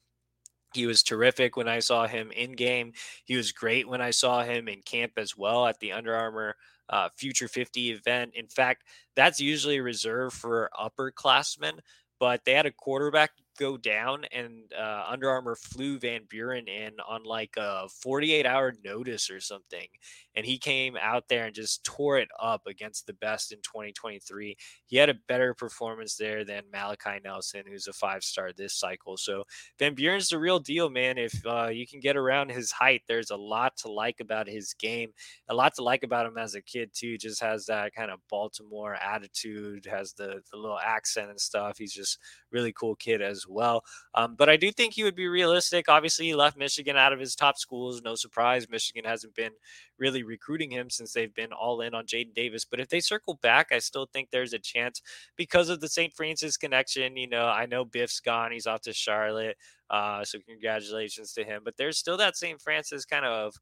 He 0.73 0.85
was 0.85 1.01
terrific 1.01 1.57
when 1.57 1.67
I 1.67 1.79
saw 1.79 2.05
him 2.05 2.31
in 2.31 2.51
game. 2.51 2.93
He 3.25 3.35
was 3.35 3.51
great 3.51 3.87
when 3.87 4.01
I 4.01 4.11
saw 4.11 4.43
him 4.43 4.67
in 4.67 4.81
camp 4.83 5.13
as 5.17 5.35
well 5.35 5.65
at 5.65 5.79
the 5.79 5.93
Under 5.93 6.15
Armour 6.15 6.55
uh, 6.89 7.09
Future 7.15 7.47
50 7.47 7.91
event. 7.91 8.31
In 8.35 8.47
fact, 8.47 8.83
that's 9.15 9.39
usually 9.39 9.79
reserved 9.79 10.35
for 10.35 10.69
upperclassmen, 10.79 11.79
but 12.19 12.41
they 12.45 12.53
had 12.53 12.65
a 12.65 12.71
quarterback 12.71 13.31
go 13.59 13.77
down, 13.77 14.25
and 14.31 14.71
uh, 14.73 15.03
Under 15.07 15.29
Armour 15.29 15.55
flew 15.55 15.99
Van 15.99 16.21
Buren 16.29 16.67
in 16.67 16.93
on 17.07 17.23
like 17.23 17.55
a 17.57 17.87
48 18.01 18.45
hour 18.45 18.73
notice 18.83 19.29
or 19.29 19.41
something. 19.41 19.87
And 20.35 20.45
he 20.45 20.57
came 20.57 20.95
out 20.95 21.27
there 21.27 21.45
and 21.45 21.55
just 21.55 21.83
tore 21.83 22.17
it 22.17 22.29
up 22.41 22.65
against 22.65 23.05
the 23.05 23.13
best 23.13 23.51
in 23.51 23.57
2023. 23.57 24.55
He 24.85 24.95
had 24.95 25.09
a 25.09 25.15
better 25.27 25.53
performance 25.53 26.15
there 26.15 26.45
than 26.45 26.63
Malachi 26.71 27.19
Nelson, 27.23 27.63
who's 27.67 27.87
a 27.87 27.93
five 27.93 28.23
star 28.23 28.51
this 28.53 28.73
cycle. 28.73 29.17
So 29.17 29.43
Van 29.79 29.95
Buren's 29.95 30.29
the 30.29 30.39
real 30.39 30.59
deal, 30.59 30.89
man. 30.89 31.17
If 31.17 31.45
uh, 31.45 31.67
you 31.67 31.85
can 31.85 31.99
get 31.99 32.15
around 32.15 32.51
his 32.51 32.71
height, 32.71 33.01
there's 33.07 33.31
a 33.31 33.35
lot 33.35 33.75
to 33.77 33.91
like 33.91 34.21
about 34.21 34.47
his 34.47 34.73
game, 34.73 35.11
a 35.49 35.53
lot 35.53 35.75
to 35.75 35.83
like 35.83 36.03
about 36.03 36.25
him 36.25 36.37
as 36.37 36.55
a 36.55 36.61
kid, 36.61 36.91
too. 36.93 37.17
Just 37.17 37.41
has 37.41 37.65
that 37.65 37.93
kind 37.93 38.11
of 38.11 38.19
Baltimore 38.29 38.95
attitude, 38.95 39.87
has 39.91 40.13
the, 40.13 40.41
the 40.51 40.57
little 40.57 40.79
accent 40.79 41.29
and 41.29 41.41
stuff. 41.41 41.77
He's 41.77 41.93
just 41.93 42.19
really 42.51 42.71
cool 42.71 42.95
kid 42.95 43.21
as 43.21 43.45
well. 43.49 43.83
Um, 44.13 44.35
but 44.37 44.49
I 44.49 44.57
do 44.57 44.71
think 44.71 44.93
he 44.93 45.03
would 45.03 45.15
be 45.15 45.27
realistic. 45.27 45.89
Obviously, 45.89 46.25
he 46.27 46.35
left 46.35 46.57
Michigan 46.57 46.97
out 46.97 47.13
of 47.13 47.19
his 47.19 47.35
top 47.35 47.57
schools. 47.57 48.01
No 48.01 48.15
surprise. 48.15 48.69
Michigan 48.69 49.05
hasn't 49.05 49.35
been 49.35 49.51
really 49.97 50.23
recruiting 50.23 50.71
him 50.71 50.89
since 50.89 51.13
they've 51.13 51.33
been 51.33 51.51
all 51.51 51.81
in 51.81 51.93
on 51.93 52.05
Jadyn 52.05 52.33
Davis. 52.33 52.65
But 52.65 52.79
if 52.79 52.89
they 52.89 52.99
circle 52.99 53.39
back, 53.41 53.71
I 53.71 53.79
still 53.79 54.07
think 54.11 54.29
there's 54.29 54.53
a 54.53 54.59
chance 54.59 55.01
because 55.35 55.69
of 55.69 55.79
the 55.79 55.89
St. 55.89 56.13
Frances 56.13 56.57
connection. 56.57 57.17
You 57.17 57.27
know, 57.27 57.45
I 57.45 57.65
know 57.65 57.85
Biff's 57.85 58.19
gone, 58.19 58.51
he's 58.51 58.67
off 58.67 58.81
to 58.81 58.93
Charlotte. 58.93 59.57
Uh, 59.89 60.23
so 60.23 60.39
congratulations 60.47 61.33
to 61.33 61.43
him. 61.43 61.61
But 61.65 61.75
there's 61.77 61.97
still 61.97 62.17
that 62.17 62.37
St. 62.37 62.61
Frances 62.61 63.05
kind 63.05 63.25
of 63.25 63.55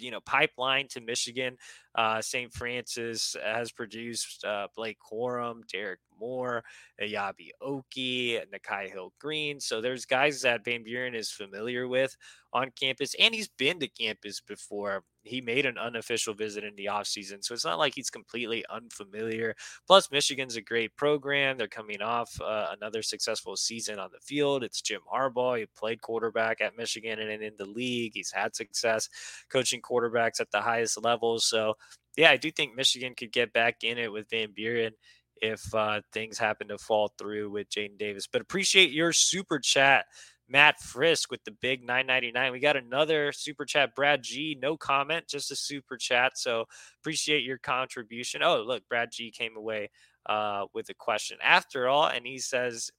you 0.00 0.10
know 0.10 0.20
pipeline 0.20 0.88
to 0.88 1.00
Michigan. 1.00 1.56
Uh, 1.94 2.20
St. 2.20 2.52
Frances 2.52 3.36
has 3.44 3.70
produced 3.70 4.44
uh, 4.44 4.68
Blake 4.74 4.98
Corum, 5.00 5.66
Derrick 5.70 6.00
Moore, 6.20 6.62
Eyabi 7.00 7.48
Okie, 7.62 8.40
Nikhai 8.54 8.90
Hill-Green. 8.90 9.58
So 9.58 9.80
there's 9.80 10.04
guys 10.04 10.42
that 10.42 10.64
Van 10.64 10.84
Buren 10.84 11.14
is 11.14 11.30
familiar 11.30 11.88
with 11.88 12.16
on 12.52 12.72
campus, 12.78 13.14
and 13.18 13.34
he's 13.34 13.48
been 13.48 13.80
to 13.80 13.88
campus 13.88 14.40
before. 14.40 15.04
He 15.22 15.40
made 15.40 15.66
an 15.66 15.78
unofficial 15.78 16.34
visit 16.34 16.64
in 16.64 16.74
the 16.76 16.86
offseason. 16.86 17.44
So 17.44 17.54
it's 17.54 17.64
not 17.64 17.78
like 17.78 17.94
he's 17.94 18.10
completely 18.10 18.64
unfamiliar. 18.70 19.54
Plus, 19.86 20.10
Michigan's 20.10 20.56
a 20.56 20.62
great 20.62 20.96
program. 20.96 21.58
They're 21.58 21.68
coming 21.68 22.02
off 22.02 22.30
uh, 22.40 22.68
another 22.76 23.02
successful 23.02 23.56
season 23.56 23.98
on 23.98 24.10
the 24.12 24.20
field. 24.20 24.64
It's 24.64 24.80
Jim 24.80 25.02
Harbaugh. 25.12 25.58
He 25.58 25.66
played 25.76 26.00
quarterback 26.00 26.60
at 26.60 26.76
Michigan 26.76 27.18
and 27.18 27.42
in 27.42 27.54
the 27.58 27.66
league. 27.66 28.12
He's 28.14 28.32
had 28.32 28.56
success 28.56 29.08
coaching 29.50 29.82
quarterbacks 29.82 30.40
at 30.40 30.50
the 30.50 30.62
highest 30.62 31.02
levels. 31.02 31.44
So 31.44 31.74
yeah, 32.16 32.30
I 32.30 32.36
do 32.36 32.50
think 32.50 32.74
Michigan 32.74 33.14
could 33.14 33.32
get 33.32 33.52
back 33.52 33.84
in 33.84 33.98
it 33.98 34.12
with 34.12 34.30
Van 34.30 34.52
Buren 34.52 34.92
if 35.40 35.74
uh, 35.74 36.00
things 36.12 36.38
happen 36.38 36.68
to 36.68 36.78
fall 36.78 37.12
through 37.18 37.50
with 37.50 37.70
Jadyn 37.70 37.98
Davis. 37.98 38.26
But 38.26 38.42
appreciate 38.42 38.90
your 38.90 39.12
super 39.12 39.58
chat, 39.58 40.06
Matt 40.48 40.80
Frisk, 40.80 41.30
with 41.30 41.42
the 41.44 41.52
big 41.52 41.80
999. 41.80 42.52
We 42.52 42.60
got 42.60 42.76
another 42.76 43.32
super 43.32 43.64
chat, 43.64 43.94
Brad 43.94 44.22
G. 44.22 44.58
No 44.60 44.76
comment, 44.76 45.26
just 45.28 45.50
a 45.50 45.56
super 45.56 45.96
chat. 45.96 46.32
So 46.36 46.66
appreciate 47.00 47.44
your 47.44 47.58
contribution. 47.58 48.42
Oh, 48.42 48.62
look, 48.62 48.82
Brad 48.88 49.10
G 49.12 49.30
came 49.30 49.56
away 49.56 49.90
uh, 50.26 50.66
with 50.74 50.88
a 50.90 50.94
question 50.94 51.38
after 51.42 51.88
all, 51.88 52.06
and 52.06 52.26
he 52.26 52.38
says 52.38 52.90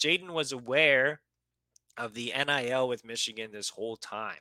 Jadyn 0.00 0.30
was 0.30 0.52
aware 0.52 1.20
of 1.96 2.14
the 2.14 2.32
NIL 2.46 2.88
with 2.88 3.04
Michigan 3.04 3.50
this 3.52 3.68
whole 3.68 3.96
time. 3.96 4.38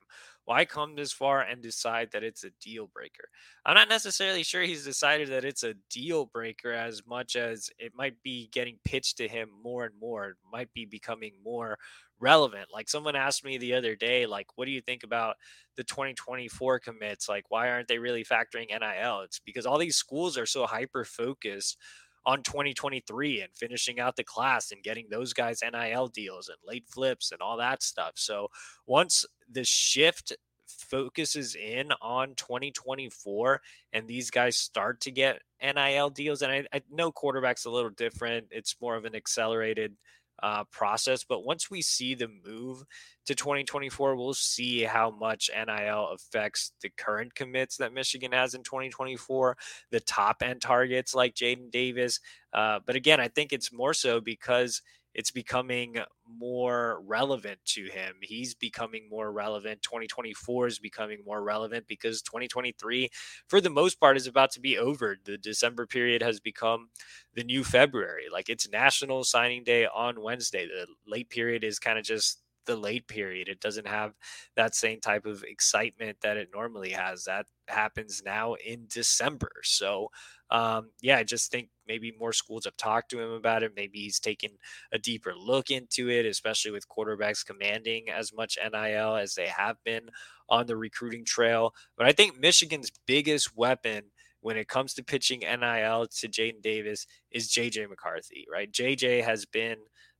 Why 0.49 0.65
come 0.65 0.95
this 0.95 1.13
far 1.13 1.41
and 1.41 1.61
decide 1.61 2.09
that 2.11 2.23
it's 2.23 2.43
a 2.43 2.49
deal 2.59 2.87
breaker? 2.87 3.29
I'm 3.67 3.75
not 3.75 3.87
necessarily 3.87 4.41
sure 4.41 4.63
he's 4.63 4.83
decided 4.83 5.29
that 5.29 5.45
it's 5.45 5.61
a 5.63 5.75
deal 5.91 6.25
breaker 6.25 6.71
as 6.71 7.03
much 7.05 7.35
as 7.35 7.69
it 7.77 7.91
might 7.93 8.19
be 8.23 8.49
getting 8.51 8.79
pitched 8.83 9.17
to 9.17 9.27
him 9.27 9.49
more 9.63 9.85
and 9.85 9.93
more. 9.99 10.29
It 10.29 10.37
might 10.51 10.73
be 10.73 10.85
becoming 10.85 11.33
more 11.45 11.77
relevant. 12.19 12.69
Like 12.73 12.89
someone 12.89 13.15
asked 13.15 13.45
me 13.45 13.59
the 13.59 13.75
other 13.75 13.95
day, 13.95 14.25
like, 14.25 14.47
what 14.55 14.65
do 14.65 14.71
you 14.71 14.81
think 14.81 15.03
about 15.03 15.35
the 15.77 15.83
2024 15.83 16.79
commits? 16.79 17.29
Like, 17.29 17.45
why 17.49 17.69
aren't 17.69 17.87
they 17.87 17.99
really 17.99 18.25
factoring 18.25 18.69
NIL? 18.71 19.21
It's 19.21 19.37
because 19.37 19.67
all 19.67 19.77
these 19.77 19.97
schools 19.97 20.35
are 20.35 20.47
so 20.47 20.65
hyper 20.65 21.05
focused 21.05 21.77
on 22.25 22.43
2023 22.43 23.41
and 23.41 23.51
finishing 23.55 23.99
out 23.99 24.15
the 24.15 24.23
class 24.23 24.71
and 24.71 24.83
getting 24.83 25.07
those 25.09 25.33
guys 25.33 25.61
NIL 25.61 26.07
deals 26.07 26.49
and 26.49 26.57
late 26.65 26.85
flips 26.87 27.31
and 27.31 27.41
all 27.41 27.57
that 27.57 27.81
stuff. 27.83 28.13
So 28.15 28.49
once 28.85 29.25
the 29.51 29.63
shift 29.63 30.33
focuses 30.67 31.55
in 31.55 31.91
on 32.01 32.35
2024 32.35 33.61
and 33.93 34.07
these 34.07 34.29
guys 34.29 34.57
start 34.57 35.01
to 35.01 35.11
get 35.11 35.41
NIL 35.61 36.09
deals, 36.09 36.41
and 36.41 36.51
I, 36.51 36.65
I 36.73 36.81
know 36.91 37.11
quarterback's 37.11 37.65
a 37.65 37.69
little 37.69 37.89
different, 37.89 38.47
it's 38.51 38.75
more 38.81 38.95
of 38.95 39.05
an 39.05 39.15
accelerated 39.15 39.95
uh, 40.41 40.63
process. 40.71 41.23
But 41.23 41.45
once 41.45 41.69
we 41.69 41.81
see 41.81 42.15
the 42.15 42.29
move 42.45 42.83
to 43.25 43.35
2024, 43.35 44.15
we'll 44.15 44.33
see 44.33 44.83
how 44.83 45.11
much 45.11 45.49
NIL 45.53 46.09
affects 46.13 46.73
the 46.81 46.89
current 46.97 47.35
commits 47.35 47.77
that 47.77 47.93
Michigan 47.93 48.31
has 48.31 48.53
in 48.53 48.63
2024, 48.63 49.57
the 49.91 49.99
top 49.99 50.41
end 50.41 50.61
targets 50.61 51.13
like 51.13 51.35
Jadyn 51.35 51.71
Davis. 51.71 52.19
Uh, 52.53 52.79
but 52.85 52.95
again, 52.95 53.19
I 53.19 53.27
think 53.27 53.53
it's 53.53 53.71
more 53.71 53.93
so 53.93 54.19
because 54.19 54.81
it's 55.13 55.31
becoming 55.31 55.97
more 56.27 57.01
relevant 57.05 57.59
to 57.65 57.85
him. 57.85 58.15
He's 58.21 58.53
becoming 58.53 59.07
more 59.09 59.31
relevant. 59.31 59.81
2024 59.81 60.67
is 60.67 60.79
becoming 60.79 61.19
more 61.25 61.41
relevant 61.43 61.87
because 61.87 62.21
2023, 62.21 63.09
for 63.47 63.59
the 63.59 63.69
most 63.69 63.99
part, 63.99 64.17
is 64.17 64.27
about 64.27 64.51
to 64.51 64.59
be 64.59 64.77
over. 64.77 65.17
The 65.23 65.37
December 65.37 65.87
period 65.87 66.21
has 66.21 66.39
become 66.39 66.89
the 67.33 67.43
new 67.43 67.63
February. 67.63 68.25
Like 68.31 68.49
it's 68.49 68.69
National 68.69 69.23
Signing 69.23 69.63
Day 69.63 69.87
on 69.87 70.21
Wednesday. 70.21 70.67
The 70.67 70.87
late 71.07 71.29
period 71.29 71.63
is 71.63 71.79
kind 71.79 71.97
of 71.97 72.05
just 72.05 72.41
the 72.65 72.75
late 72.75 73.07
period. 73.07 73.47
It 73.47 73.59
doesn't 73.59 73.87
have 73.87 74.13
that 74.55 74.75
same 74.75 74.99
type 74.99 75.25
of 75.25 75.43
excitement 75.43 76.17
that 76.21 76.37
it 76.37 76.49
normally 76.53 76.91
has. 76.91 77.23
That 77.23 77.47
happens 77.67 78.21
now 78.25 78.55
in 78.55 78.85
December. 78.87 79.51
So, 79.63 80.09
um, 80.51 80.91
yeah, 81.01 81.17
I 81.17 81.23
just 81.23 81.51
think 81.51 81.69
maybe 81.87 82.13
more 82.17 82.33
schools 82.33 82.65
have 82.65 82.77
talked 82.77 83.09
to 83.11 83.19
him 83.19 83.31
about 83.31 83.63
it. 83.63 83.73
Maybe 83.75 83.99
he's 83.99 84.19
taken 84.19 84.51
a 84.91 84.97
deeper 84.99 85.33
look 85.35 85.69
into 85.69 86.09
it, 86.09 86.25
especially 86.25 86.71
with 86.71 86.87
quarterbacks 86.89 87.45
commanding 87.45 88.09
as 88.09 88.33
much 88.33 88.57
NIL 88.61 89.15
as 89.15 89.35
they 89.35 89.47
have 89.47 89.77
been 89.83 90.09
on 90.49 90.65
the 90.65 90.77
recruiting 90.77 91.25
trail. 91.25 91.73
But 91.97 92.07
I 92.07 92.11
think 92.11 92.39
Michigan's 92.39 92.91
biggest 93.05 93.55
weapon 93.55 94.05
when 94.41 94.57
it 94.57 94.67
comes 94.67 94.93
to 94.93 95.03
pitching 95.03 95.41
NIL 95.41 96.07
to 96.07 96.27
Jadyn 96.27 96.61
Davis 96.61 97.05
is 97.31 97.49
JJ 97.49 97.89
McCarthy, 97.89 98.45
right? 98.51 98.71
JJ 98.71 99.23
has 99.23 99.45
been 99.45 99.77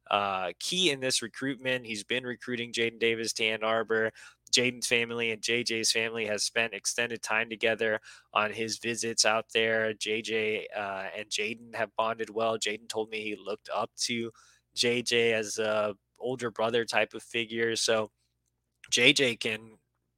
uh, 0.10 0.52
key 0.60 0.92
in 0.92 1.00
this 1.00 1.22
recruitment. 1.22 1.86
He's 1.86 2.04
been 2.04 2.24
recruiting 2.24 2.74
Jadyn 2.74 3.00
Davis 3.00 3.34
to 3.34 3.46
Ann 3.46 3.64
Arbor. 3.64 4.12
Jadyn's 4.52 4.88
family 4.88 5.32
and 5.32 5.42
JJ's 5.42 5.92
family 5.92 6.26
has 6.26 6.44
spent 6.44 6.74
extended 6.74 7.22
time 7.22 7.50
together 7.50 8.00
on 8.34 8.52
his 8.52 8.80
visits 8.80 9.26
out 9.26 9.46
there. 9.54 9.94
JJ 9.94 10.66
uh, 10.76 11.06
and 11.16 11.30
Jadyn 11.30 11.76
have 11.76 11.96
bonded 11.96 12.30
well. 12.30 12.58
Jadyn 12.58 12.90
told 12.90 13.10
me 13.10 13.22
he 13.22 13.36
looked 13.36 13.70
up 13.74 13.92
to 14.06 14.32
JJ 14.76 15.34
as 15.34 15.60
a 15.60 15.96
older 16.20 16.52
brother 16.52 16.86
type 16.86 17.14
of 17.14 17.24
figure. 17.24 17.76
So 17.76 18.10
JJ 18.92 19.40
can 19.40 19.78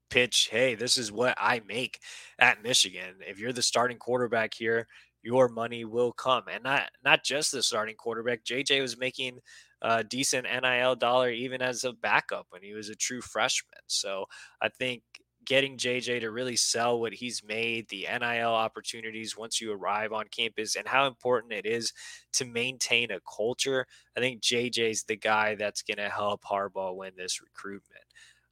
pitch, 0.10 0.49
hey, 0.51 0.75
this 0.75 0.97
is 0.97 1.12
what 1.12 1.36
I 1.38 1.62
make 1.67 1.99
at 2.39 2.63
Michigan. 2.63 3.15
If 3.27 3.39
you're 3.39 3.54
the 3.54 3.62
starting 3.62 3.97
quarterback 3.97 4.54
here, 4.54 4.88
your 5.24 5.50
money 5.50 5.86
will 5.86 6.12
come. 6.12 6.44
And 6.52 6.64
not 6.64 6.90
not 7.04 7.24
just 7.24 7.52
the 7.52 7.64
starting 7.64 7.96
quarterback. 7.96 8.44
JJ 8.44 8.82
was 8.82 8.98
making 8.98 9.40
a 9.82 10.04
decent 10.04 10.46
NIL 10.46 10.96
dollar 10.96 11.32
even 11.32 11.62
as 11.62 11.84
a 11.84 11.94
backup 11.94 12.48
when 12.50 12.62
he 12.62 12.74
was 12.74 12.90
a 12.90 12.96
true 12.96 13.22
freshman. 13.22 13.82
So 13.88 14.26
I 14.62 14.70
think 14.70 15.04
getting 15.46 15.78
JJ 15.78 16.22
to 16.22 16.32
really 16.32 16.56
sell 16.56 17.00
what 17.00 17.14
he's 17.14 17.44
made, 17.44 17.90
the 17.90 18.08
NIL 18.20 18.54
opportunities 18.54 19.38
once 19.38 19.60
you 19.60 19.74
arrive 19.74 20.14
on 20.14 20.26
campus, 20.30 20.76
and 20.76 20.88
how 20.88 21.08
important 21.08 21.54
it 21.54 21.66
is 21.66 21.94
to 22.34 22.46
maintain 22.46 23.12
a 23.12 23.19
culture. 23.22 23.88
I 24.15 24.19
think 24.19 24.42
JJ's 24.42 25.04
the 25.04 25.15
guy 25.15 25.56
that's 25.56 25.82
going 25.82 25.98
to 25.98 26.10
help 26.10 26.44
Harbaugh 26.44 26.96
win 26.96 27.13
this 27.17 27.42
recruitment. 27.42 28.04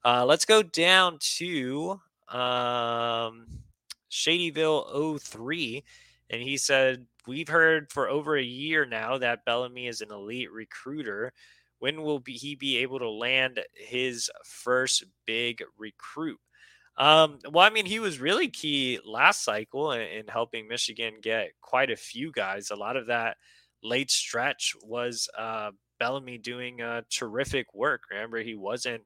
Uh, 0.04 0.26
let's 0.26 0.46
go 0.46 0.64
down 0.64 1.18
to 1.38 2.00
um, 2.30 3.46
Shadyville 4.10 5.22
03. 5.22 5.84
And 6.30 6.42
he 6.42 6.58
said, 6.58 7.06
We've 7.28 7.48
heard 7.48 7.92
for 7.92 8.10
over 8.10 8.38
a 8.38 8.44
year 8.44 8.86
now 8.86 9.18
that 9.20 9.46
Bellamy 9.46 9.88
is 9.88 10.02
an 10.02 10.12
elite 10.12 10.52
recruiter. 10.52 11.34
When 11.80 12.02
will 12.02 12.20
be, 12.20 12.34
he 12.34 12.56
be 12.56 12.78
able 12.78 13.00
to 13.00 13.10
land 13.10 13.62
his 13.74 14.30
first 14.44 15.06
big 15.26 15.64
recruit? 15.78 16.40
Um, 16.98 17.40
well, 17.50 17.66
I 17.66 17.70
mean, 17.70 17.86
he 17.86 18.00
was 18.00 18.20
really 18.20 18.50
key 18.50 19.00
last 19.06 19.44
cycle 19.46 19.94
in, 19.94 20.02
in, 20.02 20.28
helping 20.28 20.68
Michigan 20.68 21.16
get 21.22 21.52
quite 21.62 21.90
a 21.90 21.96
few 21.96 22.32
guys. 22.32 22.72
A 22.72 22.76
lot 22.76 22.98
of 22.98 23.08
that 23.08 23.38
late 23.82 24.12
stretch 24.12 24.74
was 24.84 25.30
uh, 25.38 25.72
Bellamy 26.00 26.38
doing 26.38 26.82
uh, 26.82 27.04
terrific 27.10 27.74
work. 27.74 28.02
Remember, 28.12 28.40
he 28.40 28.56
wasn't 28.56 29.04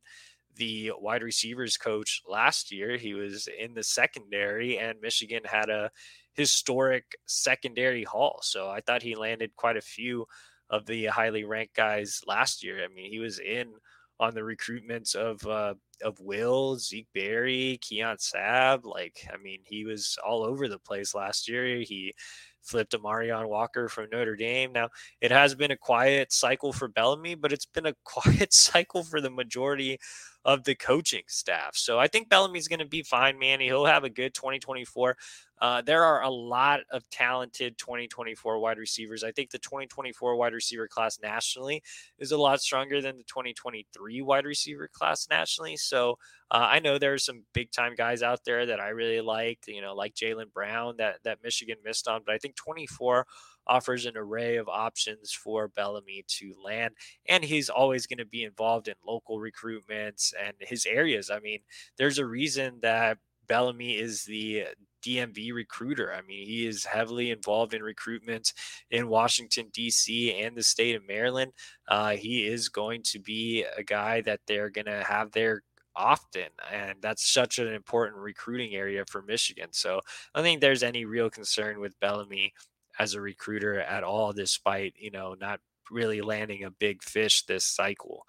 the 0.56 0.92
wide 1.00 1.22
receivers 1.22 1.78
coach 1.78 2.22
last 2.28 2.72
year. 2.72 2.98
He 2.98 3.14
was 3.14 3.48
in 3.60 3.76
the 3.76 3.84
secondary, 3.84 4.80
and 4.80 5.00
Michigan 5.02 5.44
had 5.46 5.70
a 5.70 5.92
historic 6.34 7.16
secondary 7.26 8.04
haul. 8.04 8.40
So 8.42 8.70
I 8.70 8.82
thought 8.82 9.02
he 9.02 9.16
landed 9.16 9.56
quite 9.56 9.78
a 9.78 9.82
few 9.82 10.26
of 10.70 10.86
the 10.86 11.06
highly 11.06 11.44
ranked 11.44 11.76
guys 11.76 12.22
last 12.26 12.64
year. 12.64 12.84
I 12.84 12.94
mean, 12.94 13.12
he 13.12 13.20
was 13.20 13.40
in 13.40 13.74
on 14.20 14.34
the 14.34 14.42
recruitments 14.42 15.16
of 15.16 15.46
uh, 15.46 15.74
of 16.04 16.20
Will, 16.20 16.78
Zeke 16.78 17.08
Berry, 17.14 17.80
Keon 17.82 18.18
Sabb. 18.18 18.84
Like, 18.84 19.28
I 19.32 19.38
mean, 19.38 19.60
he 19.66 19.86
was 19.86 20.18
all 20.26 20.44
over 20.44 20.68
the 20.68 20.80
place 20.80 21.14
last 21.16 21.48
year. 21.48 21.78
He 21.78 22.14
flipped 22.62 22.94
Amorion 22.94 23.48
Walker 23.48 23.90
from 23.90 24.08
Notre 24.12 24.36
Dame. 24.36 24.72
Now, 24.72 24.90
it 25.22 25.32
has 25.32 25.54
been 25.54 25.72
a 25.72 25.78
quiet 25.78 26.32
cycle 26.32 26.72
for 26.72 26.88
Bellamy, 26.88 27.36
but 27.36 27.52
it's 27.52 27.66
been 27.66 27.86
a 27.86 27.96
quiet 28.04 28.54
cycle 28.54 29.04
for 29.04 29.22
the 29.22 29.30
majority 29.30 30.00
of 30.46 30.64
the 30.64 30.76
coaching 30.76 31.24
staff. 31.28 31.76
So 31.76 32.00
I 32.00 32.08
think 32.08 32.30
Bellamy's 32.30 32.68
going 32.68 32.80
to 32.80 32.86
be 32.86 33.04
fine, 33.04 33.40
Manny. 33.40 33.66
He'll 33.66 33.86
have 33.86 34.04
a 34.04 34.10
good 34.10 34.34
2024. 34.34 35.16
Uh, 35.62 35.82
there 35.82 36.04
are 36.04 36.22
a 36.24 36.30
lot 36.30 36.82
of 36.92 37.10
talented 37.10 37.78
2024 37.78 38.60
wide 38.60 38.78
receivers. 38.78 39.24
I 39.24 39.32
think 39.32 39.50
the 39.50 39.60
2024 39.60 40.36
wide 40.36 40.54
receiver 40.54 40.90
class 40.90 41.20
nationally 41.22 41.82
is 42.20 42.34
a 42.34 42.38
lot 42.38 42.62
stronger 42.62 43.02
than 43.02 43.16
the 43.16 43.24
2023 43.24 44.22
wide 44.22 44.44
receiver 44.44 44.90
class 44.92 45.28
nationally. 45.30 45.78
So 45.78 46.18
uh, 46.52 46.68
I 46.70 46.80
know 46.80 46.98
there 46.98 47.14
are 47.14 47.18
some 47.18 47.44
big 47.54 47.72
time 47.72 47.96
guys 47.96 48.22
out 48.22 48.42
there 48.46 48.66
that 48.66 48.82
I 48.82 48.90
really 48.90 49.22
like, 49.22 49.60
you 49.66 49.82
know, 49.82 49.96
like 49.96 50.16
Jalen 50.16 50.52
Brown 50.52 50.96
that 50.98 51.20
that 51.24 51.40
Michigan 51.42 51.78
missed 51.86 52.10
on. 52.10 52.24
But 52.26 52.36
I 52.36 52.40
think 52.40 52.58
24 52.58 53.26
offers 53.68 54.06
an 54.06 54.18
array 54.18 54.58
of 54.58 54.68
options 54.68 55.32
for 55.32 55.68
Bellamy 55.68 56.24
to 56.28 56.56
land. 56.64 56.96
And 57.28 57.44
he's 57.44 57.70
always 57.70 58.08
going 58.08 58.18
to 58.18 58.26
be 58.26 58.44
involved 58.44 58.88
in 58.88 58.96
local 59.06 59.40
recruitments 59.40 60.34
and 60.42 60.54
his 60.60 60.86
areas. 60.86 61.30
I 61.30 61.40
mean, 61.40 61.60
there's 61.98 62.20
a 62.20 62.26
reason 62.26 62.80
that 62.82 63.18
Bellamy 63.48 63.98
is 63.98 64.24
the 64.24 64.66
DMV 65.04 65.54
recruiter. 65.54 66.14
I 66.14 66.22
mean, 66.22 66.48
he 66.48 66.66
is 66.66 66.86
heavily 66.86 67.32
involved 67.32 67.74
in 67.74 67.84
recruitment 67.84 68.54
in 68.90 69.10
Washington, 69.10 69.68
D.C., 69.74 70.42
and 70.42 70.56
the 70.56 70.64
state 70.64 70.96
of 70.96 71.08
Maryland. 71.08 71.52
Uh, 71.88 72.12
he 72.12 72.46
is 72.48 72.70
going 72.70 73.04
to 73.04 73.20
be 73.20 73.66
a 73.78 73.84
guy 73.84 74.22
that 74.22 74.40
they're 74.48 74.70
going 74.70 74.86
to 74.86 75.04
have 75.04 75.32
there 75.32 75.62
often. 75.96 76.48
And 76.72 76.96
that's 77.02 77.32
such 77.32 77.60
an 77.60 77.68
important 77.68 78.18
recruiting 78.18 78.74
area 78.76 79.04
for 79.08 79.22
Michigan. 79.22 79.68
So 79.72 80.00
I 80.34 80.40
don't 80.40 80.44
think 80.44 80.62
there's 80.62 80.84
any 80.84 81.06
real 81.06 81.30
concern 81.30 81.80
with 81.80 82.00
Bellamy 82.00 82.54
as 83.00 83.14
a 83.14 83.22
recruiter 83.22 83.80
at 83.80 84.04
all, 84.04 84.34
despite, 84.34 84.94
you 84.98 85.12
know, 85.12 85.36
not 85.40 85.60
really 85.92 86.22
landing 86.22 86.64
a 86.64 86.72
big 86.72 87.04
fish 87.04 87.46
this 87.46 87.66
cycle. 87.66 88.26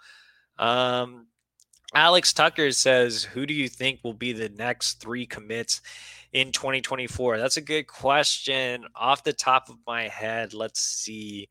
Um, 0.57 1.27
Alex 1.93 2.33
Tucker 2.33 2.71
says, 2.71 3.23
Who 3.23 3.45
do 3.45 3.53
you 3.53 3.69
think 3.69 3.99
will 4.03 4.13
be 4.13 4.33
the 4.33 4.49
next 4.49 4.99
three 4.99 5.25
commits 5.25 5.81
in 6.33 6.51
2024? 6.51 7.37
That's 7.37 7.57
a 7.57 7.61
good 7.61 7.87
question. 7.87 8.85
Off 8.95 9.23
the 9.23 9.33
top 9.33 9.69
of 9.69 9.77
my 9.85 10.07
head, 10.07 10.53
let's 10.53 10.81
see. 10.81 11.49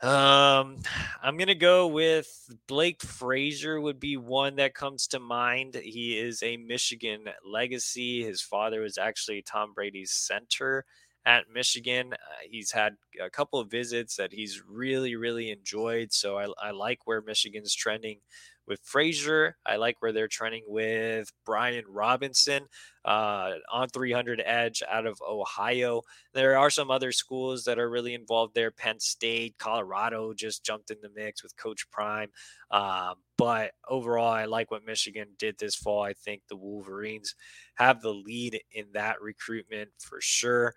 Um, 0.00 0.76
I'm 1.20 1.36
gonna 1.36 1.56
go 1.56 1.88
with 1.88 2.28
Blake 2.68 3.02
Frazier 3.02 3.80
would 3.80 3.98
be 3.98 4.16
one 4.16 4.54
that 4.56 4.72
comes 4.72 5.08
to 5.08 5.18
mind. 5.18 5.74
He 5.74 6.16
is 6.16 6.40
a 6.44 6.56
Michigan 6.56 7.24
legacy. 7.44 8.22
His 8.22 8.40
father 8.40 8.82
was 8.82 8.96
actually 8.96 9.42
Tom 9.42 9.72
Brady's 9.74 10.12
center 10.12 10.84
at 11.26 11.44
Michigan. 11.52 12.12
Uh, 12.14 12.16
he's 12.48 12.72
had 12.72 12.94
a 13.22 13.30
couple 13.30 13.58
of 13.58 13.70
visits 13.70 14.16
that 14.16 14.32
he's 14.32 14.62
really, 14.66 15.16
really 15.16 15.50
enjoyed. 15.50 16.12
So 16.12 16.38
I, 16.38 16.46
I 16.62 16.70
like 16.70 17.00
where 17.04 17.22
Michigan's 17.22 17.74
trending 17.74 18.20
with 18.68 18.80
Frazier. 18.84 19.56
I 19.66 19.76
like 19.76 19.96
where 20.00 20.12
they're 20.12 20.28
trending 20.28 20.64
with 20.66 21.32
Brian 21.44 21.84
Robinson 21.88 22.66
uh, 23.04 23.52
on 23.72 23.88
300 23.88 24.42
edge 24.44 24.82
out 24.88 25.06
of 25.06 25.18
Ohio. 25.26 26.02
There 26.34 26.58
are 26.58 26.70
some 26.70 26.90
other 26.90 27.10
schools 27.10 27.64
that 27.64 27.78
are 27.78 27.90
really 27.90 28.14
involved 28.14 28.54
there. 28.54 28.70
Penn 28.70 29.00
State, 29.00 29.56
Colorado 29.58 30.34
just 30.34 30.64
jumped 30.64 30.90
in 30.90 30.98
the 31.02 31.10
mix 31.14 31.42
with 31.42 31.56
Coach 31.56 31.90
Prime. 31.90 32.28
Um, 32.70 33.14
but 33.38 33.72
overall, 33.88 34.32
I 34.32 34.44
like 34.44 34.70
what 34.70 34.84
Michigan 34.84 35.28
did 35.38 35.58
this 35.58 35.74
fall. 35.74 36.02
I 36.02 36.12
think 36.12 36.42
the 36.48 36.56
Wolverines 36.56 37.34
have 37.74 38.02
the 38.02 38.12
lead 38.12 38.60
in 38.70 38.86
that 38.92 39.20
recruitment 39.22 39.90
for 39.98 40.20
sure. 40.20 40.74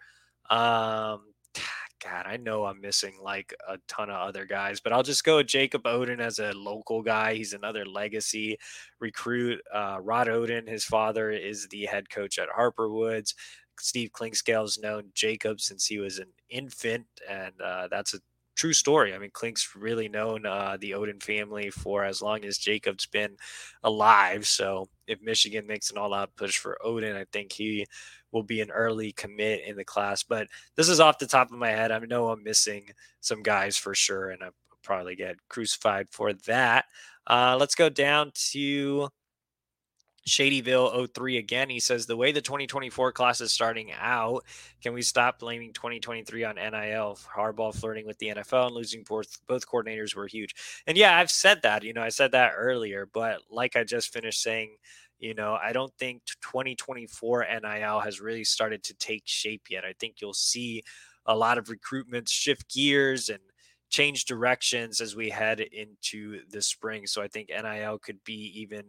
Um, 0.51 1.21
God, 2.03 2.25
I 2.25 2.37
know 2.37 2.65
I'm 2.65 2.81
missing 2.81 3.13
like 3.21 3.53
a 3.67 3.77
ton 3.87 4.09
of 4.09 4.15
other 4.15 4.45
guys, 4.45 4.79
but 4.79 4.91
I'll 4.91 5.03
just 5.03 5.23
go 5.23 5.37
with 5.37 5.47
Jacob 5.47 5.83
Oden 5.83 6.19
as 6.19 6.39
a 6.39 6.51
local 6.53 7.01
guy. 7.03 7.35
He's 7.35 7.53
another 7.53 7.85
legacy 7.85 8.57
recruit. 8.99 9.61
Uh, 9.73 9.99
Rod 10.01 10.27
Oden, 10.27 10.67
his 10.67 10.83
father, 10.83 11.31
is 11.31 11.67
the 11.69 11.85
head 11.85 12.09
coach 12.09 12.39
at 12.39 12.49
Harper 12.49 12.89
Woods. 12.89 13.35
Steve 13.79 14.11
Clinkscale's 14.11 14.79
known 14.79 15.11
Jacob 15.15 15.61
since 15.61 15.85
he 15.85 15.99
was 15.99 16.19
an 16.19 16.27
infant, 16.49 17.05
and 17.29 17.53
uh, 17.61 17.87
that's 17.89 18.13
a 18.15 18.19
true 18.55 18.73
story. 18.73 19.13
I 19.13 19.17
mean, 19.17 19.31
Clink's 19.31 19.75
really 19.75 20.09
known 20.09 20.45
uh, 20.45 20.77
the 20.79 20.91
Oden 20.91 21.21
family 21.23 21.69
for 21.71 22.03
as 22.03 22.21
long 22.21 22.45
as 22.45 22.57
Jacob's 22.57 23.07
been 23.07 23.35
alive. 23.83 24.45
So 24.45 24.87
if 25.07 25.21
Michigan 25.21 25.65
makes 25.65 25.89
an 25.91 25.97
all-out 25.97 26.35
push 26.35 26.57
for 26.57 26.77
Oden, 26.85 27.15
I 27.15 27.25
think 27.31 27.51
he 27.53 27.87
will 28.31 28.43
be 28.43 28.61
an 28.61 28.71
early 28.71 29.11
commit 29.11 29.63
in 29.65 29.75
the 29.75 29.83
class. 29.83 30.23
But 30.23 30.47
this 30.75 30.89
is 30.89 30.99
off 30.99 31.19
the 31.19 31.27
top 31.27 31.51
of 31.51 31.57
my 31.57 31.69
head. 31.69 31.91
I 31.91 31.99
know 31.99 32.29
I'm 32.29 32.43
missing 32.43 32.89
some 33.19 33.43
guys 33.43 33.77
for 33.77 33.93
sure, 33.93 34.31
and 34.31 34.43
I'll 34.43 34.55
probably 34.83 35.15
get 35.15 35.35
crucified 35.49 36.07
for 36.11 36.33
that. 36.33 36.85
Uh, 37.27 37.57
let's 37.59 37.75
go 37.75 37.89
down 37.89 38.31
to 38.51 39.09
Shadyville 40.27 41.13
03 41.13 41.37
again. 41.37 41.69
He 41.69 41.79
says 41.79 42.05
the 42.05 42.15
way 42.15 42.31
the 42.31 42.41
2024 42.41 43.11
class 43.11 43.41
is 43.41 43.51
starting 43.51 43.91
out, 43.99 44.43
can 44.81 44.93
we 44.93 45.01
stop 45.01 45.39
blaming 45.39 45.73
2023 45.73 46.43
on 46.43 46.55
NIL? 46.55 47.17
Harbaugh 47.35 47.73
flirting 47.73 48.05
with 48.05 48.19
the 48.19 48.27
NFL 48.27 48.67
and 48.67 48.75
losing 48.75 49.03
both 49.03 49.39
both 49.47 49.67
coordinators 49.67 50.15
were 50.15 50.27
huge. 50.27 50.55
And 50.85 50.97
yeah, 50.97 51.17
I've 51.17 51.31
said 51.31 51.61
that. 51.63 51.83
You 51.83 51.93
know, 51.93 52.03
I 52.03 52.09
said 52.09 52.31
that 52.33 52.53
earlier, 52.55 53.07
but 53.11 53.41
like 53.49 53.75
I 53.75 53.83
just 53.83 54.13
finished 54.13 54.41
saying 54.41 54.75
you 55.21 55.35
know, 55.35 55.57
I 55.63 55.71
don't 55.71 55.93
think 55.99 56.23
2024 56.41 57.45
NIL 57.61 57.99
has 57.99 58.19
really 58.19 58.43
started 58.43 58.83
to 58.85 58.95
take 58.95 59.21
shape 59.25 59.67
yet. 59.69 59.85
I 59.85 59.93
think 59.99 60.15
you'll 60.19 60.33
see 60.33 60.83
a 61.27 61.35
lot 61.35 61.59
of 61.59 61.67
recruitments 61.67 62.29
shift 62.29 62.73
gears 62.73 63.29
and 63.29 63.39
change 63.91 64.25
directions 64.25 64.99
as 64.99 65.15
we 65.15 65.29
head 65.29 65.59
into 65.59 66.41
the 66.49 66.61
spring. 66.61 67.05
So 67.05 67.21
I 67.21 67.27
think 67.27 67.49
NIL 67.49 67.99
could 67.99 68.23
be 68.23 68.51
even, 68.61 68.83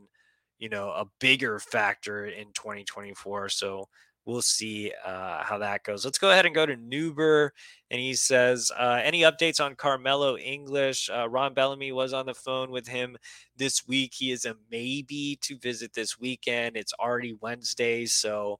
you 0.59 0.71
know, 0.71 0.89
a 0.89 1.05
bigger 1.21 1.59
factor 1.59 2.25
in 2.25 2.47
2024. 2.55 3.51
So 3.51 3.89
we'll 4.25 4.43
see 4.43 4.93
uh, 5.05 5.43
how 5.43 5.59
that 5.59 5.85
goes. 5.85 6.05
Let's 6.05 6.19
go 6.19 6.31
ahead 6.31 6.47
and 6.47 6.55
go 6.55 6.67
to 6.67 6.77
Newber. 6.77 7.51
And 7.91 8.01
he 8.01 8.15
says, 8.15 8.71
uh, 8.79 9.01
Any 9.03 9.23
updates 9.23 9.65
on 9.65 9.75
Carmelo 9.75 10.37
English? 10.37 11.11
Uh, 11.11 11.29
Ron 11.29 11.55
Bellamy 11.55 11.93
was 11.93 12.13
on 12.13 12.27
the 12.27 12.35
phone 12.35 12.71
with 12.71 12.89
him 12.89 13.17
this 13.57 13.87
week. 13.87 14.13
He 14.15 14.31
is 14.31 14.45
a 14.45 14.57
maybe 14.71 15.39
to 15.43 15.59
visit 15.59 15.93
this 15.93 16.19
weekend. 16.19 16.77
It's 16.77 16.95
already 16.95 17.37
Wednesday. 17.41 18.07
So, 18.07 18.59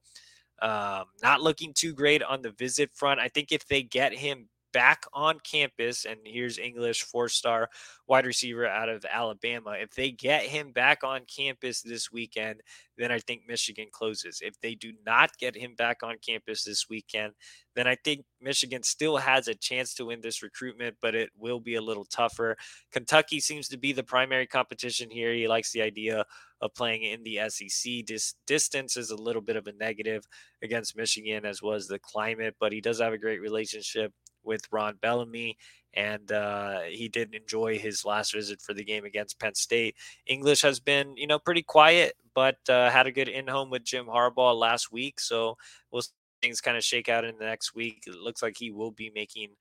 um, 0.61 1.05
not 1.21 1.41
looking 1.41 1.73
too 1.73 1.93
great 1.93 2.23
on 2.23 2.41
the 2.41 2.51
visit 2.51 2.91
front. 2.93 3.19
I 3.19 3.27
think 3.27 3.51
if 3.51 3.65
they 3.67 3.83
get 3.83 4.13
him 4.13 4.47
back 4.73 5.05
on 5.13 5.39
campus, 5.39 6.05
and 6.05 6.19
here's 6.25 6.57
English, 6.57 7.03
four 7.03 7.29
star 7.29 7.69
wide 8.07 8.25
receiver 8.25 8.67
out 8.67 8.89
of 8.89 9.05
Alabama. 9.09 9.75
If 9.79 9.91
they 9.91 10.11
get 10.11 10.43
him 10.43 10.71
back 10.71 11.03
on 11.03 11.21
campus 11.25 11.81
this 11.81 12.11
weekend, 12.11 12.61
then 12.97 13.11
I 13.11 13.19
think 13.19 13.43
Michigan 13.47 13.87
closes. 13.91 14.41
If 14.41 14.59
they 14.59 14.75
do 14.75 14.91
not 15.05 15.37
get 15.37 15.55
him 15.55 15.75
back 15.75 16.03
on 16.03 16.15
campus 16.25 16.63
this 16.63 16.89
weekend, 16.89 17.33
then 17.75 17.87
I 17.87 17.95
think 17.95 18.25
Michigan 18.41 18.83
still 18.83 19.17
has 19.17 19.47
a 19.47 19.55
chance 19.55 19.93
to 19.95 20.05
win 20.05 20.21
this 20.21 20.43
recruitment, 20.43 20.97
but 21.01 21.15
it 21.15 21.29
will 21.37 21.59
be 21.59 21.75
a 21.75 21.81
little 21.81 22.05
tougher. 22.05 22.57
Kentucky 22.91 23.39
seems 23.39 23.67
to 23.69 23.77
be 23.77 23.93
the 23.93 24.03
primary 24.03 24.45
competition 24.45 25.09
here. 25.09 25.33
He 25.33 25.47
likes 25.47 25.71
the 25.71 25.81
idea 25.81 26.25
of 26.61 26.73
playing 26.75 27.03
in 27.03 27.23
the 27.23 27.39
SEC. 27.49 28.05
Dis- 28.05 28.35
distance 28.47 28.95
is 28.95 29.09
a 29.09 29.15
little 29.15 29.41
bit 29.41 29.55
of 29.55 29.67
a 29.67 29.73
negative 29.73 30.23
against 30.61 30.95
Michigan, 30.95 31.45
as 31.45 31.61
was 31.61 31.87
the 31.87 31.99
climate, 31.99 32.55
but 32.59 32.71
he 32.71 32.81
does 32.81 32.99
have 32.99 33.13
a 33.13 33.17
great 33.17 33.41
relationship 33.41 34.13
with 34.43 34.67
Ron 34.71 34.97
Bellamy, 35.01 35.57
and 35.93 36.31
uh, 36.31 36.81
he 36.81 37.07
did 37.07 37.35
enjoy 37.35 37.77
his 37.77 38.05
last 38.05 38.33
visit 38.33 38.61
for 38.61 38.73
the 38.73 38.83
game 38.83 39.05
against 39.05 39.39
Penn 39.39 39.55
State. 39.55 39.95
English 40.25 40.61
has 40.61 40.79
been, 40.79 41.15
you 41.17 41.27
know, 41.27 41.39
pretty 41.39 41.63
quiet, 41.63 42.15
but 42.33 42.57
uh, 42.69 42.89
had 42.89 43.07
a 43.07 43.11
good 43.11 43.27
in 43.27 43.47
home 43.47 43.69
with 43.69 43.83
Jim 43.83 44.07
Harbaugh 44.07 44.57
last 44.57 44.91
week. 44.91 45.19
So 45.19 45.57
we'll 45.91 46.03
things 46.41 46.61
kind 46.61 46.77
of 46.77 46.83
shake 46.83 47.09
out 47.09 47.23
in 47.23 47.37
the 47.37 47.45
next 47.45 47.73
week. 47.73 48.03
It 48.05 48.15
looks 48.15 48.41
like 48.43 48.57
he 48.57 48.71
will 48.71 48.91
be 48.91 49.11
making 49.15 49.51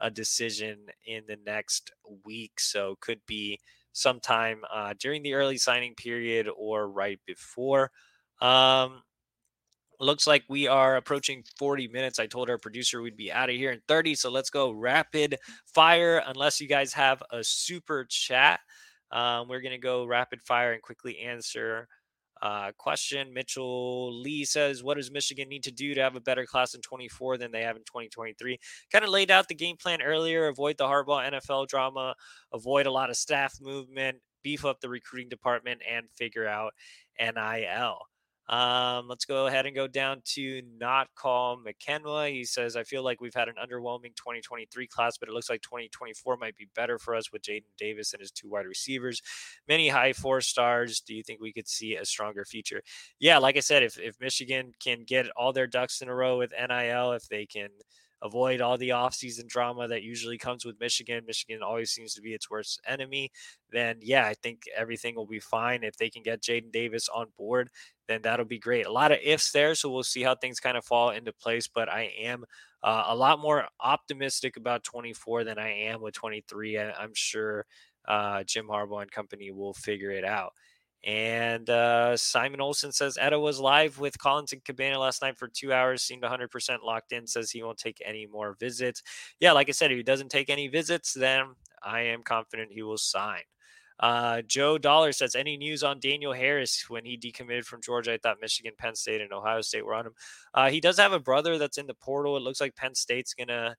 a 0.00 0.10
decision 0.10 0.78
in 1.06 1.22
the 1.28 1.38
next 1.46 1.92
week, 2.24 2.58
so 2.58 2.96
could 3.00 3.20
be 3.26 3.60
sometime 3.92 4.62
uh, 4.72 4.94
during 4.98 5.22
the 5.22 5.34
early 5.34 5.58
signing 5.58 5.94
period 5.94 6.48
or 6.56 6.88
right 6.88 7.20
before. 7.26 7.90
Um, 8.40 9.02
looks 10.02 10.26
like 10.26 10.44
we 10.48 10.66
are 10.66 10.96
approaching 10.96 11.44
40 11.58 11.88
minutes. 11.88 12.18
I 12.18 12.26
told 12.26 12.50
our 12.50 12.58
producer 12.58 13.02
we'd 13.02 13.16
be 13.16 13.32
out 13.32 13.50
of 13.50 13.56
here 13.56 13.72
in 13.72 13.80
30. 13.88 14.14
So 14.14 14.30
let's 14.30 14.50
go 14.50 14.70
rapid 14.70 15.36
fire, 15.66 16.22
unless 16.26 16.60
you 16.60 16.68
guys 16.68 16.92
have 16.92 17.22
a 17.30 17.42
super 17.44 18.04
chat. 18.08 18.60
Um, 19.10 19.48
we're 19.48 19.60
going 19.60 19.72
to 19.72 19.78
go 19.78 20.04
rapid 20.06 20.42
fire 20.42 20.72
and 20.72 20.82
quickly 20.82 21.18
answer 21.18 21.88
uh, 22.42 22.72
question. 22.76 23.32
Mitchell 23.32 24.20
Lee 24.20 24.44
says, 24.44 24.82
What 24.82 24.96
does 24.96 25.12
Michigan 25.12 25.48
need 25.48 25.62
to 25.62 25.70
do 25.70 25.94
to 25.94 26.02
have 26.02 26.16
a 26.16 26.20
better 26.20 26.44
class 26.44 26.74
in 26.74 26.80
24 26.80 27.38
than 27.38 27.52
they 27.52 27.62
have 27.62 27.76
in 27.76 27.82
2023? 27.82 28.58
Kind 28.90 29.04
of 29.04 29.10
laid 29.10 29.30
out 29.30 29.48
the 29.48 29.54
game 29.54 29.76
plan 29.76 30.02
earlier 30.02 30.48
avoid 30.48 30.76
the 30.76 30.84
Harbaugh 30.84 31.30
NFL 31.30 31.68
drama, 31.68 32.14
avoid 32.52 32.86
a 32.86 32.90
lot 32.90 33.10
of 33.10 33.16
staff 33.16 33.54
movement, 33.60 34.18
beef 34.42 34.64
up 34.64 34.80
the 34.80 34.88
recruiting 34.88 35.28
department, 35.28 35.80
and 35.88 36.06
figure 36.16 36.48
out 36.48 36.72
NIL. 37.20 37.98
Um, 38.48 39.08
let's 39.08 39.24
go 39.24 39.46
ahead 39.46 39.66
and 39.66 39.74
go 39.74 39.86
down 39.86 40.20
to 40.34 40.62
not 40.78 41.08
call 41.14 41.56
McKenna. 41.56 42.28
He 42.28 42.44
says, 42.44 42.76
I 42.76 42.82
feel 42.82 43.02
like 43.02 43.20
we've 43.20 43.34
had 43.34 43.48
an 43.48 43.54
underwhelming 43.54 44.16
2023 44.16 44.86
class, 44.88 45.16
but 45.16 45.28
it 45.28 45.32
looks 45.32 45.48
like 45.48 45.62
2024 45.62 46.36
might 46.36 46.56
be 46.56 46.68
better 46.74 46.98
for 46.98 47.14
us 47.14 47.32
with 47.32 47.42
Jadyn 47.42 47.62
Davis 47.78 48.12
and 48.12 48.20
his 48.20 48.30
two 48.30 48.50
wide 48.50 48.66
receivers. 48.66 49.22
Many 49.68 49.88
high 49.88 50.12
four 50.12 50.40
stars. 50.40 51.00
Do 51.00 51.14
you 51.14 51.22
think 51.22 51.40
we 51.40 51.52
could 51.52 51.68
see 51.68 51.94
a 51.94 52.04
stronger 52.04 52.44
future? 52.44 52.82
Yeah, 53.20 53.38
like 53.38 53.56
I 53.56 53.60
said, 53.60 53.82
if, 53.82 53.98
if 53.98 54.20
Michigan 54.20 54.72
can 54.82 55.04
get 55.04 55.30
all 55.36 55.52
their 55.52 55.66
ducks 55.66 56.02
in 56.02 56.08
a 56.08 56.14
row 56.14 56.38
with 56.38 56.52
NIL, 56.52 57.12
if 57.12 57.28
they 57.28 57.46
can 57.46 57.68
avoid 58.22 58.60
all 58.60 58.78
the 58.78 58.90
offseason 58.90 59.46
drama 59.48 59.88
that 59.88 60.02
usually 60.02 60.38
comes 60.38 60.64
with 60.64 60.80
Michigan. 60.80 61.24
Michigan 61.26 61.62
always 61.62 61.90
seems 61.90 62.14
to 62.14 62.22
be 62.22 62.32
its 62.32 62.48
worst 62.48 62.80
enemy. 62.86 63.30
Then, 63.70 63.98
yeah, 64.00 64.26
I 64.26 64.34
think 64.34 64.62
everything 64.76 65.16
will 65.16 65.26
be 65.26 65.40
fine. 65.40 65.82
If 65.82 65.96
they 65.96 66.08
can 66.08 66.22
get 66.22 66.42
Jadyn 66.42 66.72
Davis 66.72 67.08
on 67.08 67.26
board, 67.36 67.70
then 68.08 68.22
that'll 68.22 68.46
be 68.46 68.58
great. 68.58 68.86
A 68.86 68.92
lot 68.92 69.12
of 69.12 69.18
ifs 69.22 69.50
there. 69.52 69.74
So 69.74 69.90
we'll 69.90 70.04
see 70.04 70.22
how 70.22 70.34
things 70.34 70.60
kind 70.60 70.76
of 70.76 70.84
fall 70.84 71.10
into 71.10 71.32
place. 71.32 71.68
But 71.68 71.88
I 71.88 72.12
am 72.20 72.44
uh, 72.82 73.04
a 73.08 73.16
lot 73.16 73.40
more 73.40 73.66
optimistic 73.80 74.56
about 74.56 74.84
24 74.84 75.44
than 75.44 75.58
I 75.58 75.70
am 75.70 76.00
with 76.00 76.14
23. 76.14 76.78
I, 76.78 77.02
am 77.02 77.12
sure 77.14 77.66
uh, 78.06 78.44
Jim 78.44 78.68
Harbaugh 78.68 79.02
and 79.02 79.10
company 79.10 79.50
will 79.50 79.74
figure 79.74 80.10
it 80.10 80.24
out. 80.24 80.52
And 81.04 81.68
uh, 81.68 82.16
Simon 82.16 82.60
Olson 82.60 82.92
says 82.92 83.18
Etta 83.20 83.38
was 83.38 83.58
live 83.58 83.98
with 83.98 84.18
Collins 84.18 84.52
and 84.52 84.64
Cabana 84.64 84.98
last 84.98 85.20
night 85.20 85.36
for 85.36 85.48
two 85.48 85.72
hours, 85.72 86.02
seemed 86.02 86.22
100% 86.22 86.82
locked 86.84 87.12
in, 87.12 87.26
says 87.26 87.50
he 87.50 87.62
won't 87.62 87.78
take 87.78 88.00
any 88.04 88.26
more 88.26 88.56
visits. 88.60 89.02
Yeah, 89.40 89.52
like 89.52 89.68
I 89.68 89.72
said, 89.72 89.90
if 89.90 89.96
he 89.96 90.04
doesn't 90.04 90.30
take 90.30 90.48
any 90.48 90.68
visits, 90.68 91.12
then 91.12 91.46
I 91.82 92.02
am 92.02 92.22
confident 92.22 92.70
he 92.70 92.82
will 92.82 92.98
sign. 92.98 93.42
Uh, 93.98 94.42
Joe 94.42 94.78
Dollar 94.78 95.12
says, 95.12 95.34
any 95.34 95.56
news 95.56 95.82
on 95.82 96.00
Daniel 96.00 96.32
Harris 96.32 96.86
when 96.88 97.04
he 97.04 97.16
decommitted 97.16 97.64
from 97.64 97.82
Georgia? 97.82 98.12
I 98.12 98.18
thought 98.18 98.38
Michigan, 98.40 98.72
Penn 98.78 98.94
State, 98.94 99.20
and 99.20 99.32
Ohio 99.32 99.60
State 99.60 99.84
were 99.84 99.94
on 99.94 100.06
him. 100.06 100.14
Uh, 100.54 100.70
he 100.70 100.80
does 100.80 100.98
have 100.98 101.12
a 101.12 101.20
brother 101.20 101.58
that's 101.58 101.78
in 101.78 101.86
the 101.86 101.94
portal. 101.94 102.36
It 102.36 102.42
looks 102.42 102.60
like 102.60 102.76
Penn 102.76 102.94
State's 102.94 103.34
going 103.34 103.48
to 103.48 103.76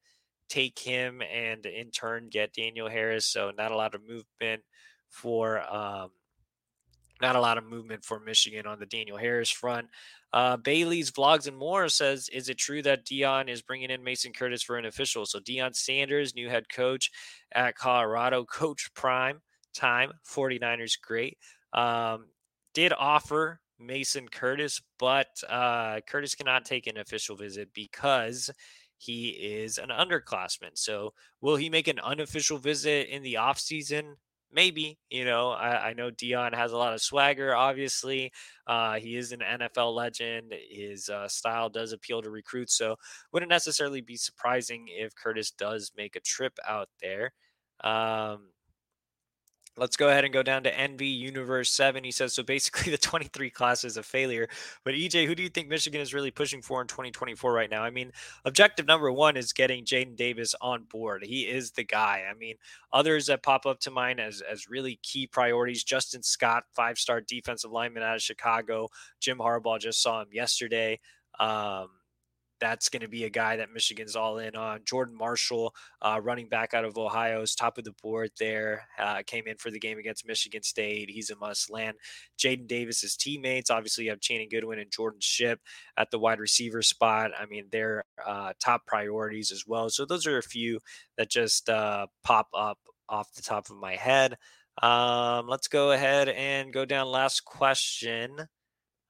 take 0.50 0.78
him 0.78 1.22
and 1.22 1.66
in 1.66 1.90
turn 1.92 2.30
get 2.30 2.54
Daniel 2.54 2.90
Harris. 2.90 3.26
So 3.26 3.52
not 3.58 3.72
a 3.72 3.78
lot 3.78 3.96
of 3.96 4.08
movement 4.08 4.62
for 5.10 5.62
um, 5.74 6.12
not 7.24 7.36
a 7.38 7.42
lot 7.42 7.58
of 7.58 7.64
movement 7.64 8.04
for 8.04 8.20
Michigan 8.20 8.68
on 8.68 8.80
the 8.80 8.86
Daniel 8.86 9.18
Harris 9.18 9.50
front. 9.50 9.88
Uh, 10.34 10.58
Bailey's 10.58 11.10
Vlogs 11.10 11.48
and 11.48 11.56
More 11.56 11.88
says, 11.88 12.28
Is 12.30 12.50
it 12.50 12.58
true 12.58 12.82
that 12.82 13.06
Deion 13.06 13.50
is 13.50 13.62
bringing 13.62 13.90
in 13.90 14.04
Mason 14.04 14.34
Curtis 14.34 14.62
for 14.62 14.78
an 14.78 14.86
official? 14.86 15.26
So, 15.26 15.40
Deion 15.40 15.74
Sanders, 15.74 16.36
new 16.36 16.50
head 16.50 16.68
coach 16.70 17.10
at 17.56 17.76
Colorado, 17.76 18.44
coach 18.52 18.92
prime 18.94 19.42
time, 19.74 20.12
49ers, 20.30 21.00
great. 21.02 21.38
Um, 21.72 22.26
did 22.74 22.94
offer 22.98 23.62
Mason 23.80 24.28
Curtis, 24.28 24.82
but 25.00 25.28
uh, 25.50 26.02
Curtis 26.08 26.36
cannot 26.36 26.66
take 26.66 26.88
an 26.88 26.98
official 26.98 27.36
visit 27.36 27.70
because 27.74 28.50
he 28.98 29.30
is 29.30 29.78
an 29.78 29.90
underclassman. 29.90 30.72
So, 30.76 31.14
will 31.42 31.56
he 31.56 31.70
make 31.70 31.88
an 31.88 32.00
unofficial 32.00 32.58
visit 32.58 33.08
in 33.08 33.24
the 33.24 33.36
offseason? 33.36 34.16
Maybe 34.54 34.98
you 35.10 35.26
know 35.26 35.50
I, 35.50 35.90
I, 35.90 35.94
know 35.94 36.12
Deion 36.12 36.54
has 36.54 36.72
a 36.72 36.78
lot 36.78 36.94
of 36.94 37.02
swagger. 37.02 37.56
Obviously, 37.56 38.32
uh, 38.68 38.96
he 38.96 39.18
is 39.18 39.32
an 39.32 39.40
NFL 39.40 39.96
legend. 39.96 40.54
His 40.70 41.10
uh, 41.10 41.28
style 41.28 41.70
does 41.70 41.92
appeal 41.92 42.22
to 42.22 42.30
recruits, 42.30 42.78
so 42.78 42.96
wouldn't 43.32 43.50
necessarily 43.50 44.02
be 44.02 44.16
surprising 44.16 44.86
if 44.90 45.16
Curtis 45.16 45.52
does 45.52 45.92
make 45.98 46.16
a 46.16 46.22
trip 46.22 46.58
out 46.68 46.90
there. 47.02 47.34
Um, 47.84 48.50
Let's 49.76 49.96
go 49.96 50.10
ahead 50.10 50.24
and 50.24 50.32
go 50.32 50.44
down 50.44 50.62
to 50.64 50.72
NV 50.72 51.02
Universe 51.02 51.72
7. 51.72 52.04
He 52.04 52.12
says, 52.12 52.34
so 52.34 52.44
basically 52.44 52.92
the 52.92 52.98
23 52.98 53.50
class 53.50 53.84
is 53.84 53.98
a 53.98 54.04
failure. 54.04 54.48
But 54.84 54.94
EJ, 54.94 55.26
who 55.26 55.34
do 55.34 55.42
you 55.42 55.50
think 55.50 55.68
Michigan 55.68 56.00
is 56.00 56.14
really 56.14 56.30
pushing 56.30 56.62
for 56.62 56.80
in 56.82 56.88
2024 56.88 57.52
right 57.52 57.72
now? 57.72 57.84
I 57.84 57.90
mean, 57.90 58.12
objective 58.46 58.86
number 58.86 59.12
one 59.12 59.36
is 59.36 59.52
getting 59.52 59.84
Jadyn 59.84 60.16
Davis 60.16 60.54
on 60.62 60.84
board. 60.84 61.24
He 61.24 61.42
is 61.42 61.72
the 61.72 61.84
guy. 61.84 62.24
I 62.30 62.36
mean, 62.36 62.56
others 62.92 63.26
that 63.28 63.42
pop 63.42 63.66
up 63.66 63.80
to 63.82 63.92
mind 63.92 64.20
as, 64.20 64.42
as 64.42 64.70
really 64.70 65.00
key 65.02 65.26
priorities 65.26 65.84
Justin 65.84 66.22
Scott, 66.22 66.66
five 66.74 67.00
star 67.00 67.20
defensive 67.22 67.72
lineman 67.72 68.04
out 68.04 68.16
of 68.16 68.22
Chicago. 68.22 68.90
Jim 69.20 69.40
Harbaugh 69.40 69.80
just 69.80 70.04
saw 70.04 70.22
him 70.22 70.28
yesterday. 70.32 71.00
Um, 71.40 71.90
that's 72.64 72.88
going 72.88 73.02
to 73.02 73.10
be 73.10 73.26
a 73.26 73.30
guy 73.30 73.58
that 73.58 73.74
Michigan's 73.74 74.16
all 74.16 74.38
in 74.38 74.56
on. 74.56 74.80
Jordan 74.86 75.18
Marshall, 75.18 75.76
uh, 76.02 76.22
running 76.24 76.48
back 76.48 76.74
out 76.74 76.86
of 76.86 76.98
Ohio's 76.98 77.56
top 77.56 77.78
of 77.78 77.84
the 77.84 77.92
board 78.02 78.32
there. 78.40 78.88
Uh, 78.98 79.22
came 79.28 79.48
in 79.48 79.58
for 79.58 79.70
the 79.70 79.80
game 79.80 79.98
against 79.98 80.26
Michigan 80.26 80.64
State. 80.64 81.10
He's 81.10 81.30
a 81.30 81.36
must 81.36 81.70
land. 81.70 81.98
Jadyn 82.40 82.66
Davis's 82.66 83.18
teammates, 83.18 83.70
obviously, 83.70 84.06
you 84.06 84.12
have 84.12 84.22
Channing 84.22 84.48
Goodwin 84.48 84.80
and 84.80 84.90
Jordan 84.90 85.20
Shipp 85.20 85.60
at 85.98 86.10
the 86.10 86.18
wide 86.18 86.40
receiver 86.40 86.82
spot. 86.82 87.32
I 87.38 87.48
mean, 87.48 87.66
they're 87.70 88.06
uh, 88.26 88.54
top 88.64 88.86
priorities 88.86 89.52
as 89.52 89.68
well. 89.68 89.90
So 89.90 90.06
those 90.06 90.26
are 90.26 90.38
a 90.38 90.42
few 90.42 90.80
that 91.18 91.30
just 91.30 91.70
uh, 91.70 92.08
pop 92.24 92.48
up 92.56 92.80
off 93.10 93.34
the 93.34 93.42
top 93.42 93.70
of 93.70 93.76
my 93.76 93.98
head. 93.98 94.38
Um, 94.82 95.50
let's 95.50 95.68
go 95.68 95.92
ahead 95.92 96.30
and 96.30 96.72
go 96.72 96.86
down. 96.86 97.08
Last 97.08 97.44
question. 97.44 98.48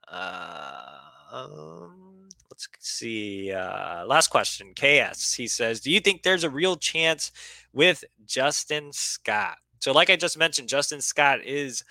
Uh, 0.08 0.98
um, 1.34 2.30
let's 2.52 2.68
see. 2.80 3.52
Uh, 3.52 4.06
last 4.06 4.28
question. 4.28 4.74
KS. 4.76 5.34
He 5.34 5.48
says, 5.48 5.82
Do 5.82 5.92
you 5.92 6.00
think 6.00 6.22
there's 6.22 6.44
a 6.44 6.50
real 6.50 6.76
chance 6.76 7.32
with 7.74 8.04
Justin 8.26 8.92
Scott? 8.94 9.58
So, 9.80 9.92
like 9.92 10.10
I 10.10 10.16
just 10.16 10.38
mentioned, 10.38 10.70
Justin 10.70 11.02
Scott 11.02 11.44
is 11.44 11.84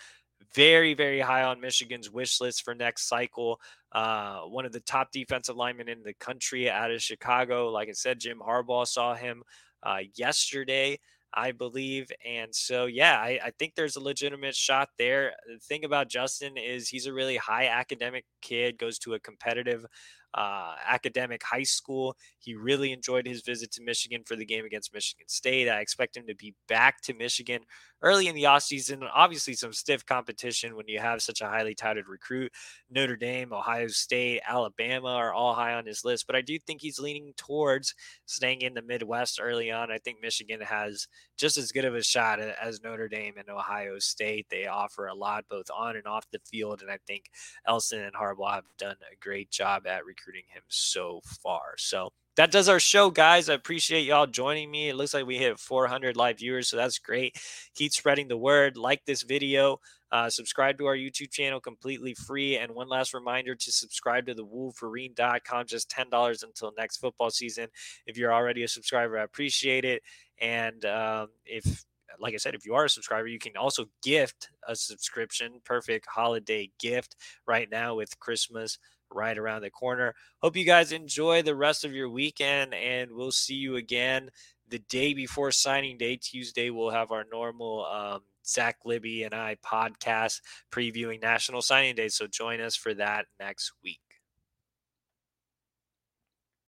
very, 0.55 0.95
very 0.95 1.21
high 1.21 1.43
on 1.43 1.61
Michigan's 1.61 2.11
wish 2.11 2.41
list 2.41 2.63
for 2.63 2.75
next 2.75 3.09
cycle. 3.09 3.61
Uh, 3.91 4.41
one 4.43 4.65
of 4.65 4.73
the 4.73 4.81
top 4.81 5.11
defensive 5.13 5.57
linemen 5.57 5.89
in 5.89 6.03
the 6.03 6.15
country 6.15 6.71
out 6.71 6.91
of 6.91 7.03
Chicago. 7.03 7.71
Like 7.71 7.89
I 7.89 7.93
said, 7.93 8.21
Jim 8.21 8.39
Harbaugh 8.39 8.87
saw 8.87 9.15
him 9.15 9.43
uh, 9.83 9.99
yesterday. 10.15 10.99
I 11.35 11.53
believe. 11.53 12.11
And 12.27 12.55
so, 12.55 12.87
yeah, 12.87 13.19
I, 13.19 13.39
I, 13.45 13.51
think 13.59 13.75
there's 13.75 13.97
a 13.97 14.01
legitimate 14.01 14.55
shot 14.55 14.91
there. 14.99 15.33
The 15.47 15.59
thing 15.59 15.85
about 15.85 16.09
Justin 16.09 16.57
is 16.57 16.89
he's 16.89 17.07
a 17.07 17.13
really 17.13 17.37
high 17.37 17.69
academic 17.69 18.25
kid, 18.43 18.79
goes 18.79 18.99
to 19.01 19.15
a 19.15 19.21
competitive 19.21 19.87
uh, 20.35 20.75
academic 20.87 21.43
high 21.43 21.63
school. 21.63 22.17
He 22.39 22.55
really 22.55 22.93
enjoyed 22.93 23.27
his 23.27 23.43
visit 23.43 23.71
to 23.73 23.83
Michigan 23.83 24.23
for 24.25 24.37
the 24.37 24.47
game 24.47 24.65
against 24.65 24.95
Michigan 24.95 25.29
State. 25.29 25.69
I 25.69 25.81
expect 25.81 26.17
him 26.17 26.27
to 26.27 26.35
be 26.35 26.55
back 26.69 27.03
to 27.03 27.15
Michigan 27.15 27.61
early 28.01 28.27
in 28.27 28.35
the 28.35 28.45
offseason. 28.45 29.07
Obviously, 29.15 29.55
some 29.55 29.73
stiff 29.73 30.05
competition 30.05 30.75
when 30.75 30.89
you 30.89 30.99
have 30.99 31.23
such 31.23 31.41
a 31.41 31.47
highly 31.47 31.75
touted 31.75 32.09
recruit. 32.09 32.51
Notre 32.91 33.17
Dame, 33.17 33.53
Ohio 33.53 33.87
State, 33.89 34.41
Alabama 34.47 35.09
are 35.09 35.33
all 35.33 35.55
high 35.55 35.75
on 35.75 35.87
his 35.87 36.05
list, 36.05 36.27
but 36.27 36.35
I 36.35 36.41
do 36.41 36.59
think 36.59 36.81
he's 36.81 36.99
leaning 36.99 37.33
towards 37.37 37.95
staying 38.27 38.63
in 38.63 38.75
the 38.75 38.83
Midwest 38.83 39.39
early 39.41 39.71
on. 39.71 39.93
I 39.93 39.99
think 39.99 40.19
Michigan 40.21 40.61
has 40.63 41.07
just 41.37 41.57
as 41.57 41.73
good 41.73 41.85
of 41.85 41.95
a 41.95 42.03
shot 42.03 42.41
as 42.41 42.83
Notre 42.83 43.09
Dame 43.09 43.35
and 43.39 43.49
Ohio 43.49 43.99
State. 43.99 44.47
They 44.51 44.67
offer 44.67 45.07
a 45.07 45.15
lot 45.15 45.45
both 45.49 45.71
on 45.75 45.97
and 45.97 46.07
off 46.07 46.27
the 46.31 46.41
field, 46.51 46.83
and 46.83 46.91
I 46.91 46.99
think 47.07 47.31
Elston 47.67 48.01
and 48.01 48.15
Harbaugh 48.15 48.55
have 48.55 48.65
done 48.79 48.97
a 49.13 49.17
great 49.21 49.51
job 49.51 49.87
at 49.87 50.05
recruiting 50.05 50.22
him 50.31 50.63
so 50.69 51.21
far. 51.43 51.75
So 51.77 52.13
that 52.37 52.51
does 52.51 52.69
our 52.69 52.81
show, 52.81 53.11
guys. 53.11 53.49
I 53.49 53.55
appreciate 53.55 54.07
y'all 54.07 54.27
joining 54.27 54.71
me. 54.71 54.89
It 54.89 54.97
looks 54.97 55.13
like 55.13 55.27
we 55.27 55.37
hit 55.37 55.59
400 55.59 56.17
live 56.17 56.39
viewers, 56.39 56.69
so 56.69 56.77
that's 56.77 56.99
great. 56.99 57.37
Keep 57.75 57.93
spreading 57.93 58.29
the 58.29 58.37
word. 58.37 58.77
Like 58.77 59.05
this 59.05 59.23
video. 59.23 59.81
Uh, 60.11 60.29
subscribe 60.29 60.77
to 60.77 60.87
our 60.87 60.97
YouTube 60.97 61.31
channel 61.31 61.59
completely 61.59 62.15
free. 62.15 62.59
And 62.59 62.73
one 62.75 62.89
last 62.89 63.15
reminder 63.15 63.55
to 63.55 63.73
subscribe 63.73 64.27
to 64.27 64.35
the 64.35 64.45
Wolverine.com, 64.45 65.67
just 65.67 65.91
$10 65.91 66.43
until 66.43 66.73
next 66.77 66.99
football 66.99 67.31
season. 67.31 67.69
If 68.07 68.19
you're 68.19 68.33
already 68.33 68.63
a 68.63 68.69
subscriber, 68.69 69.19
I 69.19 69.25
appreciate 69.25 69.87
it. 69.87 70.03
And 70.39 70.85
um, 70.85 71.29
if 71.47 71.85
like 72.19 72.35
I 72.35 72.37
said, 72.37 72.55
if 72.55 72.67
you 72.67 72.75
are 72.75 72.85
a 72.85 72.91
subscriber, 72.91 73.27
you 73.27 73.39
can 73.39 73.57
also 73.57 73.87
gift 74.03 74.51
a 74.69 74.77
subscription. 74.77 75.61
Perfect 75.65 76.07
holiday 76.07 76.71
gift 76.79 77.17
right 77.47 77.69
now 77.71 77.95
with 77.95 78.19
Christmas 78.21 78.79
right 79.15 79.37
around 79.37 79.63
the 79.63 79.71
corner. 79.71 80.15
Hope 80.41 80.57
you 80.57 80.65
guys 80.65 80.93
enjoy 80.93 81.43
the 81.43 81.55
rest 81.55 81.85
of 81.85 81.93
your 81.93 82.09
weekend, 82.09 82.75
and 82.75 83.13
we'll 83.13 83.33
see 83.33 83.55
you 83.55 83.77
again 83.77 84.31
the 84.69 84.79
day 84.79 85.15
before 85.15 85.51
signing 85.51 85.99
day. 85.99 86.17
Tuesday, 86.17 86.71
we'll 86.71 86.91
have 86.91 87.13
our 87.13 87.25
normal 87.31 87.85
um, 87.87 88.21
Zach 88.47 88.79
Libby 88.85 89.23
and 89.23 89.35
I 89.35 89.57
podcast 89.65 90.41
previewing 90.71 91.23
National 91.23 91.63
Signing 91.63 91.95
Day. 91.95 92.09
So 92.09 92.27
join 92.27 92.61
us 92.61 92.77
for 92.77 92.95
that 92.95 93.27
next 93.39 93.73
week. 93.85 94.01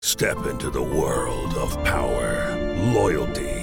Step 0.01 0.45
into 0.45 0.69
the 0.69 0.83
world 0.83 1.53
of 1.53 1.81
power, 1.85 2.57
loyalty 2.93 3.62